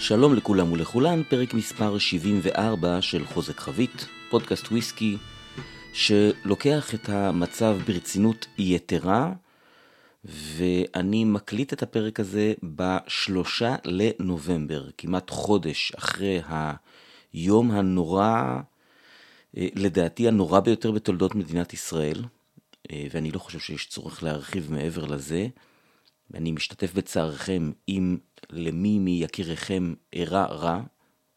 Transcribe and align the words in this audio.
שלום 0.00 0.34
לכולם 0.34 0.72
ולכולן, 0.72 1.22
פרק 1.28 1.54
מספר 1.54 1.98
74 1.98 3.02
של 3.02 3.26
חוזק 3.26 3.60
חבית, 3.60 4.06
פודקאסט 4.30 4.66
וויסקי 4.66 5.16
שלוקח 5.92 6.94
את 6.94 7.08
המצב 7.08 7.78
ברצינות 7.86 8.46
יתרה, 8.58 9.32
ואני 10.24 11.24
מקליט 11.24 11.72
את 11.72 11.82
הפרק 11.82 12.20
הזה 12.20 12.52
בשלושה 12.62 13.76
לנובמבר, 13.84 14.88
כמעט 14.98 15.30
חודש 15.30 15.92
אחרי 15.98 16.40
היום 17.32 17.70
הנורא, 17.70 18.60
לדעתי 19.54 20.28
הנורא 20.28 20.60
ביותר 20.60 20.90
בתולדות 20.90 21.34
מדינת 21.34 21.72
ישראל, 21.72 22.24
ואני 23.10 23.30
לא 23.30 23.38
חושב 23.38 23.58
שיש 23.58 23.86
צורך 23.86 24.22
להרחיב 24.22 24.72
מעבר 24.72 25.04
לזה. 25.04 25.46
אני 26.34 26.52
משתתף 26.52 26.94
בצערכם 26.94 27.70
אם 27.88 28.16
למי 28.50 28.98
מיקיריכם 28.98 29.94
אירע 30.12 30.44
רע. 30.44 30.80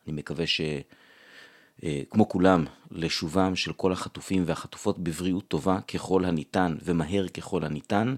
אני 0.08 0.14
מקווה 0.14 0.46
שכמו 0.48 2.30
כולם, 2.30 2.66
לשובם 2.92 3.56
של 3.56 3.74
כל 3.74 3.92
החטופים 3.92 4.44
והחטופות 4.46 5.00
בבריאות 5.00 5.48
טובה 5.48 5.82
ככל 5.82 6.26
הניתן 6.26 6.76
ומהר 6.84 7.28
ככל 7.28 7.66
הניתן, 7.66 8.16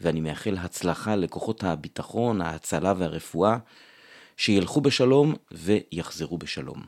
ואני 0.00 0.20
מאחל 0.20 0.56
הצלחה 0.58 1.16
לכוחות 1.16 1.64
הביטחון, 1.64 2.40
ההצלה 2.40 2.94
והרפואה, 2.98 3.58
שילכו 4.36 4.80
בשלום 4.80 5.34
ויחזרו 5.52 6.38
בשלום. 6.38 6.82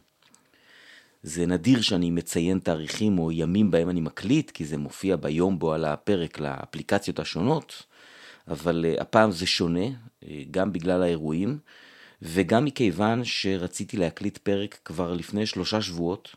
זה 1.23 1.47
נדיר 1.47 1.81
שאני 1.81 2.11
מציין 2.11 2.59
תאריכים 2.59 3.19
או 3.19 3.33
ימים 3.33 3.71
בהם 3.71 3.91
אני 3.91 4.01
מקליט, 4.01 4.51
כי 4.51 4.65
זה 4.65 4.79
מופיע 4.79 5.17
ביום 5.17 5.59
בו 5.59 5.73
על 5.73 5.85
הפרק 5.85 6.39
לאפליקציות 6.39 7.19
השונות, 7.19 7.83
אבל 8.49 8.85
uh, 8.85 9.01
הפעם 9.01 9.31
זה 9.31 9.47
שונה, 9.47 9.87
uh, 9.87 10.27
גם 10.51 10.73
בגלל 10.73 11.03
האירועים, 11.03 11.59
וגם 12.23 12.65
מכיוון 12.65 13.25
שרציתי 13.25 13.97
להקליט 13.97 14.39
פרק 14.39 14.79
כבר 14.85 15.13
לפני 15.13 15.47
שלושה 15.47 15.83
שבועות, 15.83 16.37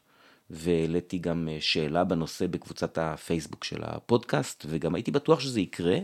והעליתי 0.50 1.17
גם 1.17 1.47
uh, 1.47 1.62
שאלה 1.62 2.03
בנושא 2.03 2.47
בקבוצת 2.47 2.97
הפייסבוק 2.97 3.64
של 3.64 3.80
הפודקאסט, 3.84 4.66
וגם 4.70 4.95
הייתי 4.95 5.12
בטוח 5.12 5.39
שזה 5.39 5.62
יקרה, 5.62 5.97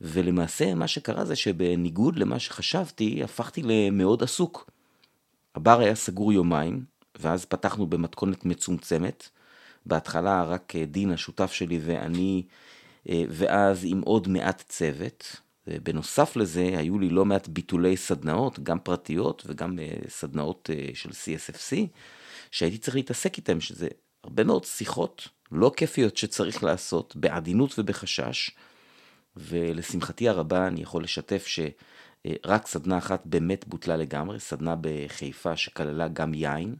ולמעשה 0.00 0.74
מה 0.74 0.88
שקרה 0.88 1.24
זה 1.24 1.36
שבניגוד 1.36 2.16
למה 2.16 2.38
שחשבתי, 2.38 3.22
הפכתי 3.22 3.62
למאוד 3.64 4.22
עסוק. 4.22 4.70
הבר 5.54 5.80
היה 5.80 5.94
סגור 5.94 6.32
יומיים, 6.32 6.84
ואז 7.18 7.44
פתחנו 7.44 7.86
במתכונת 7.86 8.44
מצומצמת. 8.44 9.28
בהתחלה 9.86 10.44
רק 10.44 10.72
דין 10.76 11.10
השותף 11.10 11.52
שלי 11.52 11.80
ואני 11.82 12.42
ואז 13.06 13.84
עם 13.84 14.00
עוד 14.00 14.28
מעט 14.28 14.62
צוות. 14.68 15.40
בנוסף 15.66 16.36
לזה, 16.36 16.74
היו 16.76 16.98
לי 16.98 17.08
לא 17.08 17.24
מעט 17.24 17.48
ביטולי 17.48 17.96
סדנאות, 17.96 18.60
גם 18.60 18.78
פרטיות 18.78 19.42
וגם 19.46 19.78
אה, 19.78 19.94
סדנאות 20.08 20.70
אה, 20.72 20.88
של 20.94 21.10
CSFC, 21.10 21.76
שהייתי 22.50 22.78
צריך 22.78 22.96
להתעסק 22.96 23.36
איתן, 23.36 23.60
שזה 23.60 23.88
הרבה 24.24 24.44
מאוד 24.44 24.64
שיחות 24.64 25.28
לא 25.52 25.72
כיפיות 25.76 26.16
שצריך 26.16 26.64
לעשות, 26.64 27.16
בעדינות 27.16 27.78
ובחשש, 27.78 28.50
ולשמחתי 29.36 30.28
הרבה 30.28 30.66
אני 30.66 30.82
יכול 30.82 31.04
לשתף 31.04 31.46
שרק 31.46 32.66
סדנה 32.66 32.98
אחת 32.98 33.22
באמת 33.24 33.64
בוטלה 33.68 33.96
לגמרי, 33.96 34.40
סדנה 34.40 34.74
בחיפה 34.80 35.56
שכללה 35.56 36.08
גם 36.08 36.34
יין. 36.34 36.74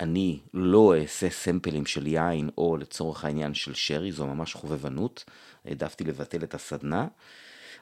אני 0.00 0.38
לא 0.54 0.94
אעשה 0.96 1.30
סמפלים 1.30 1.86
של 1.86 2.06
יין 2.06 2.50
או 2.58 2.76
לצורך 2.76 3.24
העניין 3.24 3.54
של 3.54 3.74
שרי, 3.74 4.12
זו 4.12 4.26
ממש 4.26 4.54
חובבנות, 4.54 5.24
העדפתי 5.64 6.04
לבטל 6.04 6.42
את 6.42 6.54
הסדנה, 6.54 7.06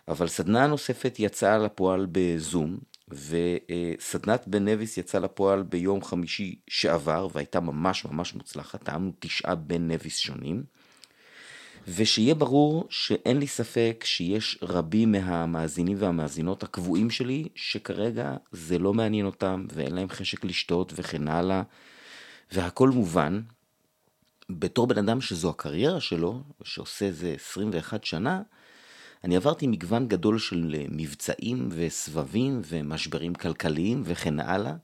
אבל 0.08 0.28
סדנה 0.28 0.66
נוספת 0.66 1.16
יצאה 1.18 1.58
לפועל 1.58 2.06
בזום, 2.12 2.78
וסדנת 3.08 4.44
בן 4.46 4.68
נביס 4.68 4.98
יצאה 4.98 5.20
לפועל 5.20 5.62
ביום 5.62 6.04
חמישי 6.04 6.58
שעבר, 6.68 7.28
והייתה 7.32 7.60
ממש 7.60 8.04
ממש 8.04 8.34
מוצלחת, 8.34 8.84
טעמנו 8.84 9.12
תשעה 9.18 9.54
בן 9.54 9.88
נביס 9.90 10.18
שונים. 10.18 10.62
ושיהיה 11.88 12.34
ברור 12.34 12.86
שאין 12.90 13.38
לי 13.38 13.46
ספק 13.46 14.04
שיש 14.06 14.58
רבים 14.62 15.12
מהמאזינים 15.12 15.96
והמאזינות 16.00 16.62
הקבועים 16.62 17.10
שלי, 17.10 17.48
שכרגע 17.54 18.36
זה 18.52 18.78
לא 18.78 18.94
מעניין 18.94 19.26
אותם 19.26 19.66
ואין 19.72 19.94
להם 19.94 20.08
חשק 20.08 20.44
לשתות 20.44 20.92
וכן 20.96 21.28
הלאה. 21.28 21.62
והכל 22.52 22.88
מובן, 22.88 23.40
בתור 24.50 24.86
בן 24.86 24.98
אדם 24.98 25.20
שזו 25.20 25.50
הקריירה 25.50 26.00
שלו, 26.00 26.42
שעושה 26.62 27.06
איזה 27.06 27.32
21 27.36 28.04
שנה, 28.04 28.42
אני 29.24 29.36
עברתי 29.36 29.66
מגוון 29.66 30.08
גדול 30.08 30.38
של 30.38 30.74
מבצעים 30.90 31.68
וסבבים 31.70 32.60
ומשברים 32.64 33.34
כלכליים 33.34 34.02
וכן 34.04 34.40
הלאה, 34.40 34.74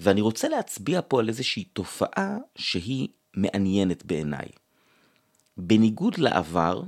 ואני 0.00 0.20
רוצה 0.20 0.48
להצביע 0.48 1.00
פה 1.08 1.20
על 1.20 1.28
איזושהי 1.28 1.64
תופעה 1.64 2.36
שהיא 2.56 3.08
מעניינת 3.36 4.04
בעיניי. 4.04 4.48
בניגוד 5.56 6.18
לעבר, 6.18 6.82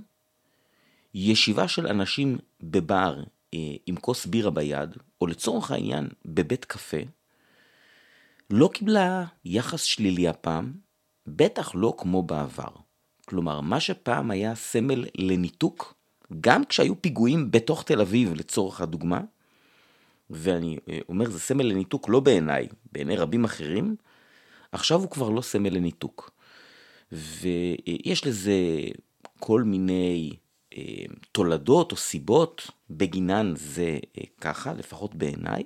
ישיבה 1.14 1.68
של 1.68 1.86
אנשים 1.86 2.38
בבר 2.60 3.22
אה, 3.54 3.58
עם 3.86 3.96
כוס 3.96 4.26
בירה 4.26 4.50
ביד, 4.50 4.96
או 5.20 5.26
לצורך 5.26 5.70
העניין 5.70 6.08
בבית 6.24 6.64
קפה, 6.64 6.96
לא 8.50 8.70
קיבלה 8.74 9.24
יחס 9.44 9.82
שלילי 9.82 10.28
הפעם, 10.28 10.72
בטח 11.26 11.74
לא 11.74 11.94
כמו 11.98 12.22
בעבר. 12.22 12.70
כלומר, 13.24 13.60
מה 13.60 13.80
שפעם 13.80 14.30
היה 14.30 14.54
סמל 14.54 15.04
לניתוק, 15.14 15.94
גם 16.40 16.64
כשהיו 16.64 17.02
פיגועים 17.02 17.50
בתוך 17.50 17.82
תל 17.82 18.00
אביב 18.00 18.34
לצורך 18.34 18.80
הדוגמה, 18.80 19.20
ואני 20.30 20.78
אה, 20.88 20.98
אומר 21.08 21.30
זה 21.30 21.40
סמל 21.40 21.66
לניתוק 21.66 22.08
לא 22.08 22.20
בעיניי, 22.20 22.68
בעיני 22.92 23.16
רבים 23.16 23.44
אחרים, 23.44 23.96
עכשיו 24.72 25.00
הוא 25.00 25.10
כבר 25.10 25.30
לא 25.30 25.40
סמל 25.40 25.74
לניתוק. 25.74 26.30
ויש 27.12 28.26
לזה 28.26 28.54
כל 29.38 29.62
מיני 29.62 30.32
אה, 30.76 31.04
תולדות 31.32 31.92
או 31.92 31.96
סיבות, 31.96 32.70
בגינן 32.90 33.52
זה 33.56 33.98
אה, 34.18 34.24
ככה, 34.40 34.72
לפחות 34.72 35.14
בעיניי, 35.14 35.62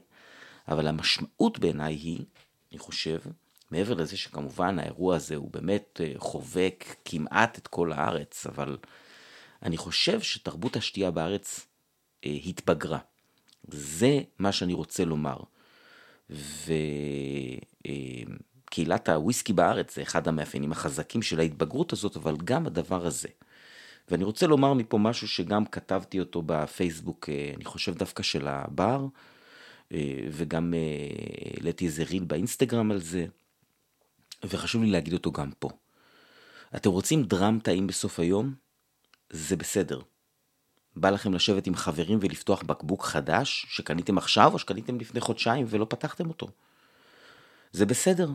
אבל 0.69 0.87
המשמעות 0.87 1.59
בעיניי 1.59 1.95
היא 1.95 2.25
אני 2.73 2.79
חושב, 2.79 3.19
מעבר 3.71 3.95
לזה 3.95 4.17
שכמובן 4.17 4.79
האירוע 4.79 5.17
הזה 5.17 5.37
הוא 5.37 5.51
באמת 5.51 6.01
אה, 6.05 6.13
חובק 6.17 6.85
כמעט 7.05 7.59
את 7.59 7.67
כל 7.69 7.93
הארץ, 7.93 8.47
אבל 8.47 8.77
אני 9.63 9.77
חושב 9.77 10.21
שתרבות 10.21 10.77
השתייה 10.77 11.11
בארץ 11.11 11.67
אה, 12.25 12.39
התבגרה. 12.47 12.99
זה 13.69 14.21
מה 14.39 14.53
שאני 14.53 14.73
רוצה 14.73 15.05
לומר. 15.05 15.37
וקהילת 18.71 19.09
אה, 19.09 19.15
הוויסקי 19.15 19.53
בארץ 19.53 19.95
זה 19.95 20.03
אחד 20.03 20.29
המאפיינים 20.29 20.73
החזקים 20.73 21.23
של 21.23 21.41
ההתבגרות 21.41 21.93
הזאת, 21.93 22.17
אבל 22.17 22.37
גם 22.45 22.67
הדבר 22.67 23.07
הזה. 23.07 23.29
ואני 24.09 24.25
רוצה 24.25 24.47
לומר 24.47 24.75
מפה 24.75 24.99
משהו 24.99 25.29
שגם 25.29 25.67
כתבתי 25.67 26.21
אותו 26.21 26.43
בפייסבוק, 26.47 27.29
אני 27.57 27.65
חושב 27.65 27.95
דווקא 27.95 28.23
של 28.23 28.49
הבר, 28.49 29.07
וגם 30.31 30.75
אה, 30.75 30.79
העליתי 31.57 31.87
איזה 31.87 32.05
ריל 32.05 32.25
באינסטגרם 32.25 32.91
על 32.91 33.01
זה, 33.01 33.27
וחשוב 34.45 34.83
לי 34.83 34.91
להגיד 34.91 35.13
אותו 35.13 35.33
גם 35.33 35.51
פה. 35.59 35.69
אתם 36.77 36.91
רוצים 36.91 37.23
דראם 37.23 37.59
טעים 37.59 37.87
בסוף 37.87 38.21
היום? 38.21 38.55
זה 39.31 39.57
בסדר. 39.57 40.01
בא 40.97 41.11
לכם 41.11 41.35
לשבת 41.35 41.67
עם 41.67 41.75
חברים 41.75 42.19
ולפתוח 42.23 42.63
בקבוק 42.63 43.05
חדש 43.05 43.67
שקניתם 43.69 44.19
עכשיו 44.19 44.53
או 44.53 44.59
שקניתם 44.59 45.01
לפני 45.01 45.21
חודשיים 45.21 45.67
ולא 45.69 45.87
פתחתם 45.89 46.29
אותו. 46.29 46.49
זה 47.73 47.87
בסדר. 47.87 48.31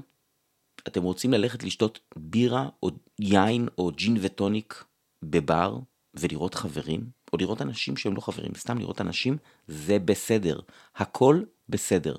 אתם 0.88 1.04
רוצים 1.04 1.34
ללכת 1.34 1.64
לשתות 1.64 2.00
בירה 2.16 2.70
או 2.84 2.90
יין 3.20 3.68
או 3.78 3.92
ג'ין 3.92 4.18
וטוניק 4.22 4.84
בבר 5.24 5.80
ולראות 6.14 6.56
חברים? 6.56 7.17
או 7.34 7.38
לראות 7.38 7.62
אנשים 7.62 7.98
שהם 7.98 8.16
לא 8.16 8.22
חברים, 8.22 8.52
סתם 8.58 8.78
לראות 8.78 9.02
אנשים, 9.02 9.38
זה 9.68 10.00
בסדר. 10.00 10.60
הכל 10.96 11.42
בסדר. 11.70 12.16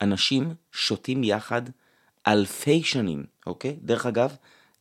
אנשים 0.00 0.54
שותים 0.72 1.24
יחד 1.24 1.62
אלפי 2.26 2.82
שנים, 2.82 3.24
אוקיי? 3.46 3.76
דרך 3.82 4.06
אגב, 4.06 4.36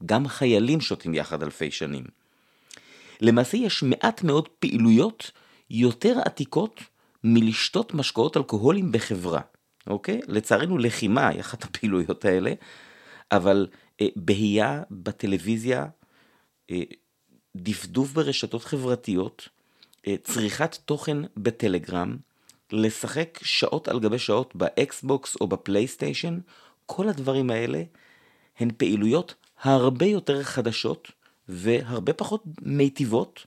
גם 0.05 0.27
חיילים 0.27 0.81
שותים 0.81 1.13
יחד 1.13 1.43
אלפי 1.43 1.71
שנים. 1.71 2.03
למעשה 3.21 3.57
יש 3.57 3.83
מעט 3.83 4.23
מאוד 4.23 4.47
פעילויות 4.47 5.31
יותר 5.69 6.19
עתיקות 6.25 6.79
מלשתות 7.23 7.93
משקאות 7.93 8.37
אלכוהולים 8.37 8.91
בחברה, 8.91 9.41
אוקיי? 9.87 10.21
לצערנו 10.27 10.77
לחימה 10.77 11.27
היא 11.27 11.39
אחת 11.39 11.63
הפעילויות 11.63 12.25
האלה, 12.25 12.53
אבל 13.31 13.67
אה, 14.01 14.07
בהייה 14.15 14.83
בטלוויזיה, 14.91 15.85
אה, 16.71 16.81
דפדוף 17.55 18.11
ברשתות 18.11 18.63
חברתיות, 18.63 19.49
אה, 20.07 20.15
צריכת 20.23 20.77
תוכן 20.85 21.17
בטלגרם, 21.37 22.17
לשחק 22.71 23.39
שעות 23.43 23.87
על 23.87 23.99
גבי 23.99 24.19
שעות 24.19 24.55
באקסבוקס 24.55 25.35
או 25.41 25.47
בפלייסטיישן, 25.47 26.39
כל 26.85 27.09
הדברים 27.09 27.49
האלה 27.49 27.83
הן 28.59 28.69
פעילויות 28.77 29.35
הרבה 29.61 30.05
יותר 30.05 30.43
חדשות 30.43 31.11
והרבה 31.49 32.13
פחות 32.13 32.43
מיטיבות, 32.61 33.45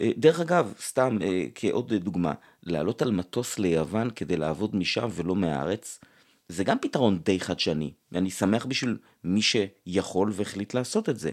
אה, 0.00 0.10
דרך 0.16 0.40
אגב, 0.40 0.74
סתם 0.80 1.18
אה, 1.22 1.46
כעוד 1.54 1.94
דוגמה, 1.94 2.32
לעלות 2.62 3.02
על 3.02 3.10
מטוס 3.10 3.58
ליוון 3.58 4.10
כדי 4.10 4.36
לעבוד 4.36 4.76
משם 4.76 5.08
ולא 5.12 5.36
מהארץ, 5.36 6.00
זה 6.48 6.64
גם 6.64 6.78
פתרון 6.78 7.18
די 7.18 7.40
חדשני, 7.40 7.92
ואני 8.12 8.30
שמח 8.30 8.66
בשביל 8.66 8.96
מי 9.24 9.40
שיכול 9.42 10.30
והחליט 10.34 10.74
לעשות 10.74 11.08
את 11.08 11.18
זה. 11.18 11.30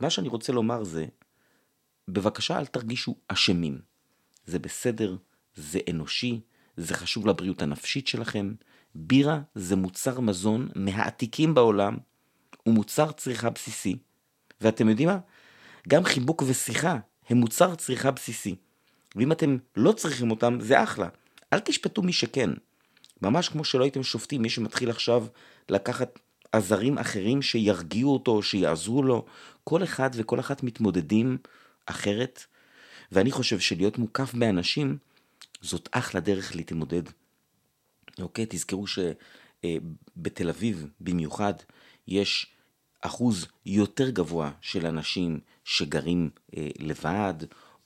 מה 0.00 0.10
שאני 0.10 0.28
רוצה 0.28 0.52
לומר 0.52 0.84
זה, 0.84 1.06
בבקשה 2.08 2.58
אל 2.58 2.66
תרגישו 2.66 3.14
אשמים. 3.28 3.80
זה 4.46 4.58
בסדר, 4.58 5.16
זה 5.54 5.78
אנושי, 5.90 6.40
זה 6.76 6.94
חשוב 6.94 7.26
לבריאות 7.26 7.62
הנפשית 7.62 8.06
שלכם. 8.06 8.54
בירה 8.94 9.40
זה 9.54 9.76
מוצר 9.76 10.20
מזון 10.20 10.68
מהעתיקים 10.74 11.54
בעולם, 11.54 11.96
הוא 12.62 12.74
מוצר 12.74 13.12
צריכה 13.12 13.50
בסיסי. 13.50 13.96
ואתם 14.60 14.88
יודעים 14.88 15.08
מה? 15.08 15.18
גם 15.88 16.04
חיבוק 16.04 16.42
ושיחה 16.46 16.98
הם 17.28 17.36
מוצר 17.36 17.74
צריכה 17.74 18.10
בסיסי. 18.10 18.56
ואם 19.16 19.32
אתם 19.32 19.56
לא 19.76 19.92
צריכים 19.92 20.30
אותם, 20.30 20.58
זה 20.60 20.82
אחלה. 20.82 21.08
אל 21.52 21.60
תשפטו 21.60 22.02
מי 22.02 22.12
שכן. 22.12 22.50
ממש 23.22 23.48
כמו 23.48 23.64
שלא 23.64 23.84
הייתם 23.84 24.02
שופטים 24.02 24.42
מי 24.42 24.50
שמתחיל 24.50 24.90
עכשיו 24.90 25.26
לקחת 25.68 26.18
עזרים 26.52 26.98
אחרים 26.98 27.42
שירגיעו 27.42 28.12
אותו, 28.12 28.42
שיעזרו 28.42 29.02
לו. 29.02 29.24
כל 29.70 29.82
אחד 29.84 30.10
וכל 30.14 30.40
אחת 30.40 30.62
מתמודדים 30.62 31.38
אחרת, 31.86 32.44
ואני 33.12 33.30
חושב 33.30 33.58
שלהיות 33.58 33.98
מוקף 33.98 34.34
באנשים 34.34 34.96
זאת 35.60 35.88
אחלה 35.92 36.20
דרך 36.20 36.56
להתמודד. 36.56 37.02
אוקיי? 38.20 38.46
תזכרו 38.48 38.84
שבתל 38.86 40.48
אביב 40.48 40.86
במיוחד 41.00 41.52
יש 42.08 42.46
אחוז 43.00 43.46
יותר 43.66 44.10
גבוה 44.10 44.50
של 44.60 44.86
אנשים 44.86 45.40
שגרים 45.64 46.30
אה, 46.56 46.68
לבד, 46.78 47.34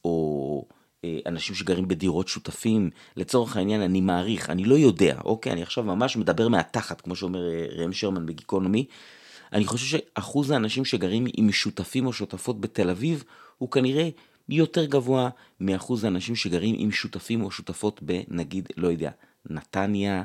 או 0.05 0.67
אה, 1.05 1.19
אנשים 1.27 1.55
שגרים 1.55 1.89
בדירות 1.89 2.29
שותפים. 2.29 2.91
לצורך 3.17 3.57
העניין, 3.57 3.81
אני 3.81 4.01
מעריך, 4.01 4.51
אני 4.51 4.65
לא 4.65 4.75
יודע, 4.75 5.21
אוקיי? 5.25 5.53
אני 5.53 5.63
עכשיו 5.63 5.85
ממש 5.85 6.17
מדבר 6.17 6.49
מהתחת, 6.49 7.01
כמו 7.01 7.17
שאומר 7.17 7.51
אה, 7.51 7.67
ראם 7.71 7.93
שרמן 7.93 8.27
בגיקונומי. 8.27 8.87
אני 9.55 9.65
חושב 9.65 9.99
שאחוז 9.99 10.51
האנשים 10.51 10.85
שגרים 10.85 11.27
עם 11.37 11.53
שותפים 11.53 12.07
או 12.07 12.13
שותפות 12.13 12.61
בתל 12.61 12.91
אביב 12.91 13.25
הוא 13.59 13.71
כנראה 13.71 14.09
יותר 14.49 14.85
גבוה 14.85 15.29
מאחוז 15.61 16.05
האנשים 16.05 16.37
שגרים 16.37 16.75
עם 16.79 16.91
שותפים 16.91 17.43
או 17.43 17.51
שותפות 17.51 18.03
בנגיד, 18.03 18.69
לא 18.77 18.89
יודע, 18.89 19.11
נתניה 19.51 20.23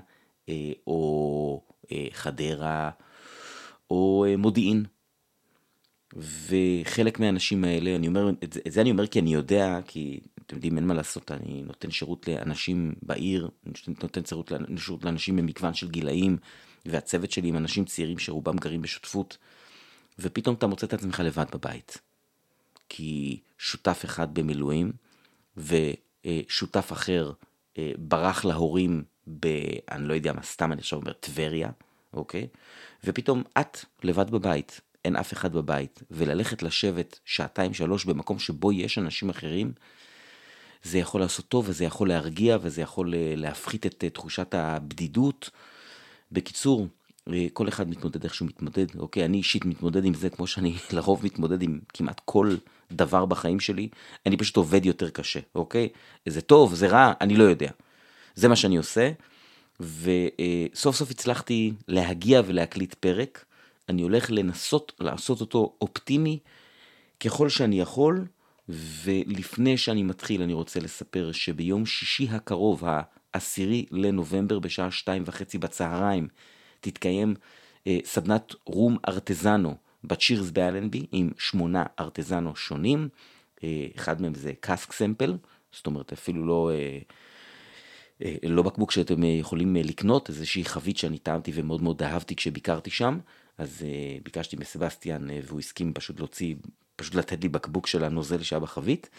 אה, 0.50 0.72
או 0.88 1.62
אה, 1.92 2.08
חדרה 2.12 2.90
או 3.92 4.26
אה, 4.28 4.38
מודיעין. 4.38 4.86
וחלק 6.16 7.20
מהאנשים 7.20 7.64
האלה, 7.64 7.96
אני 7.96 8.08
אומר, 8.08 8.30
את 8.44 8.58
זה, 8.68 8.81
אני 8.81 8.92
אומר 8.92 9.08
כי 9.08 9.20
אני 9.20 9.34
יודע, 9.34 9.80
כי 9.88 10.20
אתם 10.46 10.56
יודעים, 10.56 10.78
אין 10.78 10.88
מה 10.88 10.94
לעשות, 10.94 11.31
אני 11.31 11.64
נותן 11.66 11.92
שירות 11.92 12.28
לאנשים 12.28 12.94
בעיר, 13.02 13.50
נותן 13.88 14.26
שירות 14.26 14.52
לאנשים 15.04 15.36
במגוון 15.36 15.74
של 15.74 15.90
גילאים, 15.90 16.38
והצוות 16.92 17.32
שלי 17.32 17.48
עם 17.48 17.58
אנשים 17.58 17.86
צעירים 17.86 18.20
שרובם 18.20 18.58
גרים 18.58 18.82
בשותפות, 18.82 19.38
ופתאום 20.20 20.56
אתה 20.56 20.68
מוצא 20.68 20.86
את 20.86 20.94
עצמך 20.94 21.20
לבד 21.26 21.46
בבית. 21.54 21.98
כי 22.90 23.40
שותף 23.58 24.02
אחד 24.06 24.34
במילואים, 24.34 24.92
ושותף 25.58 26.92
אחר 26.92 27.32
אה, 27.78 27.92
ברח 27.98 28.46
להורים 28.46 29.04
ב... 29.40 29.48
אני 29.92 30.08
לא 30.08 30.14
יודע 30.14 30.34
מה, 30.34 30.44
סתם 30.44 30.72
אני 30.72 30.82
עכשיו 30.82 31.00
אומר, 31.00 31.14
טבריה, 31.14 31.70
אוקיי? 32.14 32.48
ופתאום 33.04 33.44
את 33.60 33.78
לבד 34.04 34.30
בבית, 34.30 34.82
אין 35.06 35.16
אף 35.16 35.34
אחד 35.34 35.54
בבית, 35.54 36.04
וללכת 36.12 36.64
לשבת 36.64 37.20
שעתיים 37.26 37.74
שלוש 37.74 38.06
במקום 38.06 38.40
שבו 38.40 38.72
יש 38.72 38.98
אנשים 38.98 39.30
אחרים, 39.30 39.72
זה 40.84 40.98
יכול 40.98 41.22
לעשות 41.22 41.48
טוב 41.48 41.66
וזה 41.70 41.86
יכול 41.86 42.10
להרגיע 42.10 42.58
וזה 42.62 42.82
יכול 42.82 43.14
אה, 43.14 43.34
להפחית 43.36 43.86
את 43.86 44.04
אה, 44.04 44.10
תחושת 44.10 44.54
הבדידות. 44.54 45.50
בקיצור, 46.31 46.88
כל 47.54 47.68
אחד 47.68 47.90
מתמודד 47.90 48.24
איך 48.24 48.36
שהוא 48.36 48.48
מתמודד, 48.48 48.86
אוקיי? 49.00 49.26
אני 49.26 49.38
אישית 49.38 49.66
מתמודד 49.66 50.06
עם 50.06 50.14
זה 50.14 50.30
כמו 50.30 50.48
שאני 50.48 50.76
לרוב 50.94 51.26
מתמודד 51.26 51.62
עם 51.62 51.80
כמעט 51.94 52.22
כל 52.26 52.56
דבר 52.92 53.26
בחיים 53.26 53.60
שלי, 53.60 53.90
אני 54.26 54.38
פשוט 54.38 54.58
עובד 54.58 54.86
יותר 54.86 55.10
קשה, 55.10 55.40
אוקיי? 55.56 55.90
זה 56.26 56.42
טוב, 56.42 56.76
זה 56.76 56.88
רע, 56.88 57.14
אני 57.22 57.36
לא 57.36 57.44
יודע. 57.44 57.72
זה 58.36 58.48
מה 58.48 58.56
שאני 58.56 58.78
עושה, 58.78 59.12
וסוף 59.80 60.96
סוף 60.96 61.12
הצלחתי 61.12 61.74
להגיע 61.88 62.42
ולהקליט 62.46 62.94
פרק. 62.94 63.46
אני 63.90 64.02
הולך 64.02 64.31
לנסות 64.31 64.94
לעשות 65.00 65.42
אותו 65.42 65.74
אופטימי 65.81 66.40
ככל 67.20 67.50
שאני 67.50 67.80
יכול, 67.80 68.26
ולפני 69.04 69.78
שאני 69.78 70.04
מתחיל 70.04 70.42
אני 70.42 70.54
רוצה 70.54 70.80
לספר 70.80 71.31
שביום 71.31 71.86
שישי 71.86 72.28
הקרוב, 72.31 72.84
העשירי 73.34 73.86
לנובמבר 73.92 74.60
בשעה 74.60 74.92
שתיים 74.92 75.24
וחצי 75.26 75.58
בצהריים, 75.58 76.28
תתקיים 76.81 77.36
אה, 77.88 77.98
סדנת 78.06 78.54
רום 78.66 78.98
ארטזנו 79.08 79.76
בצ'ירס 80.04 80.50
באלנבי 80.50 81.06
עם 81.12 81.31
שמונה 81.38 81.84
ארטזנו 82.00 82.56
שונים, 82.56 83.10
אה, 83.64 83.88
אחד 83.96 84.22
מהם 84.22 84.36
זה 84.36 84.54
קאסק 84.60 84.92
סמפל, 84.92 85.38
זאת 85.72 85.88
אומרת 85.88 86.14
אפילו 86.14 86.46
לא, 86.46 86.72
אה, 86.74 87.00
אה, 88.26 88.36
לא 88.44 88.62
בקבוק 88.64 88.92
שאתם 88.92 89.24
אה, 89.24 89.30
יכולים 89.30 89.78
אה, 89.78 89.81
לקנות, 89.84 90.30
איזושהי 90.30 90.66
חבית 90.66 90.98
שאני 90.98 91.18
טעמתי 91.18 91.52
ומאוד 91.56 91.81
מאוד 91.81 92.04
אהבתי 92.04 92.36
כשביקרתי 92.36 92.90
שם, 92.90 93.20
אז 93.58 93.86
ביקשתי 94.24 94.56
מסבסטיאן 94.56 95.28
והוא 95.44 95.60
הסכים 95.60 95.94
פשוט 95.94 96.20
להוציא, 96.20 96.56
פשוט 96.96 97.16
לתת 97.16 97.44
לי 97.44 97.50
בקבוק 97.50 97.88
של 97.88 98.04
הנוזל 98.04 98.44
שהיה 98.44 98.60
בחבית. 98.60 99.10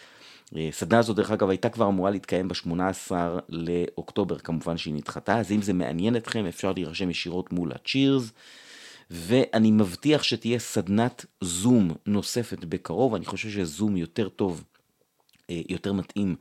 אה, 0.57 0.69
סדנה 0.71 0.99
הזו 0.99 1.13
דרך 1.13 1.31
אגב 1.31 1.49
הייתה 1.49 1.69
כבר 1.69 1.87
אמורה 1.87 2.11
להתקיים 2.11 2.47
ב-18 2.47 3.11
לאוקטובר 3.49 4.37
כמובן 4.37 4.77
שהיא 4.77 4.93
נדחתה 4.93 5.39
אז 5.39 5.51
אם 5.51 5.61
זה 5.61 5.73
מעניין 5.73 6.15
אתכם 6.15 6.45
אפשר 6.45 6.71
להירשם 6.71 7.09
ישירות 7.09 7.53
מול 7.53 7.71
הצ'ירס 7.71 8.31
ואני 9.11 9.71
מבטיח 9.71 10.23
שתהיה 10.23 10.59
סדנת 10.59 11.25
זום 11.41 11.91
נוספת 12.05 12.65
בקרוב 12.65 13.15
אני 13.15 13.25
חושב 13.25 13.49
שזום 13.49 13.97
יותר 13.97 14.29
טוב 14.29 14.63
אה, 15.51 15.61
יותר 15.69 15.93
מתאים 15.93 16.35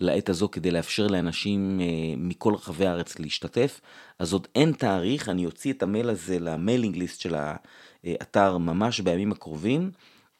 לעת 0.00 0.28
הזו 0.28 0.48
כדי 0.50 0.70
לאפשר 0.70 1.06
לאנשים 1.06 1.80
אה, 1.80 1.86
מכל 2.16 2.54
רחבי 2.54 2.86
הארץ 2.86 3.18
להשתתף. 3.18 3.80
אז 4.18 4.32
עוד 4.32 4.46
אין 4.54 4.72
תאריך 4.72 5.28
אני 5.28 5.46
אוציא 5.46 5.72
את 5.72 5.82
המייל 5.82 6.10
הזה 6.10 6.38
ל 6.38 6.45
mailing 6.45 6.96
list 6.96 7.20
של 7.20 7.34
האתר 8.04 8.58
ממש 8.58 9.00
בימים 9.00 9.32
הקרובים 9.32 9.90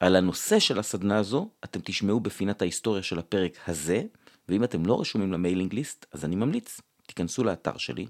על 0.03 0.17
הנושא 0.17 0.59
של 0.59 0.79
הסדנה 0.79 1.19
הזו 1.19 1.49
אתם 1.65 1.81
תשמעו 1.85 2.21
בפינת 2.21 2.63
ההיסטוריה 2.63 3.03
של 3.03 3.19
הפרק 3.19 3.53
הזה, 3.67 4.03
ואם 4.49 4.65
אתם 4.65 4.87
לא 4.87 5.01
רשומים 5.01 5.33
ל 5.33 5.38
mailing 5.38 5.75
list, 5.75 6.07
אז 6.13 6.25
אני 6.25 6.37
ממליץ, 6.37 6.81
תיכנסו 7.07 7.45
לאתר 7.45 7.77
שלי, 7.77 8.07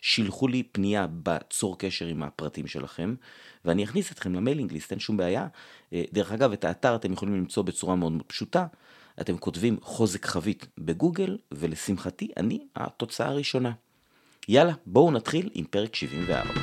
שילחו 0.00 0.48
לי 0.48 0.62
פנייה 0.62 1.06
בצור 1.22 1.78
קשר 1.78 2.06
עם 2.06 2.22
הפרטים 2.22 2.66
שלכם, 2.66 3.14
ואני 3.64 3.84
אכניס 3.84 4.12
אתכם 4.12 4.34
ל 4.34 4.39
mailing 4.39 4.72
list, 4.72 4.90
אין 4.92 5.00
שום 5.00 5.16
בעיה. 5.16 5.46
אה, 5.92 6.04
דרך 6.12 6.32
אגב, 6.32 6.52
את 6.52 6.64
האתר 6.64 6.96
אתם 6.96 7.12
יכולים 7.12 7.34
למצוא 7.34 7.62
בצורה 7.62 7.96
מאוד 7.96 8.12
מאוד 8.12 8.26
פשוטה. 8.26 8.66
אתם 9.20 9.38
כותבים 9.38 9.76
חוזק 9.82 10.26
חבית 10.26 10.66
בגוגל, 10.78 11.38
ולשמחתי, 11.52 12.28
אני 12.36 12.66
התוצאה 12.76 13.28
הראשונה. 13.28 13.72
יאללה, 14.48 14.72
בואו 14.86 15.10
נתחיל 15.10 15.50
עם 15.54 15.64
פרק 15.64 15.94
74. 15.94 16.60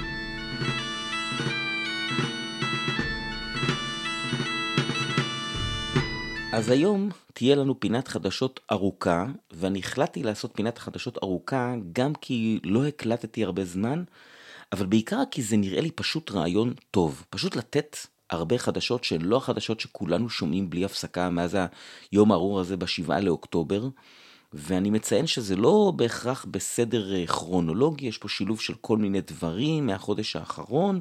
אז 6.56 6.70
היום 6.70 7.10
תהיה 7.34 7.56
לנו 7.56 7.80
פינת 7.80 8.08
חדשות 8.08 8.60
ארוכה, 8.72 9.26
ואני 9.52 9.80
החלטתי 9.80 10.24
לעשות 10.24 10.52
פינת 10.56 10.78
חדשות 10.78 11.18
ארוכה 11.24 11.76
גם 11.94 12.14
כי 12.16 12.60
לא 12.64 12.86
הקלטתי 12.86 13.44
הרבה 13.44 13.66
זמן, 13.66 14.04
אבל 14.72 14.86
בעיקר 14.86 15.24
כי 15.32 15.42
זה 15.42 15.58
נראה 15.58 15.82
לי 15.82 15.92
פשוט 15.92 16.32
רעיון 16.32 16.74
טוב. 16.92 17.26
פשוט 17.30 17.56
לתת 17.56 17.98
הרבה 18.30 18.58
חדשות 18.58 19.04
שהן 19.04 19.22
לא 19.22 19.38
החדשות 19.38 19.80
שכולנו 19.80 20.30
שומעים 20.30 20.70
בלי 20.70 20.86
הפסקה 20.86 21.30
מאז 21.30 21.58
היום 22.12 22.32
הארור 22.32 22.60
הזה 22.60 22.78
בשבעה 22.78 23.22
לאוקטובר. 23.22 23.88
ואני 24.54 24.90
מציין 24.90 25.28
שזה 25.28 25.56
לא 25.56 25.94
בהכרח 25.96 26.46
בסדר 26.52 27.16
אה, 27.16 27.28
כרונולוגי, 27.28 28.08
יש 28.08 28.18
פה 28.18 28.30
שילוב 28.30 28.62
של 28.62 28.74
כל 28.82 28.98
מיני 28.98 29.22
דברים 29.22 29.86
מהחודש 29.86 30.36
האחרון, 30.36 31.00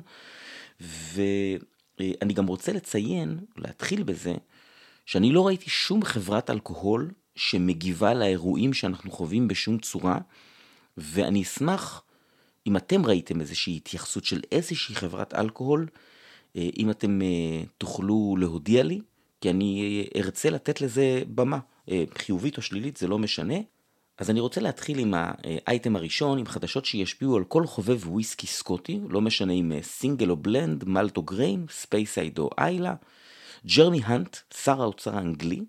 ואני 0.81 2.35
גם 2.35 2.47
רוצה 2.47 2.73
לציין, 2.73 3.39
להתחיל 3.57 4.03
בזה, 4.03 4.35
שאני 5.07 5.33
לא 5.33 5.47
ראיתי 5.47 5.71
שום 5.71 6.05
חברת 6.05 6.51
אלכוהול 6.51 7.11
שמגיבה 7.37 8.15
לאירועים 8.15 8.73
שאנחנו 8.73 9.11
חווים 9.11 9.49
בשום 9.49 9.79
צורה, 9.79 10.19
ואני 10.97 11.43
אשמח 11.43 12.03
אם 12.67 12.77
אתם 12.77 13.07
ראיתם 13.07 13.41
איזושהי 13.41 13.77
התייחסות 13.77 14.25
של 14.25 14.41
איזושהי 14.53 14.95
חברת 14.95 15.35
אלכוהול, 15.35 15.87
אה, 16.57 16.69
אם 16.77 16.91
אתם 16.91 17.23
אה, 17.23 17.63
תוכלו 17.79 18.37
להודיע 18.39 18.83
לי, 18.83 19.01
כי 19.41 19.51
אני 19.51 20.03
אה, 20.15 20.21
ארצה 20.21 20.51
לתת 20.51 20.81
לזה 20.81 21.23
במה, 21.35 21.59
חיובית 22.19 22.57
או 22.57 22.63
שלילית, 22.63 22.97
זה 22.97 23.09
לא 23.09 23.19
משנה. 23.19 23.55
אז 24.19 24.31
אני 24.31 24.41
רוצה 24.41 24.61
להתחיל 24.61 24.99
עם 24.99 25.15
האייטם 25.17 25.97
הראשון, 25.97 26.39
עם 26.39 26.47
חדשות 26.47 26.85
שישפיעו 26.85 27.37
על 27.37 27.45
כל 27.45 27.67
חובב 27.67 28.09
וויסקי 28.09 28.47
סקוטי, 28.47 29.01
לא 29.09 29.21
משנה 29.21 29.53
אם 29.53 29.73
סינגל 29.83 30.31
או 30.31 30.37
blend, 30.37 30.85
malt 30.85 31.17
או 31.17 31.23
grain, 31.23 31.67
Speyside 31.71 32.39
או 32.39 32.51
Islay. 32.59 32.95
ג'רמי 33.67 34.01
האנט, 34.05 34.37
שר 34.55 34.83
האוצר 34.83 35.17
האנגלי, 35.17 35.65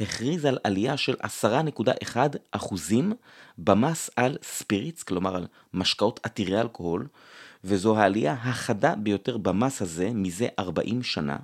הכריז 0.00 0.44
על 0.44 0.58
עלייה 0.64 0.96
של 0.96 1.14
10.1 1.22 2.16
אחוזים 2.50 3.12
במס 3.58 4.10
על 4.16 4.36
ספיריטס, 4.42 5.02
כלומר 5.02 5.36
על 5.36 5.46
משקאות 5.74 6.20
עתירי 6.22 6.60
אלכוהול, 6.60 7.06
וזו 7.64 7.98
העלייה 7.98 8.32
החדה 8.32 8.94
ביותר 8.94 9.36
במס 9.36 9.82
הזה 9.82 10.10
מזה 10.14 10.48
40 10.58 11.02
שנה. 11.02 11.36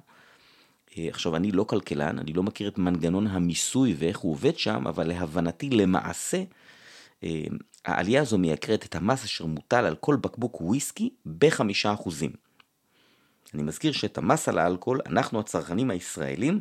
אה, 0.98 1.08
עכשיו, 1.08 1.36
אני 1.36 1.52
לא 1.52 1.64
כלכלן, 1.64 2.18
אני 2.18 2.32
לא 2.32 2.42
מכיר 2.42 2.68
את 2.68 2.78
מנגנון 2.78 3.26
המיסוי 3.26 3.94
ואיך 3.98 4.18
הוא 4.18 4.32
עובד 4.32 4.58
שם, 4.58 4.86
אבל 4.86 5.08
להבנתי 5.08 5.70
למעשה, 5.70 6.42
אה, 7.24 7.44
העלייה 7.84 8.22
הזו 8.22 8.38
מייקרת 8.38 8.84
את 8.84 8.94
המס 8.96 9.24
אשר 9.24 9.46
מוטל 9.46 9.84
על 9.84 9.96
כל 9.96 10.16
בקבוק 10.16 10.60
וויסקי 10.60 11.10
בחמישה 11.38 11.92
אחוזים. 11.92 12.49
אני 13.54 13.62
מזכיר 13.62 13.92
שאת 13.92 14.18
המס 14.18 14.48
על 14.48 14.58
האלכוהול, 14.58 15.00
אנחנו 15.06 15.40
הצרכנים 15.40 15.90
הישראלים, 15.90 16.60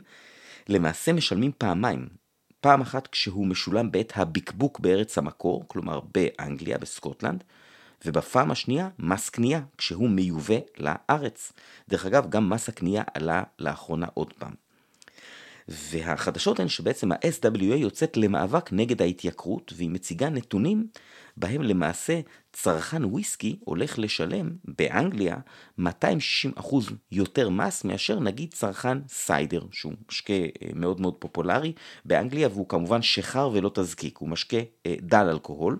למעשה 0.69 1.13
משלמים 1.13 1.51
פעמיים. 1.57 2.07
פעם 2.61 2.81
אחת 2.81 3.07
כשהוא 3.07 3.47
משולם 3.47 3.91
בעת 3.91 4.13
הבקבוק 4.15 4.79
בארץ 4.79 5.17
המקור, 5.17 5.63
כלומר 5.67 5.99
באנגליה, 6.13 6.77
בסקוטלנד, 6.77 7.43
ובפעם 8.05 8.51
השנייה 8.51 8.89
מס 8.99 9.29
קנייה, 9.29 9.61
כשהוא 9.77 10.09
מיובא 10.09 10.57
לארץ. 10.77 11.53
דרך 11.89 12.05
אגב, 12.05 12.29
גם 12.29 12.49
מס 12.49 12.69
הקנייה 12.69 13.03
עלה 13.13 13.43
לאחרונה 13.59 14.07
עוד 14.13 14.33
פעם. 14.33 14.53
והחדשות 15.67 16.59
הן 16.59 16.67
שבעצם 16.67 17.11
ה-SWA 17.11 17.75
יוצאת 17.75 18.17
למאבק 18.17 18.69
נגד 18.73 19.01
ההתייקרות, 19.01 19.73
והיא 19.75 19.89
מציגה 19.89 20.29
נתונים 20.29 20.87
בהם 21.39 21.61
למעשה 21.61 22.19
צרכן 22.53 23.05
וויסקי 23.05 23.55
הולך 23.65 23.99
לשלם 23.99 24.49
באנגליה 24.77 25.37
260% 25.79 25.83
יותר 27.11 27.49
מס 27.49 27.83
מאשר 27.83 28.19
נגיד 28.19 28.53
צרכן 28.53 28.97
סיידר, 29.07 29.61
שהוא 29.71 29.93
משקה 30.09 30.33
אה, 30.33 30.69
מאוד 30.75 31.01
מאוד 31.01 31.13
פופולרי 31.13 31.73
באנגליה, 32.05 32.47
והוא 32.47 32.69
כמובן 32.69 33.01
שחר 33.01 33.49
ולא 33.53 33.71
תזקיק, 33.73 34.17
הוא 34.17 34.29
משקה 34.29 34.57
אה, 34.85 34.95
דל 35.01 35.29
אלכוהול, 35.29 35.77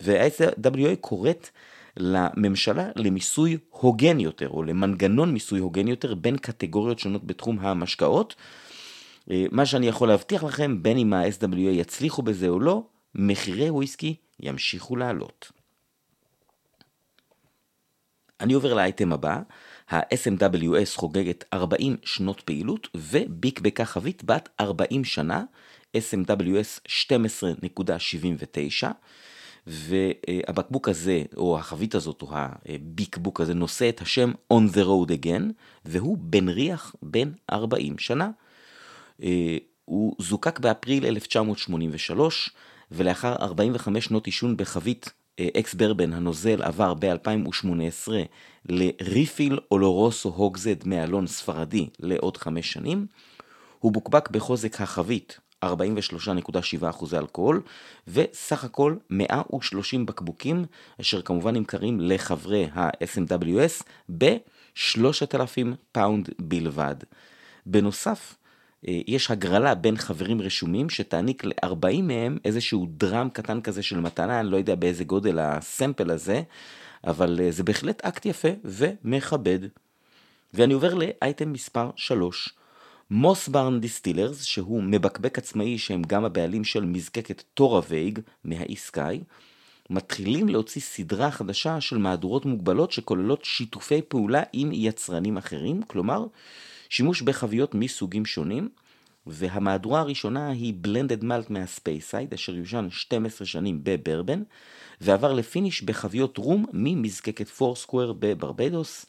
וה-SWA 0.00 0.96
קוראת 1.00 1.48
לממשלה 1.96 2.90
למיסוי 2.96 3.58
הוגן 3.70 4.20
יותר, 4.20 4.48
או 4.48 4.62
למנגנון 4.62 5.32
מיסוי 5.32 5.60
הוגן 5.60 5.88
יותר 5.88 6.14
בין 6.14 6.36
קטגוריות 6.36 6.98
שונות 6.98 7.24
בתחום 7.24 7.58
המשקאות. 7.58 8.34
אה, 9.30 9.44
מה 9.50 9.66
שאני 9.66 9.86
יכול 9.86 10.08
להבטיח 10.08 10.44
לכם, 10.44 10.82
בין 10.82 10.98
אם 10.98 11.12
ה-SWA 11.12 11.56
יצליחו 11.56 12.22
בזה 12.22 12.48
או 12.48 12.60
לא, 12.60 12.82
מחירי 13.14 13.70
וויסקי 13.70 14.16
ימשיכו 14.40 14.96
לעלות. 14.96 15.52
אני 18.40 18.52
עובר 18.52 18.74
לאייטם 18.74 19.12
הבא, 19.12 19.40
ה-SMWS 19.90 20.96
חוגגת 20.96 21.44
40 21.52 21.96
שנות 22.04 22.40
פעילות 22.40 22.88
וביקבקה 22.94 23.84
חבית 23.84 24.24
בת 24.24 24.48
40 24.60 25.04
שנה, 25.04 25.44
SMWS 25.96 26.80
12.79 26.86 28.86
והבקבוק 29.66 30.88
הזה, 30.88 31.22
או 31.36 31.58
החבית 31.58 31.94
הזאת, 31.94 32.22
או 32.22 32.28
הביקבוק 32.32 33.40
הזה, 33.40 33.54
נושא 33.54 33.88
את 33.88 34.00
השם 34.00 34.32
On 34.52 34.74
the 34.74 34.84
Road 34.84 35.10
Again, 35.10 35.52
והוא 35.84 36.18
בן 36.20 36.48
ריח 36.48 36.94
בן 37.02 37.32
40 37.52 37.98
שנה. 37.98 38.30
אה, 39.22 39.56
הוא 39.84 40.16
זוקק 40.18 40.58
באפריל 40.58 41.06
1983, 41.06 42.50
ולאחר 42.90 43.36
45 43.40 44.04
שנות 44.04 44.26
עישון 44.26 44.56
בחבית 44.56 45.12
אה, 45.38 45.48
ex 45.58 45.74
bourbon, 45.74 46.12
הנוזל 46.12 46.62
עבר 46.62 46.94
ב-2018 46.94 48.08
ל 48.68 49.58
refill 49.70 49.97
Oloroso 49.97 50.28
hogshead 50.28 50.86
מאלון 50.86 51.26
ספרדי 51.26 51.88
לעוד 51.98 52.36
חמש 52.36 52.72
שנים. 52.72 53.06
הוא 53.78 53.92
בוקבק 53.92 54.30
בחוזק 54.30 54.80
החבית 54.80 55.40
43.7% 55.64 57.16
אלכוהול, 57.16 57.62
וסך 58.08 58.64
הכל 58.64 58.96
130 59.10 60.06
בקבוקים, 60.06 60.64
אשר 61.00 61.22
כמובן 61.22 61.56
נמכרים 61.56 62.00
לחברי 62.00 62.68
ה-SMWS 62.74 63.82
ב-3,000 64.18 65.66
pound 65.92 66.28
בלבד. 66.38 66.96
בנוסף, 67.66 68.36
יש 68.82 69.30
הגרלה 69.30 69.74
בין 69.74 69.96
חברים 69.96 70.40
רשומים 70.40 70.90
שתעניק 70.90 71.44
ל-40 71.44 72.02
מהם 72.02 72.38
איזשהו 72.44 72.86
dram 72.90 73.30
קטן 73.30 73.60
כזה 73.60 73.82
של 73.82 74.00
מתנה, 74.00 74.40
אני 74.40 74.50
לא 74.50 74.56
יודע 74.56 74.74
באיזה 74.74 75.04
גודל 75.04 75.38
ה 75.38 75.48
sample 75.48 76.10
הזה, 76.10 76.42
אבל 77.06 77.40
אה, 77.42 77.50
זה 77.50 77.62
בהחלט 77.64 78.04
אקט 78.04 78.26
יפה 78.26 78.48
ומכבד. 78.64 79.58
ואני 80.54 80.74
עובר 80.74 80.94
לאייטם 80.94 81.52
מספר 81.52 81.90
3. 81.96 82.54
Mossburn 83.10 83.80
Distillers, 83.80 84.42
שהוא 84.42 84.82
מבקבק 84.82 85.38
עצמאי 85.38 85.78
שהם 85.78 86.02
גם 86.02 86.24
הבעלים 86.24 86.64
של 86.64 86.84
מזקקת 86.84 87.42
Torabhaig 87.54 88.18
מהאי 88.44 88.76
סקאי, 88.76 89.20
מתחילים 89.90 90.48
להוציא 90.48 90.80
סדרה 90.80 91.30
חדשה 91.30 91.80
של 91.80 91.98
מהדורות 91.98 92.46
מוגבלות 92.46 92.92
שכוללות 92.92 93.44
שיתופי 93.44 94.02
פעולה 94.02 94.42
עם 94.52 94.70
יצרנים 94.72 95.36
אחרים, 95.36 95.82
כלומר 95.82 96.26
שימוש 96.88 97.22
בחביות 97.22 97.74
מסוגים 97.74 98.26
שונים, 98.26 98.68
והמהדורה 99.26 100.00
הראשונה 100.00 100.50
היא 100.50 100.74
blended 100.76 101.24
malt 101.24 101.50
מה 101.50 101.65
Speyside, 101.65 102.34
אשר 102.34 102.54
יושן 102.54 102.86
12 102.90 103.46
שנים 103.46 103.80
ב 103.82 103.89
bourbon, 103.89 104.42
ועבר 105.00 105.32
ל 105.32 105.39
finish 105.39 105.82
בחביות 105.82 106.38
רום 106.38 106.66
ממזקקת 106.72 107.48
Foursquare 107.48 108.14
בברבדוס. 108.18 109.06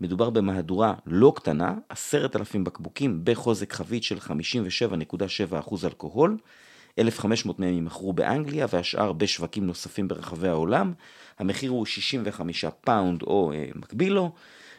מדובר 0.00 0.30
במהדורה 0.30 0.94
לא 1.06 1.32
קטנה, 1.36 1.74
עשרת 1.88 2.36
אלפים 2.36 2.64
בקבוקים 2.64 3.20
בחוזק 3.24 3.72
חבית 3.72 4.02
של 4.02 4.18
57.7% 4.18 5.86
אלכוהול, 5.86 6.36
1,500 6.98 7.58
מהם 7.58 7.74
יימכרו 7.74 8.12
באנגליה 8.12 8.66
והשאר 8.72 9.12
בשווקים 9.12 9.66
נוספים 9.66 10.08
ברחבי 10.08 10.48
העולם. 10.48 10.92
המחיר 11.38 11.70
הוא 11.70 11.86
65 11.86 12.64
pound 12.80 13.22
או 13.22 13.52
אה, 13.52 13.68
מקביל 13.74 14.12
לו, 14.12 14.32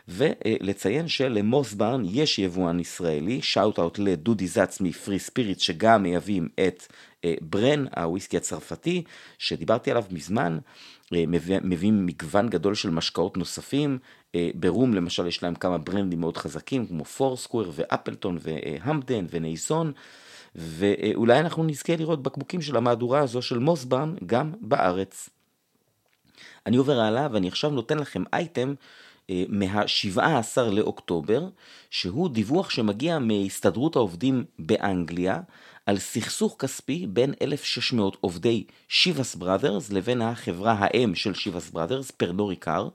ולציין 0.07 1.07
של 1.07 1.34
Mossburn 1.34 2.03
יש 2.05 2.39
יבואן 2.39 2.79
ישראלי, 2.79 3.41
shout 3.41 3.79
out 3.79 3.99
לדודי 3.99 4.47
זץ 4.47 4.81
מ 4.81 4.89
Free 4.89 5.19
Spirit 5.19 5.59
שגם 5.59 6.03
מייבאים 6.03 6.49
את 6.67 6.83
אה, 7.25 7.33
ברן, 7.41 7.85
הוויסקי 7.97 8.37
הצרפתי, 8.37 9.03
שדיברתי 9.37 9.91
עליו 9.91 10.03
מזמן, 10.11 10.59
אה, 11.13 11.23
מביאים 11.63 12.05
מגוון 12.05 12.49
גדול 12.49 12.75
של 12.75 12.89
משקאות 12.89 13.37
נוספים, 13.37 13.97
אה, 14.35 14.49
ברום 14.55 14.93
למשל 14.93 15.27
יש 15.27 15.43
להם 15.43 15.55
כמה 15.55 15.77
ברנדים 15.77 16.19
מאוד 16.19 16.37
חזקים 16.37 16.87
כמו 16.87 17.05
פורסקוור 17.05 17.71
ואפלטון 17.75 18.37
והמפדן 18.41 19.25
ונייסון, 19.29 19.91
ואולי 20.55 21.39
אנחנו 21.39 21.63
נזכה 21.63 21.95
לראות 21.95 22.23
בקבוקים 22.23 22.61
של 22.61 22.77
המהדורה 22.77 23.19
הזו 23.19 23.41
של 23.41 23.59
מוסברן 23.59 24.15
גם 24.25 24.51
בארץ. 24.61 25.29
אני 26.65 26.77
עובר 26.77 26.99
הלאה 26.99 27.27
ואני 27.31 27.47
עכשיו 27.47 27.69
נותן 27.69 27.99
לכם 27.99 28.23
אייטם 28.33 28.73
מה-17 29.29 30.61
לאוקטובר, 30.61 31.49
שהוא 31.89 32.29
דיווח 32.29 32.69
שמגיע 32.69 33.19
מהסתדרות 33.19 33.95
העובדים 33.95 34.43
באנגליה 34.59 35.39
על 35.85 35.97
סכסוך 35.97 36.55
כספי 36.59 37.07
בין 37.07 37.33
1,600 37.41 38.17
עובדי 38.21 38.63
Chivas 38.87 39.35
Brothers 39.35 39.91
לבין 39.91 40.21
החברה 40.21 40.75
האם 40.79 41.15
של 41.15 41.33
Chivas 41.33 41.69
Brothers, 41.69 42.11
Pernod 42.11 42.55
Ricard. 42.55 42.89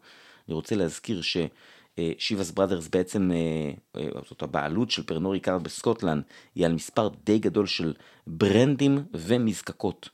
אני 0.49 0.55
רוצה 0.55 0.77
להזכיר 0.77 1.21
ש 1.23 1.55
Chivas 1.55 2.51
Brothers 2.51 2.89
בעצם, 2.89 3.31
אה, 3.33 4.01
אה, 4.01 4.09
זאת 4.29 4.43
הבעלות 4.43 4.91
של 4.91 5.03
Pernod 5.03 5.41
Ricard 5.41 5.59
בסקוטלנד, 5.59 6.23
היא 6.55 6.67
על 6.67 6.73
מספר 6.73 7.09
די 7.25 7.39
גדול 7.39 7.67
של 7.67 7.95
ברנדים 8.27 9.05
ומזקקות 9.15 10.09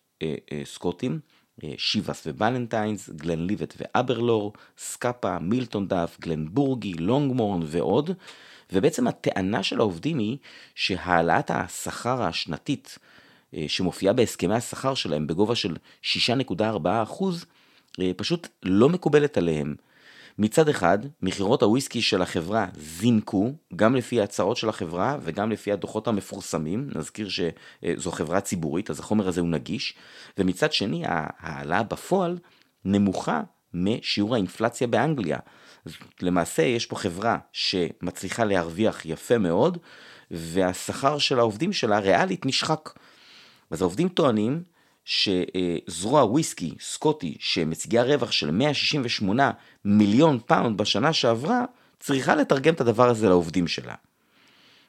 סקוטים. 0.65 1.21
Chivas 1.77 2.23
ו 2.27 2.33
Ballantine's, 2.33 3.11
Glenlivet 3.11 3.75
ו 3.79 3.86
Aberlour, 3.86 4.53
Scapa, 4.79 5.39
Miltonduff, 5.39 6.21
Glenburgie, 6.21 6.95
Longmorn 6.95 7.61
ועוד, 7.67 8.11
ובעצם 8.73 9.07
הטענה 9.07 9.63
של 9.63 9.81
העובדים 9.81 10.19
היא 10.19 10.39
שהעלאת 10.75 11.51
השכר 11.51 12.23
השנתית 12.23 12.99
אה, 13.55 13.65
שמופיעה 13.69 14.15
בהסכמי 14.15 14.55
השכר 14.55 14.95
שלהם 14.95 15.27
בגובה 15.27 15.55
של 15.55 15.77
6.4% 16.03 17.25
אה, 18.01 18.11
פשוט 18.17 18.49
לא 18.63 18.89
מקובלת 18.89 19.37
עליהם. 19.37 19.75
מצד 20.39 20.69
אחד, 20.69 20.99
מכירות 21.23 21.63
הוויסקי 21.63 22.03
של 22.03 22.23
החברה 22.23 22.67
זינקו, 22.77 23.53
גם 23.77 23.97
לפי 23.97 24.21
ההצעות 24.21 24.57
של 24.57 24.69
החברה 24.69 25.17
וגם 25.23 25.51
לפי 25.51 25.73
הדוחות 25.73 26.09
המפורסמים, 26.09 26.91
נזכיר 26.95 27.29
שזו 27.29 28.11
חברה 28.13 28.41
ציבורית, 28.41 28.91
אז 28.91 29.01
החומר 29.01 29.29
הזה 29.29 29.41
הוא 29.41 29.49
נגיש, 29.49 29.95
ומצד 30.39 30.73
שני, 30.73 31.03
ההעלאה 31.07 31.83
בפועל 31.83 32.39
נמוכה 32.85 33.43
משיעור 33.75 34.35
האינפלציה 34.35 34.87
באנגליה. 34.87 35.39
למעשה, 36.23 36.63
יש 36.63 36.87
פה 36.87 36.97
חברה 36.97 37.39
שמצליחה 37.53 38.45
להרוויח 38.45 39.07
יפה 39.07 39.39
מאוד, 39.39 39.79
והשכר 40.31 41.19
של 41.19 41.39
העובדים 41.39 41.73
שלה 41.73 41.99
ריאלית 41.99 42.47
נשחק. 42.47 42.91
אז 43.71 43.83
העובדים 43.83 44.09
טוענים 44.09 44.63
שזרוע 45.05 46.25
וויסקי 46.25 46.75
סקוטי 46.81 47.37
שמציגה 47.39 48.03
רווח 48.03 48.33
של 48.33 48.51
168 48.51 49.51
מיליון 49.85 50.39
pound 50.47 50.77
בשנה 50.79 51.13
שעברה, 51.13 51.65
צריכה 52.01 52.35
לתרגם 52.35 52.75
את 52.75 52.81
הדבר 52.81 53.09
הזה 53.09 53.29
לעובדים 53.29 53.69
שלה. 53.69 53.95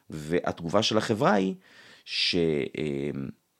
והתגובה 0.09 0.83
של 0.83 0.97
החברה 0.97 1.33
היא 1.33 1.53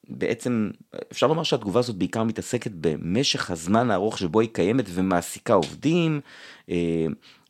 שבעצם 0.06 0.72
אפשר 1.12 1.28
לומר 1.28 1.44
שהתגובה 1.44 1.80
הזאת 1.80 1.96
בעיקר 1.96 2.24
מתעסקת 2.24 2.72
במשך 2.72 3.52
הזמן 3.52 3.92
הארוך 3.92 4.18
שבו 4.18 4.40
היא 4.40 4.50
קיימת 4.54 4.86
ומעסיקה 4.90 5.54
עובדים. 5.54 6.22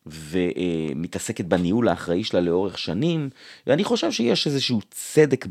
ומתעסקת 0.06 1.44
בניהול 1.44 1.88
האחראי 1.88 2.24
שלה 2.24 2.40
לאורך 2.40 2.78
שנים, 2.78 3.30
ואני 3.66 3.84
חושב 3.84 4.12
שיש 4.12 4.46
איזשהו 4.46 4.80
צדק 4.90 5.46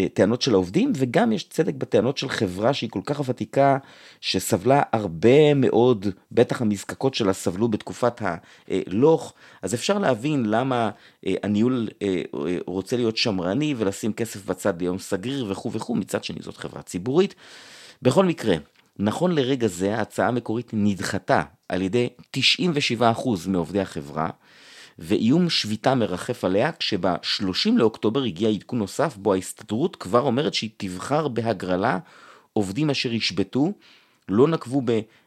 בטענות 0.00 0.42
של 0.42 0.54
העובדים, 0.54 0.92
וגם 0.96 1.32
יש 1.32 1.48
צדק 1.48 1.74
בטענות 1.74 2.18
של 2.18 2.28
חברה 2.28 2.74
שהיא 2.74 2.90
כל 2.90 3.00
כך 3.04 3.22
ותיקה, 3.28 3.78
שסבלה 4.20 4.82
הרבה 4.92 5.54
מאוד, 5.54 6.06
בטח 6.32 6.62
המזקקות 6.62 7.14
שלה 7.14 7.32
סבלו 7.32 7.68
בתקופת 7.68 8.22
הלוך, 8.68 9.32
אז 9.62 9.74
אפשר 9.74 9.98
להבין 9.98 10.46
למה 10.46 10.90
הניהול 11.26 11.88
רוצה 12.66 12.96
להיות 12.96 13.16
שמרני 13.16 13.74
ולשים 13.78 14.12
כסף 14.12 14.46
בצד 14.46 14.82
ליום 14.82 14.98
סגריר 14.98 15.46
וכו' 15.50 15.72
וכו', 15.72 15.94
מצד 15.94 16.24
שני 16.24 16.38
זאת 16.42 16.56
חברה 16.56 16.82
ציבורית. 16.82 17.34
בכל 18.02 18.24
מקרה, 18.24 18.56
נכון 18.98 19.34
לרגע 19.34 19.66
זה 19.66 19.96
ההצעה 19.96 20.28
המקורית 20.28 20.70
נדחתה 20.72 21.42
על 21.68 21.82
ידי 21.82 22.08
97% 22.36 22.40
מעובדי 23.46 23.80
החברה, 23.80 24.30
ואיום 24.98 25.50
שביתה 25.50 25.94
מרחף 25.94 26.44
עליה, 26.44 26.72
כשב-30 26.72 27.70
לאוקטובר 27.76 28.22
הגיע 28.22 28.48
עדכון 28.48 28.78
נוסף, 28.78 29.16
בו 29.16 29.34
ההסתדרות 29.34 29.96
כבר 29.96 30.20
אומרת 30.20 30.54
שהיא 30.54 30.70
תבחר 30.76 31.28
בהגרלה 31.28 31.98
עובדים 32.52 32.90
אשר 32.90 33.12
ישבתו, 33.12 33.72
לא 34.28 34.48
נקבו 34.48 34.82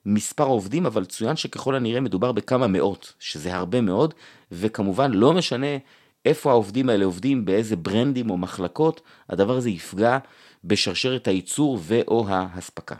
במספר 0.06 0.44
העובדים, 0.44 0.86
אבל 0.86 1.06
צוין 1.06 1.36
שככל 1.36 1.76
הנראה 1.76 2.02
מדובר 2.02 2.32
בכמה 2.32 2.68
מאות, 2.68 3.14
שזה 3.20 3.56
הרבה 3.56 3.82
מאוד, 3.82 4.14
וכמובן 4.52 5.12
לא 5.12 5.34
משנה 5.34 5.78
איפה 6.26 6.52
העובדים 6.52 6.90
האלה 6.90 7.06
עובדים, 7.06 7.46
באיזה 7.46 7.76
ברנדים 7.76 8.30
או 8.30 8.38
מחלקות, 8.38 9.02
הדבר 9.30 9.58
הזה 9.58 9.70
יפגע 9.70 10.18
בשרשרת 10.64 11.28
הייצור 11.28 11.80
ו/או 11.82 12.26
ההספקה. 12.30 12.96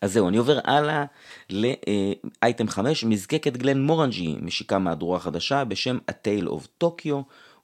אז 0.00 0.12
זהו, 0.12 0.28
אני 0.28 0.36
עובר 0.36 0.58
הלאה 0.64 1.04
לאייטם 1.50 2.68
5, 2.68 3.04
מזקקת 3.04 3.56
גלן 3.56 3.80
מורנג'י 3.80 4.36
משיקה 4.40 4.78
מהדורה 4.78 5.20
חדשה 5.20 5.64
בשם 5.64 5.98
A 6.10 6.12
Tale 6.12 6.48
of 6.48 6.84
Tokyo, 6.84 7.16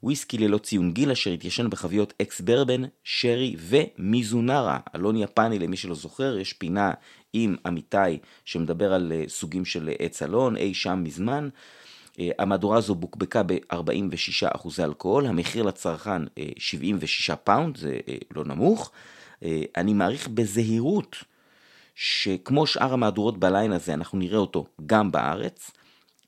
וויסקי 0.03 0.37
ללא 0.37 0.57
ציון 0.57 0.91
גיל 0.91 1.11
אשר 1.11 1.31
התיישן 1.31 1.69
בחביות 1.69 2.13
אקס 2.21 2.41
ברבן, 2.41 2.81
שרי 3.03 3.55
ומיזונרה, 3.59 4.79
אלון 4.95 5.17
יפני 5.17 5.59
למי 5.59 5.77
שלא 5.77 5.95
זוכר, 5.95 6.37
יש 6.37 6.53
פינה 6.53 6.91
עם 7.33 7.55
עמיתי 7.65 8.17
שמדבר 8.45 8.93
על 8.93 9.11
אה, 9.15 9.23
סוגים 9.27 9.65
של 9.65 9.89
עץ 9.99 10.21
אלון, 10.21 10.57
אי 10.57 10.73
שם 10.73 11.03
מזמן. 11.03 11.49
אה, 12.19 12.29
המהדורה 12.39 12.77
הזו 12.77 12.95
בוקבקה 12.95 13.43
ב-46 13.43 14.47
אחוזי 14.55 14.83
אלכוהול, 14.83 15.25
המחיר 15.25 15.63
לצרכן 15.63 16.21
76 16.57 17.29
אה, 17.29 17.35
pound, 17.35 17.77
זה 17.77 17.99
לא 18.35 18.45
נמוך. 18.45 18.91
אני 19.77 19.93
מעריך 19.93 20.27
בזהירות 20.27 21.15
שכמו 21.95 22.67
שאר 22.67 22.93
המהדורות 22.93 23.37
ב 23.37 23.44
line 23.44 23.71
הזה, 23.71 23.93
אנחנו 23.93 24.17
נראה 24.17 24.37
אותו 24.37 24.65
גם 24.85 25.11
בארץ. 25.11 25.71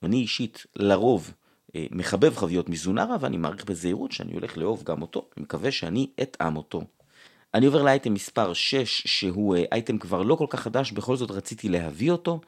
אני 0.04 0.18
אישית 0.18 0.66
לרוב 0.76 1.34
אה, 1.76 1.86
מחבב 1.92 2.36
חביות 2.36 2.70
mizunara, 2.70 3.16
ואני 3.20 3.38
מעריך 3.38 3.66
בזהירות 3.66 4.12
שאני 4.12 4.34
הולך 4.34 4.58
לאהוב 4.58 4.84
גם 4.84 5.02
אותו, 5.02 5.30
אני 5.38 5.44
מקווה 5.44 5.72
שאני 5.72 6.10
אטעם 6.22 6.58
אותו. 6.58 6.82
אני 7.54 7.66
עובר 7.66 7.84
לאייטם 7.84 8.14
מספר 8.14 8.54
6, 8.54 9.04
שהוא 9.08 9.56
אה, 9.56 9.64
אייטם 9.72 9.98
כבר 9.98 10.22
לא 10.22 10.36
כל 10.36 10.46
כך 10.50 10.60
חדש, 10.60 10.92
בכל 10.92 11.16
זאת 11.16 11.32
רציתי 11.32 11.70
להביא 11.70 12.12
אותו. 12.12 12.42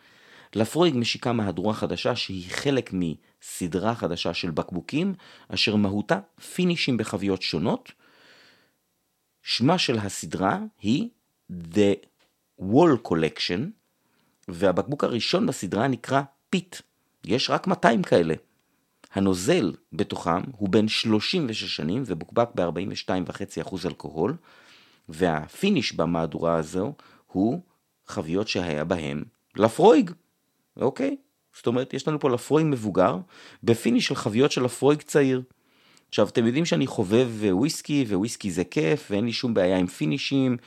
Laphroaig 0.55 0.95
משיקה 0.97 1.33
מהדורה 1.33 1.73
חדשה 1.73 2.15
שהיא 2.15 2.49
חלק 2.49 2.91
מסדרה 2.93 3.95
חדשה 3.95 4.33
של 4.33 4.51
בקבוקים, 4.51 5.13
אשר 5.47 5.75
מהותה 5.75 6.19
פינישים 6.55 6.97
בחביות 6.97 7.41
שונות. 7.41 7.91
שמה 9.43 9.77
של 9.77 9.97
הסדרה 9.97 10.59
היא 10.81 11.09
The 11.51 12.08
Wall 12.59 12.97
Collection, 12.97 13.69
והבקבוק 14.47 15.03
הראשון 15.03 15.47
בסדרה 15.47 15.87
נקרא 15.87 16.21
Peat. 16.49 16.75
יש 17.25 17.49
רק 17.49 17.67
200 17.67 18.03
כאלה. 18.03 18.33
הנוזל 19.13 19.73
בתוכם 19.93 20.41
הוא 20.57 20.69
בן 20.69 20.87
36 20.87 21.75
שנים 21.75 22.03
ובוקבק 22.05 22.49
ב-42.5% 22.55 23.75
אלכוהול, 23.85 24.35
וה 25.09 25.30
finish 25.30 25.93
במהדורה 25.93 26.55
הזו 26.55 26.93
הוא 27.27 27.61
חביות 28.07 28.47
שהיה 28.47 28.83
בהם 28.83 29.23
Laphroaig, 29.55 30.11
אוקיי? 30.77 31.17
זאת 31.55 31.67
אומרת, 31.67 31.93
יש 31.93 32.07
לנו 32.07 32.19
פה 32.19 32.29
Laphroaig 32.29 32.67
מבוגר, 32.69 33.17
ב 33.63 33.70
finish 33.70 34.07
של 34.07 34.15
חביות 34.15 34.51
של 34.51 34.63
Laphroaig 34.63 35.01
צעיר. 35.01 35.41
עכשיו, 36.09 36.27
אתם 36.27 36.45
יודעים 36.45 36.65
שאני 36.65 36.87
חובב 36.87 37.29
אה, 37.43 37.55
וויסקי, 37.55 38.05
וויסקי 38.11 38.51
זה 38.51 38.63
כיף, 38.63 39.07
ואין 39.11 39.25
לי 39.25 39.31
שום 39.31 39.53
בעיה 39.53 39.77
עם 39.77 39.87
פינישים. 39.87 40.57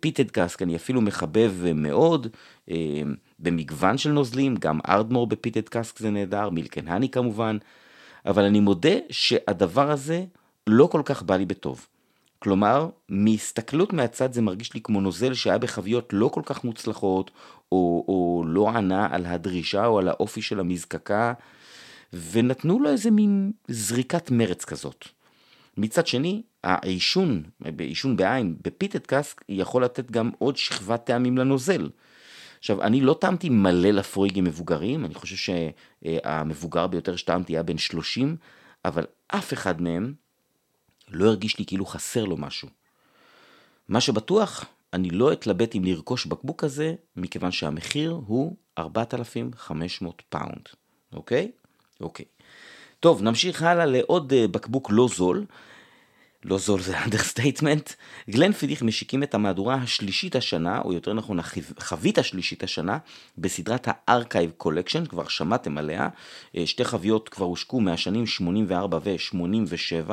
peated 0.00 0.24
אה, 0.24 0.30
cask 0.30 0.62
אני 0.62 0.76
אפילו 0.76 1.00
מחבב 1.00 1.52
אה, 1.66 1.72
מאוד, 1.72 2.26
במגוון 3.38 3.98
של 3.98 4.10
נוזלים, 4.10 4.56
גם 4.56 4.80
Ardmore 4.88 5.26
ב 5.26 5.32
peated 5.32 5.68
cask 5.68 5.98
זה 5.98 6.10
נהדר, 6.10 6.50
Milk & 6.50 6.88
Honey 6.88 7.08
כמובן, 7.08 7.56
אבל 8.26 8.44
אני 8.44 8.60
מודה 8.60 8.94
שהדבר 9.10 9.90
הזה 9.90 10.24
לא 10.66 10.86
כל 10.92 11.02
כך 11.04 11.22
בא 11.22 11.36
לי 11.36 11.46
בטוב. 11.46 11.86
כלומר, 12.38 12.88
מהסתכלות 13.08 13.92
מהצד 13.92 14.32
זה 14.32 14.42
מרגיש 14.42 14.74
לי 14.74 14.80
כמו 14.80 15.00
נוזל 15.00 15.34
שהיה 15.34 15.58
בחביות 15.58 16.10
לא 16.12 16.28
כל 16.28 16.42
כך 16.44 16.64
מוצלחות, 16.64 17.30
או, 17.72 18.04
או 18.08 18.44
לא 18.46 18.68
ענה 18.68 19.08
על 19.10 19.26
הדרישה 19.26 19.86
או 19.86 19.98
על 19.98 20.08
האופי 20.08 20.42
של 20.42 20.60
המזקקה. 20.60 21.32
ונתנו 22.12 22.80
לו 22.80 22.90
איזה 22.90 23.10
מין 23.10 23.52
זריקת 23.68 24.30
מרץ 24.30 24.64
כזאת. 24.64 25.08
מצד 25.76 26.06
שני, 26.06 26.42
העישון, 26.64 27.42
עישון 27.78 28.16
בעין, 28.16 28.56
בפיטד 28.62 29.06
קאסק, 29.06 29.44
יכול 29.48 29.84
לתת 29.84 30.10
גם 30.10 30.30
עוד 30.38 30.56
שכבת 30.56 31.04
טעמים 31.04 31.38
לנוזל. 31.38 31.90
עכשיו, 32.58 32.82
אני 32.82 33.00
לא 33.00 33.16
טעמתי 33.20 33.48
מלא 33.48 33.90
לפרויגים 33.90 34.44
מבוגרים, 34.44 35.04
אני 35.04 35.14
חושב 35.14 35.36
שהמבוגר 35.36 36.86
ביותר 36.86 37.16
שטעמתי 37.16 37.52
היה 37.52 37.62
בן 37.62 37.78
30, 37.78 38.36
אבל 38.84 39.04
אף 39.28 39.52
אחד 39.52 39.82
מהם 39.82 40.14
לא 41.08 41.28
הרגיש 41.28 41.58
לי 41.58 41.66
כאילו 41.66 41.86
חסר 41.86 42.24
לו 42.24 42.36
משהו. 42.36 42.68
מה 43.88 44.00
שבטוח, 44.00 44.64
אני 44.92 45.10
לא 45.10 45.32
אתלבט 45.32 45.74
אם 45.74 45.84
לרכוש 45.84 46.26
בקבוק 46.26 46.60
כזה, 46.60 46.94
מכיוון 47.16 47.50
שהמחיר 47.50 48.10
הוא 48.26 48.56
4,500 48.78 50.22
pound, 50.28 50.68
אוקיי? 51.12 51.50
אוקיי. 52.00 52.24
טוב, 53.00 53.22
נמשיך 53.22 53.62
הלאה 53.62 53.86
לעוד 53.86 54.32
אה, 54.32 54.48
בקבוק 54.48 54.88
לא 54.90 55.08
זול. 55.08 55.44
לא 56.44 56.58
זול 56.58 56.80
זה 56.80 56.98
understatement. 57.04 57.90
Glenfiddich 58.30 58.82
משיקים 58.82 59.22
את 59.22 59.34
המהדורה 59.34 59.74
השלישית 59.74 60.36
השנה, 60.36 60.80
או 60.80 60.92
יותר 60.92 61.12
נכון 61.12 61.38
החבית 61.76 62.18
השלישית 62.18 62.62
השנה, 62.62 62.98
בסדרת 63.38 63.88
ה 63.90 63.97
Archive 63.97 64.50
Collection, 64.56 65.06
כבר 65.06 65.28
שמעתם 65.28 65.78
עליה. 65.78 66.08
אה, 66.56 66.66
שתי 66.66 66.84
חביות 66.84 67.28
כבר 67.28 67.46
הושקו 67.46 67.80
מהשנים 67.80 68.26
84 68.26 68.98
ו-87, 69.04 70.10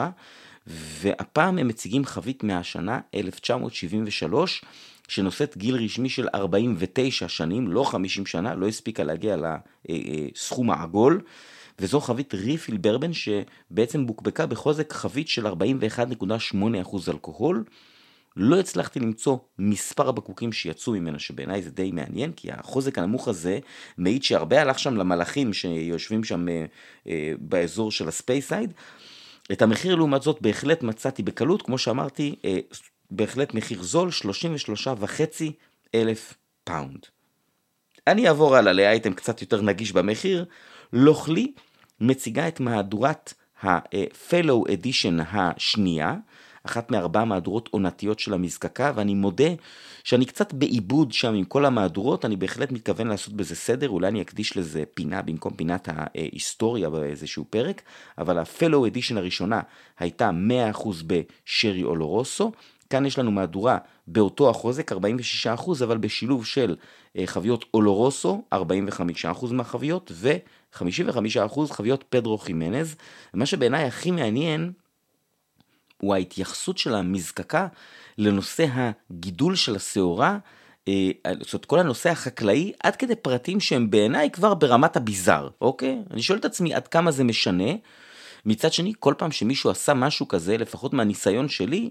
והפעם 0.67 1.57
הם 1.57 1.67
מציגים 1.67 2.05
חבית 2.05 2.43
מהשנה 2.43 2.99
1973, 3.15 4.63
שנושאת 5.07 5.57
גיל 5.57 5.75
רשמי 5.75 6.09
של 6.09 6.27
49 6.35 7.27
שנים, 7.27 7.67
לא 7.67 7.83
50 7.83 8.25
שנה, 8.25 8.55
לא 8.55 8.67
הספיקה 8.67 9.03
להגיע 9.03 9.37
לסכום 9.89 10.71
העגול. 10.71 11.21
וזו 11.79 12.01
חבית 12.01 12.33
ריפיל 12.33 12.77
ברבן 12.77 13.11
שבעצם 13.13 14.07
בוקבקה 14.07 14.45
בחוזק 14.45 14.93
חבית 14.93 15.27
של 15.27 15.47
41.8% 15.47 15.51
אלכוהול. 17.07 17.63
לא 18.37 18.59
הצלחתי 18.59 18.99
למצוא 18.99 19.37
מספר 19.59 20.09
הבקבוקים 20.09 20.51
שיצאו 20.51 20.93
ממנה, 20.93 21.19
שבעיניי 21.19 21.61
זה 21.61 21.71
די 21.71 21.91
מעניין, 21.91 22.31
כי 22.31 22.51
החוזק 22.51 22.97
הנמוך 22.97 23.27
הזה 23.27 23.59
מעיד 23.97 24.23
שהרבה 24.23 24.61
הלך 24.61 24.79
שם 24.79 24.97
למלאכים 24.97 25.53
שיושבים 25.53 26.23
שם 26.23 26.49
אה, 26.49 26.65
אה, 27.07 27.33
באזור 27.39 27.91
של 27.91 28.07
ה 28.07 28.14
Speyside. 28.14 28.73
את 29.51 29.61
המחיר 29.61 29.95
לעומת 29.95 30.21
זאת 30.21 30.41
בהחלט 30.41 30.83
מצאתי 30.83 31.23
בקלות, 31.23 31.61
כמו 31.61 31.77
שאמרתי, 31.77 32.35
אה, 32.45 32.59
בהחלט 33.11 33.53
מחיר 33.53 33.83
זול, 33.83 34.09
33.5 34.11 35.51
אלף 35.95 36.33
pound. 36.63 37.05
אני 38.07 38.27
אעבור 38.27 38.55
הלאה 38.55 38.73
לאייטם 38.73 39.13
קצת 39.13 39.41
יותר 39.41 39.61
נגיש 39.61 39.91
במחיר, 39.91 40.45
Lochlea 40.93 41.53
מציגה 42.01 42.47
את 42.47 42.59
מהדורת 42.59 43.33
ה- 43.63 43.90
Fallow 43.90 44.69
Edition 44.69 45.21
השנייה, 45.31 46.15
אחת 46.65 46.91
מארבע 46.91 47.25
מהדורות 47.25 47.69
עונתיות 47.71 48.19
של 48.19 48.33
המזקקה, 48.33 48.91
ואני 48.95 49.13
מודה 49.13 49.49
שאני 50.03 50.25
קצת 50.25 50.53
בעיבוד 50.53 51.11
שם 51.11 51.33
עם 51.33 51.43
כל 51.43 51.65
המהדורות, 51.65 52.25
אני 52.25 52.35
בהחלט 52.35 52.71
מתכוון 52.71 53.07
לעשות 53.07 53.33
בזה 53.33 53.55
סדר, 53.55 53.89
אולי 53.89 54.07
אני 54.07 54.21
אקדיש 54.21 54.57
לזה 54.57 54.83
פינה 54.93 55.21
במקום 55.21 55.53
פינת 55.53 55.89
ההיסטוריה 55.91 56.89
באיזשהו 56.89 57.45
פרק, 57.49 57.81
אבל 58.17 58.37
ה-Fellow 58.37 58.93
Edition 58.93 59.17
הראשונה 59.17 59.61
הייתה 59.99 60.31
100% 60.73 60.87
בשרי 61.07 61.83
אולורוסו, 61.83 62.51
כאן 62.89 63.05
יש 63.05 63.19
לנו 63.19 63.31
מהדורה 63.31 63.77
באותו 64.07 64.49
החוזק, 64.49 64.91
46%, 64.91 64.95
אבל 65.83 65.97
בשילוב 65.97 66.45
של 66.45 66.75
אה, 67.17 67.27
חביות 67.27 67.65
אולורוסו, 67.73 68.43
45% 68.53 68.57
מהחביות, 69.51 70.11
ו-55% 70.81 71.59
חביות 71.71 72.03
פדרו 72.09 72.37
חימנז. 72.37 72.95
מה 73.33 73.45
שבעיניי 73.45 73.83
הכי 73.83 74.11
מעניין, 74.11 74.71
הוא 75.97 76.13
ההתייחסות 76.13 76.77
של 76.77 76.95
המזקקה 76.95 77.67
לנושא 78.17 78.65
הגידול 78.73 79.55
של 79.55 79.75
השעורה, 79.75 80.37
אה, 80.87 81.11
זאת 81.39 81.53
אומרת, 81.53 81.65
כל 81.65 81.79
הנושא 81.79 82.09
החקלאי, 82.09 82.71
עד 82.83 82.95
כדי 82.95 83.15
פרטים 83.15 83.59
שהם 83.59 83.89
בעיניי 83.89 84.31
כבר 84.31 84.53
ברמת 84.53 84.95
הביזאר, 84.95 85.49
אוקיי? 85.61 85.99
אני 86.11 86.21
שואל 86.21 86.39
את 86.39 86.45
עצמי 86.45 86.73
עד 86.73 86.87
כמה 86.87 87.11
זה 87.11 87.23
משנה. 87.23 87.71
מצד 88.45 88.73
שני, 88.73 88.93
כל 88.99 89.13
פעם 89.17 89.31
שמישהו 89.31 89.69
עשה 89.69 89.93
משהו 89.93 90.27
כזה, 90.27 90.57
לפחות 90.57 90.93
מהניסיון 90.93 91.49
שלי, 91.49 91.89